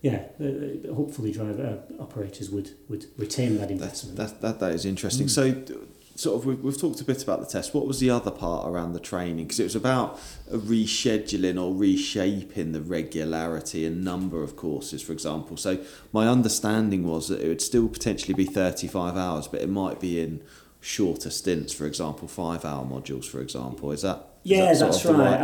yeah, 0.00 0.26
uh, 0.40 0.44
uh, 0.44 0.94
hopefully, 0.94 1.32
driver 1.32 1.82
uh, 1.98 2.00
operators 2.00 2.50
would, 2.50 2.70
would 2.88 3.06
retain 3.16 3.58
that 3.58 3.68
investment. 3.72 4.16
that, 4.16 4.40
that, 4.42 4.60
that 4.60 4.72
is 4.72 4.84
interesting. 4.84 5.26
Mm. 5.26 5.30
So, 5.30 5.76
sort 6.18 6.40
of, 6.40 6.46
we've, 6.46 6.60
we've 6.60 6.80
talked 6.80 7.00
a 7.00 7.04
bit 7.04 7.22
about 7.22 7.38
the 7.38 7.46
test. 7.46 7.72
What 7.74 7.86
was 7.86 8.00
the 8.00 8.10
other 8.10 8.32
part 8.32 8.68
around 8.68 8.92
the 8.92 9.00
training? 9.00 9.44
Because 9.44 9.60
it 9.60 9.64
was 9.64 9.76
about 9.76 10.18
a 10.50 10.58
rescheduling 10.58 11.62
or 11.62 11.72
reshaping 11.74 12.72
the 12.72 12.80
regularity 12.80 13.86
and 13.86 14.02
number 14.04 14.42
of 14.42 14.56
courses, 14.56 15.00
for 15.00 15.12
example. 15.12 15.56
So, 15.56 15.78
my 16.12 16.26
understanding 16.26 17.06
was 17.06 17.28
that 17.28 17.40
it 17.40 17.46
would 17.48 17.62
still 17.62 17.88
potentially 17.88 18.34
be 18.34 18.44
35 18.46 19.16
hours, 19.16 19.46
but 19.46 19.60
it 19.60 19.68
might 19.68 20.00
be 20.00 20.20
in 20.20 20.42
shorter 20.80 21.30
stints, 21.30 21.72
for 21.72 21.86
example, 21.86 22.26
five 22.26 22.64
hour 22.64 22.84
modules, 22.84 23.24
for 23.24 23.40
example. 23.40 23.92
Is 23.92 24.02
that? 24.02 24.24
Yeah, 24.42 24.72
that 24.72 24.78
that's 24.80 25.04
right. 25.04 25.16
Right- 25.18 25.40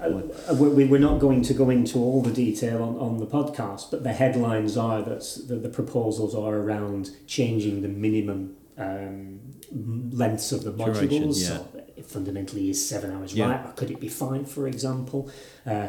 I, 0.00 0.04
I, 0.06 0.22
I, 0.48 0.52
we- 0.52 0.84
we're 0.86 0.98
not 0.98 1.20
going 1.20 1.42
to 1.42 1.54
go 1.54 1.70
into 1.70 1.98
all 1.98 2.22
the 2.22 2.32
detail 2.32 2.82
on, 2.82 2.96
on 2.96 3.18
the 3.18 3.26
podcast, 3.26 3.90
but 3.92 4.02
the 4.02 4.12
headlines 4.12 4.76
are 4.76 5.00
that 5.02 5.22
the, 5.46 5.56
the 5.56 5.68
proposals 5.68 6.34
are 6.34 6.56
around 6.56 7.10
changing 7.26 7.82
the 7.82 7.88
minimum 7.88 8.56
um, 8.78 9.40
lengths 9.72 10.52
of 10.52 10.64
the 10.64 10.72
modules. 10.72 11.40
yeah. 11.42 11.48
So 11.58 11.68
it 11.96 12.06
fundamentally 12.06 12.70
is 12.70 12.88
seven 12.88 13.12
hours, 13.12 13.34
Yeah. 13.34 13.50
right? 13.50 13.66
Or 13.66 13.72
could 13.72 13.90
it 13.90 14.00
be 14.00 14.08
five, 14.08 14.50
for 14.50 14.66
example? 14.68 15.30
Uh, 15.66 15.88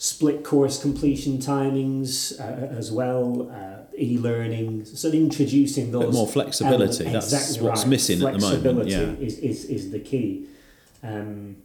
split 0.00 0.44
course 0.44 0.80
completion 0.80 1.38
timings 1.38 2.38
uh, 2.40 2.44
as 2.76 2.92
well, 2.92 3.50
uh, 3.50 3.82
e-learning. 3.98 4.84
So 4.84 5.10
introducing 5.10 5.90
those 5.90 6.14
more 6.14 6.28
flexibility. 6.28 7.04
elements- 7.04 7.30
That's 7.30 7.32
exactly 7.50 7.68
what's 7.68 7.80
right. 7.82 7.90
missing 7.90 8.22
at 8.22 8.32
the 8.34 8.38
moment, 8.38 8.62
Flexibility 8.62 8.90
yeah. 8.92 9.26
is, 9.26 9.38
is, 9.40 9.64
is 9.64 9.90
the 9.90 9.98
key. 9.98 10.46
Um, 11.02 11.56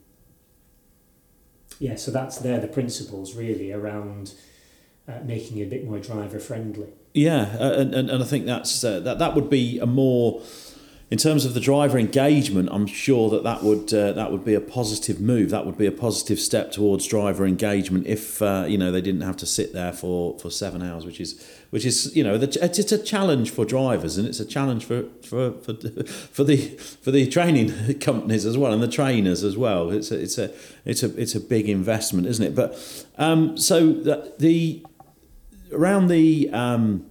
yeah, 1.79 1.95
so 1.95 2.11
that's 2.11 2.37
there 2.39 2.59
the 2.59 2.67
principles 2.67 3.35
really 3.35 3.71
around 3.71 4.33
uh, 5.07 5.19
making 5.23 5.57
it 5.59 5.63
a 5.63 5.69
bit 5.69 5.85
more 5.85 5.99
driver 5.99 6.39
friendly. 6.39 6.89
Yeah, 7.13 7.55
uh, 7.59 7.73
and, 7.73 7.93
and, 7.93 8.09
and 8.09 8.23
I 8.23 8.25
think 8.25 8.45
that's 8.45 8.83
uh, 8.83 8.99
that 9.01 9.19
that 9.19 9.35
would 9.35 9.49
be 9.49 9.77
a 9.79 9.85
more 9.85 10.41
in 11.11 11.19
terms 11.19 11.45
of 11.45 11.53
the 11.53 11.59
driver 11.59 11.99
engagement. 11.99 12.69
I'm 12.71 12.87
sure 12.87 13.29
that 13.29 13.43
that 13.43 13.61
would 13.61 13.93
uh, 13.93 14.13
that 14.13 14.31
would 14.31 14.43
be 14.43 14.55
a 14.55 14.59
positive 14.59 15.21
move. 15.21 15.51
That 15.51 15.63
would 15.63 15.77
be 15.77 15.85
a 15.85 15.91
positive 15.91 16.39
step 16.39 16.71
towards 16.71 17.05
driver 17.05 17.45
engagement 17.45 18.07
if 18.07 18.41
uh, 18.41 18.65
you 18.67 18.79
know 18.79 18.91
they 18.91 19.01
didn't 19.01 19.21
have 19.21 19.37
to 19.37 19.45
sit 19.45 19.73
there 19.73 19.93
for, 19.93 20.39
for 20.39 20.49
seven 20.49 20.81
hours, 20.81 21.05
which 21.05 21.21
is 21.21 21.47
which 21.69 21.85
is 21.85 22.15
you 22.15 22.23
know 22.23 22.39
the, 22.39 22.47
it's 22.65 22.79
it's 22.79 22.91
a 22.91 22.97
challenge 22.97 23.51
for 23.51 23.63
drivers 23.63 24.17
and 24.17 24.27
it's 24.27 24.39
a 24.39 24.45
challenge 24.45 24.85
for 24.85 25.03
for 25.21 25.51
for, 25.51 25.73
for 26.31 26.43
the 26.43 26.69
for 27.03 27.11
the 27.11 27.27
training 27.27 27.99
companies 27.99 28.43
as 28.43 28.57
well 28.57 28.73
and 28.73 28.81
the 28.81 28.87
trainers 28.87 29.43
as 29.43 29.55
well. 29.55 29.91
It's 29.91 30.09
a, 30.09 30.19
it's 30.19 30.39
a 30.39 30.51
it's 30.83 31.03
a 31.03 31.15
it's 31.21 31.35
a 31.35 31.39
big 31.39 31.69
investment, 31.69 32.25
isn't 32.25 32.43
it? 32.43 32.55
But 32.55 33.05
um, 33.19 33.55
so 33.55 33.93
the 33.93 34.83
around 35.73 36.07
the 36.07 36.49
um, 36.51 37.05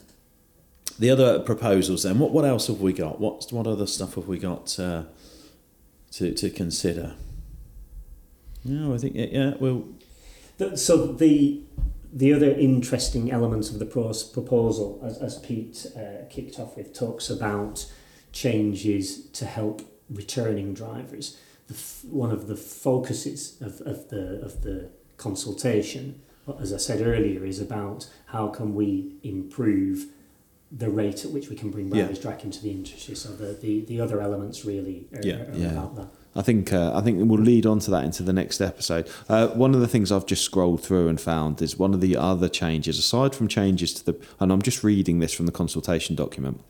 the 0.98 1.11
other 1.11 1.40
proposals 1.40 2.03
then 2.03 2.18
what 2.18 2.33
what 2.33 2.44
else 2.44 2.66
have 2.68 2.81
we 2.81 2.92
got 2.92 3.20
what 3.20 3.46
what 3.51 3.66
other 3.66 3.87
stuff 3.87 4.14
have 4.14 4.29
we 4.29 4.38
got 4.38 4.79
uh, 4.79 5.05
to 6.11 6.33
to 6.33 6.51
consider 6.51 7.14
no 8.64 8.94
I 8.94 8.98
think 8.98 9.14
yeah, 9.16 9.55
well 9.59 9.85
So 10.77 11.07
the 11.07 11.62
the 12.12 12.33
other 12.35 12.51
interesting 12.51 13.33
elements 13.33 13.70
of 13.70 13.79
the 13.79 13.87
proposal, 13.87 15.01
as, 15.03 15.16
as 15.18 15.38
Pete 15.38 15.87
uh, 15.96 16.29
kicked 16.29 16.59
off 16.59 16.77
with, 16.77 16.92
talks 16.92 17.31
about 17.31 17.90
changes 18.33 19.27
to 19.31 19.46
help 19.46 19.81
returning 20.11 20.75
drivers. 20.75 21.38
F- 21.70 22.05
one 22.05 22.31
of 22.31 22.48
the 22.48 22.57
focuses 22.57 23.61
of, 23.62 23.81
of 23.81 24.11
the 24.11 24.42
of 24.42 24.62
the 24.62 24.90
consultation, 25.16 26.20
as 26.61 26.72
I 26.72 26.77
said 26.77 27.01
earlier, 27.01 27.44
is 27.44 27.61
about 27.61 28.11
how 28.33 28.49
can 28.49 28.75
we 28.75 29.12
improve 29.23 30.07
the 30.75 30.88
rate 30.88 31.25
at 31.27 31.31
which 31.31 31.51
we 31.51 31.57
can 31.57 31.71
bring 31.71 31.88
Yeah. 31.88 32.05
drivers 32.05 32.18
back 32.21 32.45
into 32.45 32.62
the 32.62 32.71
industry. 32.71 33.14
So 33.14 33.29
the, 33.42 33.53
the, 33.53 33.85
the 33.85 34.01
other 34.01 34.23
elements 34.23 34.64
really 34.64 35.07
are, 35.14 35.21
Yeah. 35.23 35.35
are 35.53 35.55
Yeah. 35.55 35.73
about 35.73 35.97
that. 35.97 36.09
I 36.35 36.40
think 36.40 36.73
uh, 36.73 36.92
I 36.95 37.03
think 37.03 37.18
we'll 37.31 37.38
lead 37.40 37.66
on 37.66 37.79
to 37.81 37.90
that 37.90 38.05
into 38.07 38.23
the 38.23 38.33
next 38.33 38.62
episode. 38.62 39.07
Uh, 39.29 39.49
one 39.49 39.75
of 39.75 39.83
the 39.83 39.87
things 39.87 40.11
I've 40.11 40.25
just 40.25 40.42
scrolled 40.45 40.83
through 40.83 41.09
and 41.09 41.21
found 41.21 41.61
is 41.61 41.79
one 41.79 41.92
of 41.92 42.01
the 42.01 42.16
other 42.16 42.49
changes, 42.49 42.99
aside 42.99 43.35
from 43.35 43.49
changes 43.49 43.92
to 43.95 44.03
the, 44.07 44.14
and 44.40 44.51
I'm 44.51 44.62
just 44.62 44.83
reading 44.83 45.18
this 45.18 45.35
from 45.35 45.45
the 45.45 45.53
consultation 45.53 46.16
document. 46.16 46.61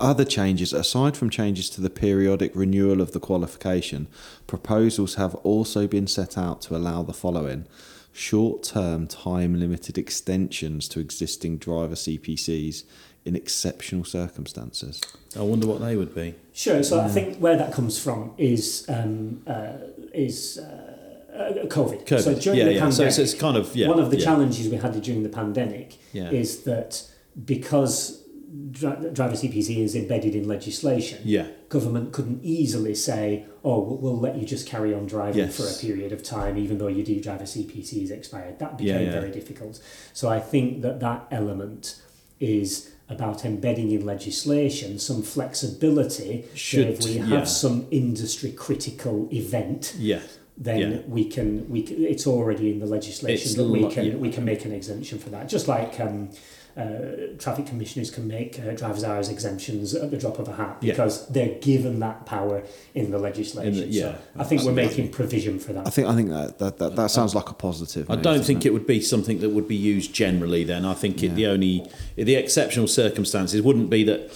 Other 0.00 0.24
changes, 0.24 0.72
aside 0.72 1.16
from 1.16 1.30
changes 1.30 1.70
to 1.70 1.80
the 1.80 1.88
periodic 1.88 2.50
renewal 2.56 3.00
of 3.00 3.12
the 3.12 3.20
qualification, 3.20 4.08
proposals 4.48 5.14
have 5.14 5.36
also 5.36 5.86
been 5.86 6.08
set 6.08 6.36
out 6.36 6.60
to 6.62 6.74
allow 6.76 7.04
the 7.04 7.14
following 7.14 7.66
short 8.14 8.62
term, 8.62 9.06
time 9.08 9.58
limited 9.58 9.98
extensions 9.98 10.88
to 10.88 11.00
existing 11.00 11.58
driver 11.58 11.96
CPCs 11.96 12.84
in 13.24 13.34
exceptional 13.34 14.04
circumstances. 14.04 15.00
I 15.36 15.42
wonder 15.42 15.66
what 15.66 15.80
they 15.80 15.96
would 15.96 16.14
be 16.14 16.36
Sure. 16.52 16.82
So 16.84 17.00
I 17.00 17.08
think 17.08 17.38
where 17.38 17.56
that 17.56 17.72
comes 17.72 17.98
from 17.98 18.32
is 18.38 18.86
um, 18.88 19.42
uh, 19.46 19.72
is 20.12 20.58
uh, 20.58 20.94
uh, 21.36 21.66
COVID. 21.66 22.06
COVID 22.06 22.22
So 22.22 22.34
during 22.36 22.58
yeah 22.60 22.64
the 22.66 22.72
yeah 22.74 22.80
pandemic, 22.80 23.12
so 23.12 23.22
it's, 23.22 23.32
it's 23.32 23.34
kind 23.34 23.56
of 23.56 23.74
yeah 23.74 23.88
one 23.88 23.98
of 23.98 24.10
the 24.10 24.18
yeah. 24.18 24.24
challenges 24.24 24.68
we 24.68 24.76
had 24.76 25.00
during 25.02 25.24
the 25.24 25.28
pandemic 25.28 25.96
Yeah. 26.12 26.30
is 26.30 26.62
that 26.62 27.02
because 27.44 28.23
dri- 28.70 29.10
driver 29.12 29.34
CPC 29.34 29.78
is 29.78 29.94
embedded 29.96 30.34
in 30.34 30.46
legislation, 30.48 31.20
yeah 31.24 31.46
government 31.68 32.12
couldn't 32.12 32.40
easily 32.44 32.94
say, 32.94 33.44
"Oh, 33.64 33.80
we'll, 33.80 33.96
we'll 33.98 34.20
let 34.20 34.36
you 34.38 34.46
just 34.46 34.66
carry 34.66 34.94
on 34.94 35.06
driving 35.06 35.44
Yes. 35.46 35.56
for 35.56 35.66
a 35.68 35.74
period 35.86 36.12
of 36.12 36.22
time, 36.22 36.56
even 36.56 36.78
though 36.78 36.86
your 36.86 37.04
driver 37.20 37.44
CPC 37.44 38.02
is 38.04 38.10
expired." 38.10 38.58
That 38.60 38.78
became 38.78 39.00
Yeah, 39.00 39.06
yeah. 39.06 39.20
very 39.20 39.30
difficult. 39.32 39.80
So 40.12 40.28
I 40.28 40.38
think 40.38 40.82
that 40.82 41.00
that 41.00 41.26
element 41.32 42.00
is 42.38 42.90
about 43.08 43.44
embedding 43.44 43.90
in 43.90 44.06
legislation 44.06 44.98
some 44.98 45.22
flexibility. 45.22 46.44
Should- 46.54 46.88
if 46.88 47.04
we 47.04 47.14
have 47.18 47.28
yeah. 47.30 47.44
some 47.44 47.86
industry 47.90 48.52
critical 48.52 49.28
event, 49.32 49.94
yeah 49.98 50.20
then 50.56 50.78
Yeah. 50.78 50.98
we 51.08 51.24
can 51.24 51.68
we 51.68 51.82
can, 51.82 52.04
it's 52.04 52.26
already 52.28 52.70
in 52.70 52.78
the 52.78 52.86
legislation 52.86 53.44
It's 53.48 53.54
that 53.56 53.64
we 53.64 53.88
can 53.88 54.20
we 54.20 54.30
can 54.30 54.44
make 54.44 54.64
an 54.64 54.70
exemption 54.72 55.18
for 55.18 55.30
that. 55.30 55.48
Just 55.48 55.66
like 55.66 55.98
um, 55.98 56.30
uh, 56.76 57.36
traffic 57.38 57.66
commissioners 57.66 58.10
can 58.10 58.26
make 58.26 58.58
uh, 58.58 58.72
drivers' 58.72 59.04
hours 59.04 59.28
exemptions 59.28 59.94
at 59.94 60.10
the 60.10 60.16
drop 60.16 60.38
of 60.40 60.48
a 60.48 60.52
hat 60.54 60.76
Yeah. 60.80 60.92
because 60.92 61.26
they're 61.28 61.56
given 61.60 62.00
that 62.00 62.26
power 62.26 62.64
in 62.94 63.10
the 63.12 63.18
legislation. 63.18 63.74
In 63.74 63.80
the- 63.80 63.86
yeah, 63.86 64.02
so 64.02 64.18
I 64.38 64.44
think 64.44 64.62
we're 64.62 64.72
making 64.72 65.10
provision 65.10 65.58
for 65.60 65.72
that. 65.72 65.86
I 65.86 65.90
think 65.90 66.08
I 66.08 66.14
think 66.16 66.30
that 66.30 66.58
that, 66.58 66.78
that, 66.78 66.96
that 66.96 67.10
sounds 67.10 67.34
like 67.34 67.48
a 67.48 67.54
positive. 67.54 68.10
I 68.10 68.16
move, 68.16 68.24
don't 68.24 68.44
think 68.44 68.66
it 68.66 68.72
would 68.72 68.86
be 68.86 69.00
something 69.00 69.38
that 69.40 69.50
would 69.50 69.68
be 69.68 69.76
used 69.76 70.12
generally. 70.12 70.64
Then 70.64 70.84
I 70.84 70.94
think 70.94 71.22
it, 71.22 71.34
the 71.36 71.46
only 71.46 71.88
the 72.16 72.34
exceptional 72.34 72.88
circumstances 72.88 73.62
wouldn't 73.62 73.88
be 73.90 74.02
that 74.04 74.32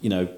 you 0.00 0.10
know 0.10 0.28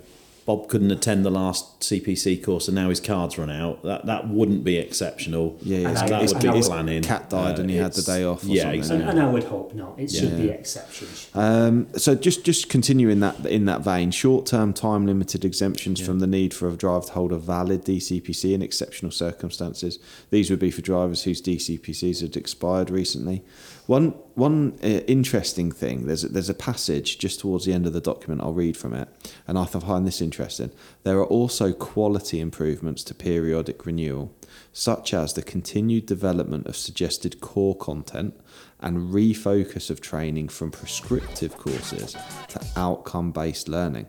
Bob 0.44 0.68
couldn't 0.68 0.90
attend 0.90 1.24
the 1.24 1.30
last 1.30 1.80
CPC 1.80 2.42
course 2.42 2.66
and 2.66 2.74
now 2.74 2.88
his 2.88 2.98
cards 3.00 3.38
run 3.38 3.50
out. 3.50 3.82
That 3.84 4.06
that 4.06 4.28
wouldn't 4.28 4.64
be 4.64 4.76
exceptional. 4.76 5.56
Yeah, 5.62 5.78
yeah. 5.78 5.88
And 5.88 5.96
that 5.96 6.28
would 6.32 6.40
be 6.42 6.48
his 6.48 6.68
planning. 6.68 7.02
cat 7.02 7.30
died 7.30 7.58
Uh, 7.58 7.62
and 7.62 7.70
he 7.70 7.76
had 7.76 7.92
the 7.92 8.02
day 8.02 8.24
off. 8.24 8.42
Or 8.44 8.48
yeah, 8.48 8.62
something, 8.62 8.78
exactly. 8.80 9.08
and, 9.08 9.18
and 9.18 9.28
I 9.28 9.30
would 9.32 9.44
hope 9.44 9.74
not. 9.74 9.98
It 9.98 10.10
should 10.10 10.36
be 10.36 10.44
Yeah. 10.46 10.52
exceptions. 10.52 11.28
Um, 11.34 11.86
so 11.96 12.14
just 12.14 12.44
just 12.44 12.68
continuing 12.68 13.20
that 13.20 13.46
in 13.46 13.66
that 13.66 13.82
vein, 13.82 14.10
short 14.10 14.46
term 14.46 14.72
time 14.72 15.06
limited 15.06 15.44
exemptions 15.44 16.00
from 16.00 16.18
the 16.18 16.26
need 16.26 16.52
for 16.54 16.68
a 16.68 16.72
driver 16.72 17.06
to 17.06 17.12
hold 17.12 17.32
a 17.32 17.38
valid 17.38 17.84
DCPC 17.84 18.52
in 18.52 18.62
exceptional 18.62 19.12
circumstances. 19.12 19.98
These 20.30 20.50
would 20.50 20.58
be 20.58 20.70
for 20.70 20.82
drivers 20.82 21.22
whose 21.22 21.40
DCPCs 21.40 22.20
had 22.20 22.36
expired 22.36 22.90
recently. 22.90 23.42
One 23.86 24.10
one 24.34 24.78
uh, 24.82 25.02
interesting 25.08 25.72
thing. 25.72 26.06
There's 26.06 26.24
a, 26.24 26.28
there's 26.28 26.48
a 26.48 26.54
passage 26.54 27.18
just 27.18 27.40
towards 27.40 27.64
the 27.64 27.72
end 27.72 27.86
of 27.86 27.92
the 27.92 28.00
document. 28.00 28.40
I'll 28.40 28.52
read 28.52 28.76
from 28.76 28.94
it, 28.94 29.08
and 29.46 29.58
I 29.58 29.66
find 29.66 30.06
this 30.06 30.20
interesting. 30.20 30.70
There 31.02 31.18
are 31.18 31.26
also 31.26 31.72
quality 31.72 32.38
improvements 32.38 33.02
to 33.04 33.14
periodic 33.14 33.84
renewal, 33.84 34.32
such 34.72 35.12
as 35.12 35.32
the 35.32 35.42
continued 35.42 36.06
development 36.06 36.66
of 36.66 36.76
suggested 36.76 37.40
core 37.40 37.76
content 37.76 38.40
and 38.78 39.12
refocus 39.12 39.90
of 39.90 40.00
training 40.00 40.48
from 40.48 40.70
prescriptive 40.70 41.56
courses 41.58 42.16
to 42.48 42.64
outcome 42.76 43.32
based 43.32 43.68
learning. 43.68 44.06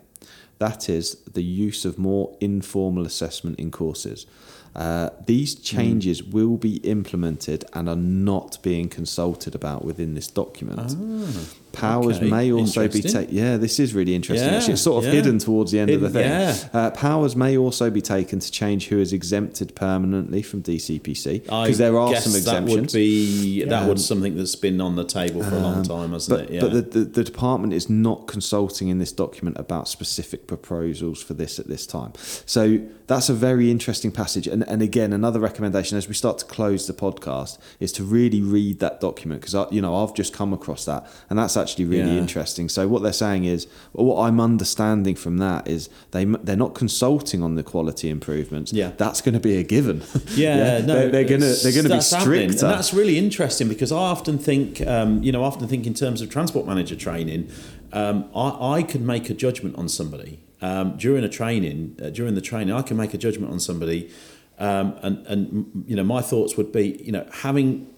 That 0.60 0.88
is 0.88 1.16
the 1.24 1.44
use 1.44 1.84
of 1.84 1.98
more 1.98 2.38
informal 2.40 3.06
assessment 3.06 3.60
in 3.60 3.72
courses. 3.72 4.28
Uh, 4.76 5.10
these 5.26 5.54
changes 5.56 6.22
mm. 6.22 6.34
will 6.34 6.58
be 6.58 6.78
implemented 6.78 7.64
and 7.74 7.88
are 7.88 7.96
not 7.96 8.58
being 8.64 8.90
consulted 8.90 9.54
about 9.54 9.86
within 9.86 10.16
this 10.16 10.28
document. 10.28 10.80
Ah. 10.80 11.63
Powers 11.74 12.18
okay. 12.18 12.30
may 12.30 12.52
also 12.52 12.88
be 12.88 13.02
taken. 13.02 13.36
Yeah, 13.36 13.58
this 13.58 13.80
is 13.80 13.96
really 13.96 14.14
interesting. 14.14 14.48
Yeah, 14.48 14.58
Actually, 14.58 14.74
it's 14.74 14.84
sort 14.84 15.04
of 15.04 15.10
yeah. 15.10 15.16
hidden 15.16 15.40
towards 15.40 15.72
the 15.72 15.80
end 15.80 15.90
hidden, 15.90 16.06
of 16.06 16.14
the 16.14 16.20
thing. 16.20 16.30
Yeah. 16.30 16.56
Uh, 16.72 16.92
powers 16.92 17.36
may 17.36 17.58
also 17.58 17.90
be 17.90 18.00
taken 18.00 18.38
to 18.40 18.52
change 18.52 18.90
who 18.90 19.00
is 19.00 19.12
exempted 19.12 19.74
permanently 19.74 20.44
from 20.44 20.62
DCPC 20.62 21.44
because 21.46 21.80
there 21.80 21.98
are 21.98 22.16
some 22.18 22.36
exemptions. 22.36 22.76
That 22.76 22.82
would 22.82 22.92
be 22.92 23.64
that 23.66 23.88
would 23.88 24.00
something 24.00 24.38
that's 24.38 24.56
been 24.56 24.80
on 24.82 24.96
the 24.96 25.04
table 25.04 25.42
for 25.42 25.56
a 25.56 25.60
long 25.60 25.78
um, 25.78 25.84
time, 25.84 26.12
hasn't 26.12 26.40
but, 26.40 26.50
it? 26.52 26.54
Yeah. 26.54 26.62
But 26.62 26.74
the, 26.74 26.82
the, 26.82 27.06
the 27.06 27.24
department 27.24 27.74
is 27.74 27.90
not 27.90 28.28
consulting 28.28 28.90
in 28.90 29.00
this 29.00 29.12
document 29.12 29.58
about 29.58 29.88
specific 29.88 30.46
proposals 30.46 31.24
for 31.24 31.34
this 31.34 31.58
at 31.58 31.68
this 31.68 31.88
time. 31.88 32.14
So 32.46 32.82
that's 33.08 33.30
a 33.30 33.34
very 33.34 33.72
interesting 33.72 34.12
passage. 34.12 34.46
And 34.46 34.62
and 34.70 34.84
again, 34.84 35.12
another 35.12 35.40
recommendation 35.40 35.98
as 35.98 36.08
we 36.08 36.14
start 36.14 36.38
to 36.38 36.46
close 36.46 36.86
the 36.86 36.94
podcast 36.94 37.58
is 37.80 37.92
to 37.94 38.04
really 38.04 38.44
read 38.44 38.78
that 38.80 39.02
document 39.02 39.42
because 39.42 39.72
you 39.72 39.82
know 39.82 39.96
I've 39.96 40.14
just 40.14 40.34
come 40.34 40.54
across 40.54 40.86
that, 40.86 41.08
and 41.32 41.40
that's 41.40 41.63
actually 41.64 41.86
really 41.86 42.14
yeah. 42.14 42.22
interesting. 42.22 42.70
So 42.70 42.88
what 42.88 43.02
they're 43.02 43.14
saying 43.14 43.46
is, 43.46 43.68
what 43.94 44.22
I'm 44.24 44.40
understanding 44.40 45.16
from 45.16 45.38
that 45.38 45.68
is 45.68 45.90
they 46.12 46.26
they're 46.26 46.56
not 46.56 46.76
consulting 46.76 47.42
on 47.42 47.56
the 47.56 47.64
quality 47.64 48.10
improvements. 48.10 48.74
Yeah, 48.74 48.92
that's 48.98 49.22
going 49.22 49.34
to 49.34 49.40
be 49.40 49.58
a 49.58 49.64
given. 49.64 50.04
Yeah, 50.36 50.56
yeah? 50.56 50.86
no, 50.86 50.94
they're, 50.94 51.10
they're 51.10 51.24
gonna 51.26 51.54
they're 51.54 51.72
gonna 51.72 51.96
be 51.96 52.02
stricter. 52.02 52.66
And 52.66 52.76
that's 52.76 52.94
really 52.94 53.18
interesting 53.18 53.68
because 53.68 53.92
I 53.92 53.98
often 53.98 54.38
think, 54.38 54.82
um, 54.82 55.22
you 55.22 55.32
know, 55.32 55.44
I 55.44 55.48
often 55.48 55.68
think 55.68 55.86
in 55.86 55.94
terms 55.94 56.22
of 56.22 56.30
transport 56.30 56.66
manager 56.66 56.96
training, 56.96 57.52
um, 57.92 58.30
I, 58.36 58.78
I 58.78 58.84
could 58.84 59.02
make 59.02 59.30
a 59.30 59.34
judgment 59.34 59.76
on 59.78 59.90
somebody 59.90 60.40
um, 60.62 60.98
during 60.98 61.24
a 61.24 61.30
training. 61.30 61.98
Uh, 62.02 62.10
during 62.10 62.34
the 62.36 62.42
training, 62.42 62.74
I 62.74 62.82
can 62.82 62.98
make 62.98 63.14
a 63.14 63.18
judgment 63.18 63.52
on 63.52 63.60
somebody. 63.60 64.12
Um, 64.58 64.98
and 65.02 65.28
and 65.28 65.84
you 65.88 65.96
know 65.96 66.04
my 66.04 66.22
thoughts 66.22 66.58
would 66.58 66.72
be 66.72 67.02
you 67.04 67.12
know 67.12 67.28
having 67.32 67.94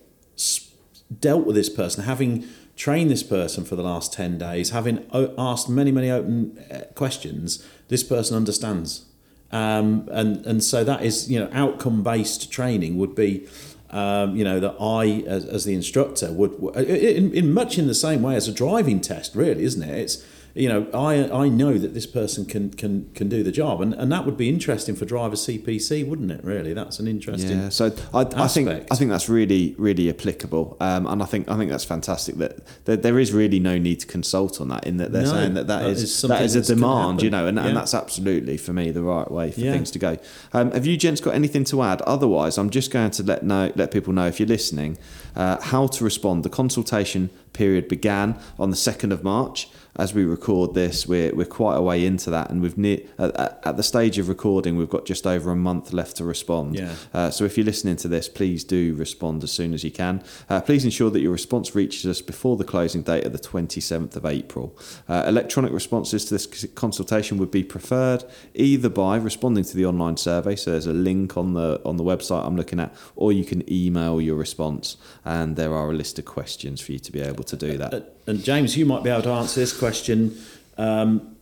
dealt 1.20 1.46
with 1.46 1.56
this 1.56 1.70
person 1.70 2.04
having 2.04 2.48
trained 2.76 3.10
this 3.10 3.24
person 3.24 3.64
for 3.64 3.76
the 3.76 3.84
last 3.84 4.14
10 4.14 4.38
days, 4.38 4.72
having 4.72 5.06
asked 5.38 5.70
many, 5.70 5.92
many 5.92 6.10
open 6.10 6.58
uh, 6.72 6.82
questions, 6.94 7.66
this 7.88 8.04
person 8.04 8.36
understands. 8.36 9.06
Um, 9.52 10.10
and, 10.12 10.46
and 10.46 10.64
so 10.64 10.84
that 10.84 11.04
is, 11.04 11.32
you 11.32 11.40
know, 11.40 11.50
outcome 11.54 12.04
based 12.04 12.52
training 12.52 12.98
would 12.98 13.16
be, 13.16 13.48
um, 13.92 14.36
you 14.36 14.44
know, 14.44 14.60
that 14.60 14.76
I, 14.80 15.24
as, 15.28 15.46
as 15.46 15.64
the 15.64 15.74
instructor, 15.74 16.32
would, 16.34 16.54
in, 16.76 17.34
in 17.34 17.54
much 17.54 17.78
in 17.78 17.88
the 17.88 17.96
same 17.96 18.22
way 18.22 18.36
as 18.36 18.48
a 18.48 18.54
driving 18.54 19.00
test, 19.00 19.36
really, 19.36 19.64
isn't 19.64 19.82
it? 19.82 19.98
It's, 19.98 20.26
you 20.56 20.70
know, 20.70 20.88
I 20.94 21.30
I 21.30 21.50
know 21.50 21.78
that 21.78 21.94
this 21.94 22.06
person 22.06 22.46
can 22.46 22.70
can 22.70 23.12
can 23.14 23.28
do 23.28 23.44
the 23.44 23.52
job, 23.52 23.82
and, 23.82 23.94
and 23.94 24.10
that 24.10 24.26
would 24.26 24.38
be 24.38 24.48
interesting 24.48 24.96
for 24.96 25.04
driver 25.04 25.36
CPC, 25.36 26.08
wouldn't 26.08 26.32
it? 26.32 26.42
Really, 26.46 26.74
that's 26.74 26.98
an 26.98 27.10
interesting. 27.10 27.60
Yeah. 27.60 27.70
So 27.70 27.94
I, 28.14 28.22
I 28.36 28.48
think 28.48 28.70
I 28.70 28.96
think 28.96 29.12
that's 29.12 29.28
really 29.28 29.76
really 29.78 30.10
applicable, 30.10 30.78
um, 30.80 31.08
and 31.08 31.22
I 31.22 31.26
think 31.26 31.50
I 31.50 31.58
think 31.58 31.70
that's 31.70 31.84
fantastic 31.84 32.36
that, 32.36 32.66
that 32.86 33.04
there 33.04 33.20
is 33.20 33.34
really 33.34 33.60
no 33.60 33.78
need 33.78 34.00
to 34.00 34.08
consult 34.08 34.62
on 34.62 34.70
that. 34.70 34.88
In 34.88 34.96
that 34.96 35.12
they're 35.12 35.24
no, 35.24 35.34
saying 35.34 35.56
that 35.56 35.68
that, 35.68 35.82
that 35.82 35.90
is, 35.90 36.04
is 36.04 36.22
that 36.22 36.42
is 36.42 36.56
a 36.56 36.62
demand, 36.62 37.22
you 37.22 37.30
know, 37.30 37.48
and, 37.48 37.58
yeah. 37.58 37.66
and 37.66 37.76
that's 37.76 37.94
absolutely 37.94 38.56
for 38.56 38.72
me 38.72 38.92
the 38.92 39.04
right 39.04 39.30
way 39.30 39.52
for 39.52 39.60
yeah. 39.60 39.74
things 39.74 39.92
to 39.92 40.00
go. 40.00 40.18
Um, 40.54 40.72
have 40.72 40.86
you 40.86 40.96
gents 40.96 41.20
got 41.20 41.36
anything 41.36 41.66
to 41.66 41.84
add? 41.84 42.02
Otherwise, 42.04 42.58
I'm 42.58 42.70
just 42.70 42.92
going 42.92 43.12
to 43.12 43.24
let 43.24 43.44
know 43.44 43.74
let 43.76 43.92
people 43.92 44.14
know 44.14 44.28
if 44.28 44.40
you're 44.40 44.48
listening 44.48 44.98
uh, 45.36 45.60
how 45.60 45.88
to 45.88 46.04
respond. 46.06 46.46
The 46.46 46.50
consultation 46.50 47.30
period 47.52 47.90
began 47.90 48.38
on 48.58 48.70
the 48.70 48.78
2nd 48.78 49.12
of 49.12 49.22
March 49.22 49.68
as 49.98 50.14
we 50.14 50.26
record 50.26 50.74
this, 50.74 51.08
we're, 51.08 51.34
we're 51.34 51.46
quite 51.46 51.76
a 51.76 51.82
way 51.82 52.06
into 52.06 52.30
that, 52.30 52.50
and 52.50 52.62
we've 52.62 52.78
near, 52.78 53.00
at, 53.18 53.60
at, 53.66 53.78
the 53.78 53.84
stage 53.84 54.18
of 54.18 54.28
recording, 54.28 54.76
we've 54.76 54.90
got 54.90 55.06
just 55.06 55.26
over 55.26 55.52
a 55.52 55.56
month 55.56 55.94
left 55.94 56.18
to 56.18 56.26
respond. 56.26 56.76
Yeah. 56.76 56.96
Uh, 57.14 57.30
so 57.30 57.46
if 57.46 57.58
you're 57.58 57.66
listening 57.66 57.96
to 57.98 58.08
this, 58.08 58.28
please 58.28 58.64
do 58.64 58.94
respond 58.96 59.44
as 59.44 59.52
soon 59.52 59.74
as 59.74 59.84
you 59.84 59.92
can. 59.92 60.24
Uh, 60.50 60.60
please 60.60 60.84
ensure 60.84 61.10
that 61.10 61.22
your 61.22 61.32
response 61.32 61.76
reaches 61.76 62.06
us 62.06 62.22
before 62.22 62.58
the 62.58 62.64
closing 62.64 63.04
date 63.04 63.26
of 63.26 63.32
the 63.32 63.40
27th 63.40 64.16
of 64.16 64.26
April. 64.26 64.78
Uh, 65.08 65.24
electronic 65.28 65.72
responses 65.72 66.26
to 66.26 66.34
this 66.34 66.66
consultation 66.76 67.38
would 67.38 67.52
be 67.52 67.64
preferred 67.64 68.26
either 68.54 68.90
by 68.90 69.16
responding 69.16 69.64
to 69.64 69.76
the 69.78 69.86
online 69.86 70.18
survey, 70.18 70.56
so 70.56 70.72
there's 70.72 70.88
a 70.88 70.94
link 70.94 71.38
on 71.38 71.54
the 71.54 71.82
on 71.86 71.98
the 71.98 72.04
website 72.04 72.46
I'm 72.46 72.58
looking 72.58 72.80
at, 72.80 72.94
or 73.16 73.32
you 73.32 73.46
can 73.46 73.72
email 73.72 74.20
your 74.20 74.36
response, 74.36 74.98
and 75.24 75.56
there 75.56 75.74
are 75.74 75.92
a 75.92 75.94
list 75.94 76.20
of 76.20 76.26
questions 76.26 76.82
for 76.82 76.92
you 76.92 77.00
to 77.00 77.12
be 77.12 77.22
able 77.22 77.44
to 77.46 77.56
do 77.56 77.78
that. 77.78 78.15
And 78.28 78.44
James, 78.44 78.76
you 78.76 78.86
might 78.86 79.04
be 79.04 79.10
able 79.10 79.24
to 79.24 79.32
answer 79.32 79.60
this 79.60 79.78
question. 79.78 80.38
Um, 80.78 81.36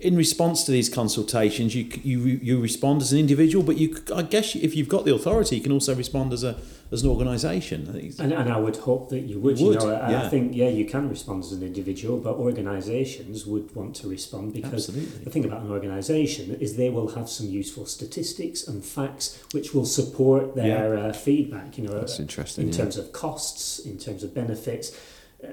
in 0.00 0.16
response 0.16 0.64
to 0.64 0.70
these 0.70 0.88
consultations, 0.88 1.74
you, 1.74 1.90
you 2.02 2.20
you 2.20 2.60
respond 2.60 3.02
as 3.02 3.12
an 3.12 3.18
individual, 3.18 3.64
but 3.64 3.76
you 3.76 3.96
I 4.14 4.22
guess 4.22 4.54
if 4.54 4.76
you've 4.76 4.88
got 4.88 5.04
the 5.04 5.14
authority, 5.14 5.56
you 5.56 5.62
can 5.62 5.72
also 5.72 5.94
respond 5.94 6.32
as 6.32 6.44
a 6.44 6.56
as 6.92 7.02
an 7.02 7.10
organisation. 7.10 7.88
And, 8.18 8.32
and 8.32 8.52
I 8.52 8.58
would 8.58 8.76
hope 8.76 9.10
that 9.10 9.20
you 9.20 9.40
would. 9.40 9.58
You, 9.58 9.66
would, 9.66 9.82
you 9.82 9.88
know, 9.88 9.94
I, 9.94 10.10
yeah. 10.10 10.22
I 10.22 10.28
think 10.28 10.54
yeah, 10.54 10.68
you 10.68 10.84
can 10.84 11.08
respond 11.08 11.42
as 11.42 11.52
an 11.52 11.64
individual, 11.64 12.18
but 12.18 12.34
organisations 12.36 13.44
would 13.44 13.74
want 13.74 13.96
to 13.96 14.08
respond 14.08 14.52
because 14.52 14.88
Absolutely. 14.88 15.24
the 15.24 15.30
thing 15.30 15.44
about 15.44 15.62
an 15.62 15.72
organisation 15.72 16.54
is 16.60 16.76
they 16.76 16.90
will 16.90 17.08
have 17.08 17.28
some 17.28 17.48
useful 17.48 17.86
statistics 17.86 18.68
and 18.68 18.84
facts 18.84 19.42
which 19.52 19.74
will 19.74 19.86
support 19.86 20.54
their 20.54 20.94
yeah. 20.94 21.06
uh, 21.06 21.12
feedback. 21.12 21.76
You 21.76 21.88
know, 21.88 21.98
that's 21.98 22.20
interesting 22.20 22.68
in 22.68 22.72
yeah. 22.72 22.78
terms 22.78 22.96
of 22.98 23.12
costs, 23.12 23.80
in 23.80 23.98
terms 23.98 24.22
of 24.22 24.32
benefits 24.32 24.96
uh, 25.42 25.48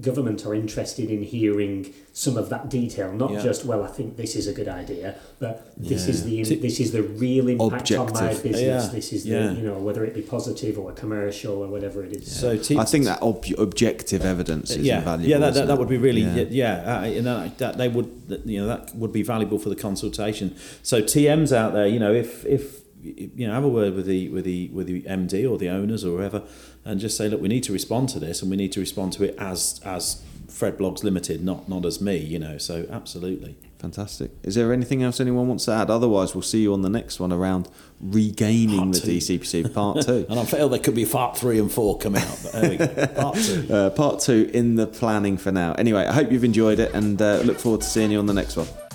government 0.00 0.44
are 0.44 0.54
interested 0.54 1.10
in 1.10 1.22
hearing 1.22 1.92
some 2.12 2.36
of 2.36 2.50
that 2.50 2.68
detail, 2.68 3.12
not 3.12 3.30
yeah. 3.30 3.42
just 3.42 3.64
well, 3.64 3.82
I 3.82 3.88
think 3.88 4.16
this 4.16 4.36
is 4.36 4.46
a 4.46 4.52
good 4.52 4.68
idea, 4.68 5.16
but 5.38 5.72
this 5.76 6.04
yeah. 6.04 6.10
is 6.10 6.24
the 6.24 6.56
this 6.56 6.80
is 6.80 6.92
the 6.92 7.02
real 7.02 7.48
impact 7.48 7.90
Objective. 7.90 8.16
on 8.16 8.24
my 8.24 8.32
business. 8.34 8.60
Yeah. 8.60 8.92
This 8.92 9.12
is 9.12 9.24
the 9.24 9.30
you 9.30 9.62
know 9.62 9.78
whether 9.78 10.04
it 10.04 10.14
be 10.14 10.20
positive 10.20 10.78
or 10.78 10.92
commercial 10.92 11.62
or 11.62 11.68
whatever 11.68 12.04
it 12.04 12.12
is. 12.12 12.38
So 12.38 12.58
t- 12.58 12.78
I 12.78 12.84
think 12.84 13.06
that 13.06 13.22
ob- 13.22 13.44
objective 13.58 14.24
evidence 14.24 14.70
is 14.72 14.86
yeah. 14.86 14.98
invaluable. 14.98 15.30
Yeah, 15.30 15.38
that, 15.38 15.54
that, 15.54 15.66
that, 15.68 15.78
would 15.78 15.88
be 15.88 15.98
really 15.98 16.22
yeah, 16.50 17.00
uh, 17.00 17.06
you 17.06 17.22
know, 17.22 17.50
that 17.56 17.78
they 17.78 17.88
would 17.88 18.42
you 18.44 18.60
know 18.60 18.66
that 18.66 18.94
would 18.94 19.12
be 19.12 19.22
valuable 19.22 19.58
for 19.58 19.70
the 19.70 19.76
consultation. 19.76 20.56
So 20.82 21.00
TMs 21.00 21.56
out 21.56 21.72
there, 21.72 21.86
you 21.86 21.98
know, 21.98 22.12
if 22.12 22.44
if 22.44 22.81
you 23.02 23.46
know 23.46 23.52
have 23.52 23.64
a 23.64 23.68
word 23.68 23.94
with 23.94 24.06
the 24.06 24.28
with 24.28 24.44
the 24.44 24.68
with 24.68 24.86
the 24.86 25.02
MD 25.02 25.50
or 25.50 25.58
the 25.58 25.68
owners 25.68 26.04
or 26.04 26.18
whoever 26.18 26.42
and 26.84 27.00
just 27.00 27.16
say, 27.16 27.28
look, 27.28 27.40
we 27.40 27.48
need 27.48 27.62
to 27.64 27.72
respond 27.72 28.08
to 28.10 28.18
this, 28.18 28.42
and 28.42 28.50
we 28.50 28.56
need 28.56 28.72
to 28.72 28.80
respond 28.80 29.12
to 29.14 29.24
it 29.24 29.34
as 29.38 29.80
as 29.84 30.22
Fred 30.48 30.76
Bloggs 30.78 31.02
Limited, 31.02 31.44
not 31.44 31.68
not 31.68 31.84
as 31.84 32.00
me, 32.00 32.16
you 32.16 32.38
know. 32.38 32.58
So 32.58 32.86
absolutely. 32.90 33.56
Fantastic. 33.78 34.30
Is 34.44 34.54
there 34.54 34.72
anything 34.72 35.02
else 35.02 35.18
anyone 35.18 35.48
wants 35.48 35.64
to 35.64 35.72
add? 35.72 35.90
Otherwise, 35.90 36.36
we'll 36.36 36.42
see 36.42 36.62
you 36.62 36.72
on 36.72 36.82
the 36.82 36.88
next 36.88 37.18
one 37.18 37.32
around 37.32 37.68
regaining 38.00 38.78
part 38.78 38.92
the 38.92 39.00
two. 39.00 39.38
DCPC 39.38 39.74
part 39.74 40.02
two. 40.02 40.24
and 40.28 40.38
I 40.38 40.44
feel 40.44 40.68
there 40.68 40.78
could 40.78 40.94
be 40.94 41.04
part 41.04 41.36
three 41.36 41.58
and 41.58 41.70
four 41.70 41.98
coming 41.98 42.22
out. 42.22 42.38
But 42.44 42.52
there 42.52 42.70
we 42.70 42.76
go. 42.76 43.06
Part 43.08 43.36
two. 43.36 43.66
Uh, 43.72 43.90
part 43.90 44.20
two 44.20 44.50
in 44.52 44.74
the 44.76 44.86
planning 44.86 45.36
for 45.36 45.50
now. 45.50 45.72
Anyway, 45.72 46.04
I 46.04 46.12
hope 46.12 46.30
you've 46.30 46.44
enjoyed 46.44 46.78
it 46.78 46.92
and 46.94 47.20
uh, 47.20 47.38
look 47.38 47.58
forward 47.58 47.80
to 47.80 47.86
seeing 47.86 48.10
you 48.10 48.18
on 48.18 48.26
the 48.26 48.34
next 48.34 48.56
one. 48.56 48.68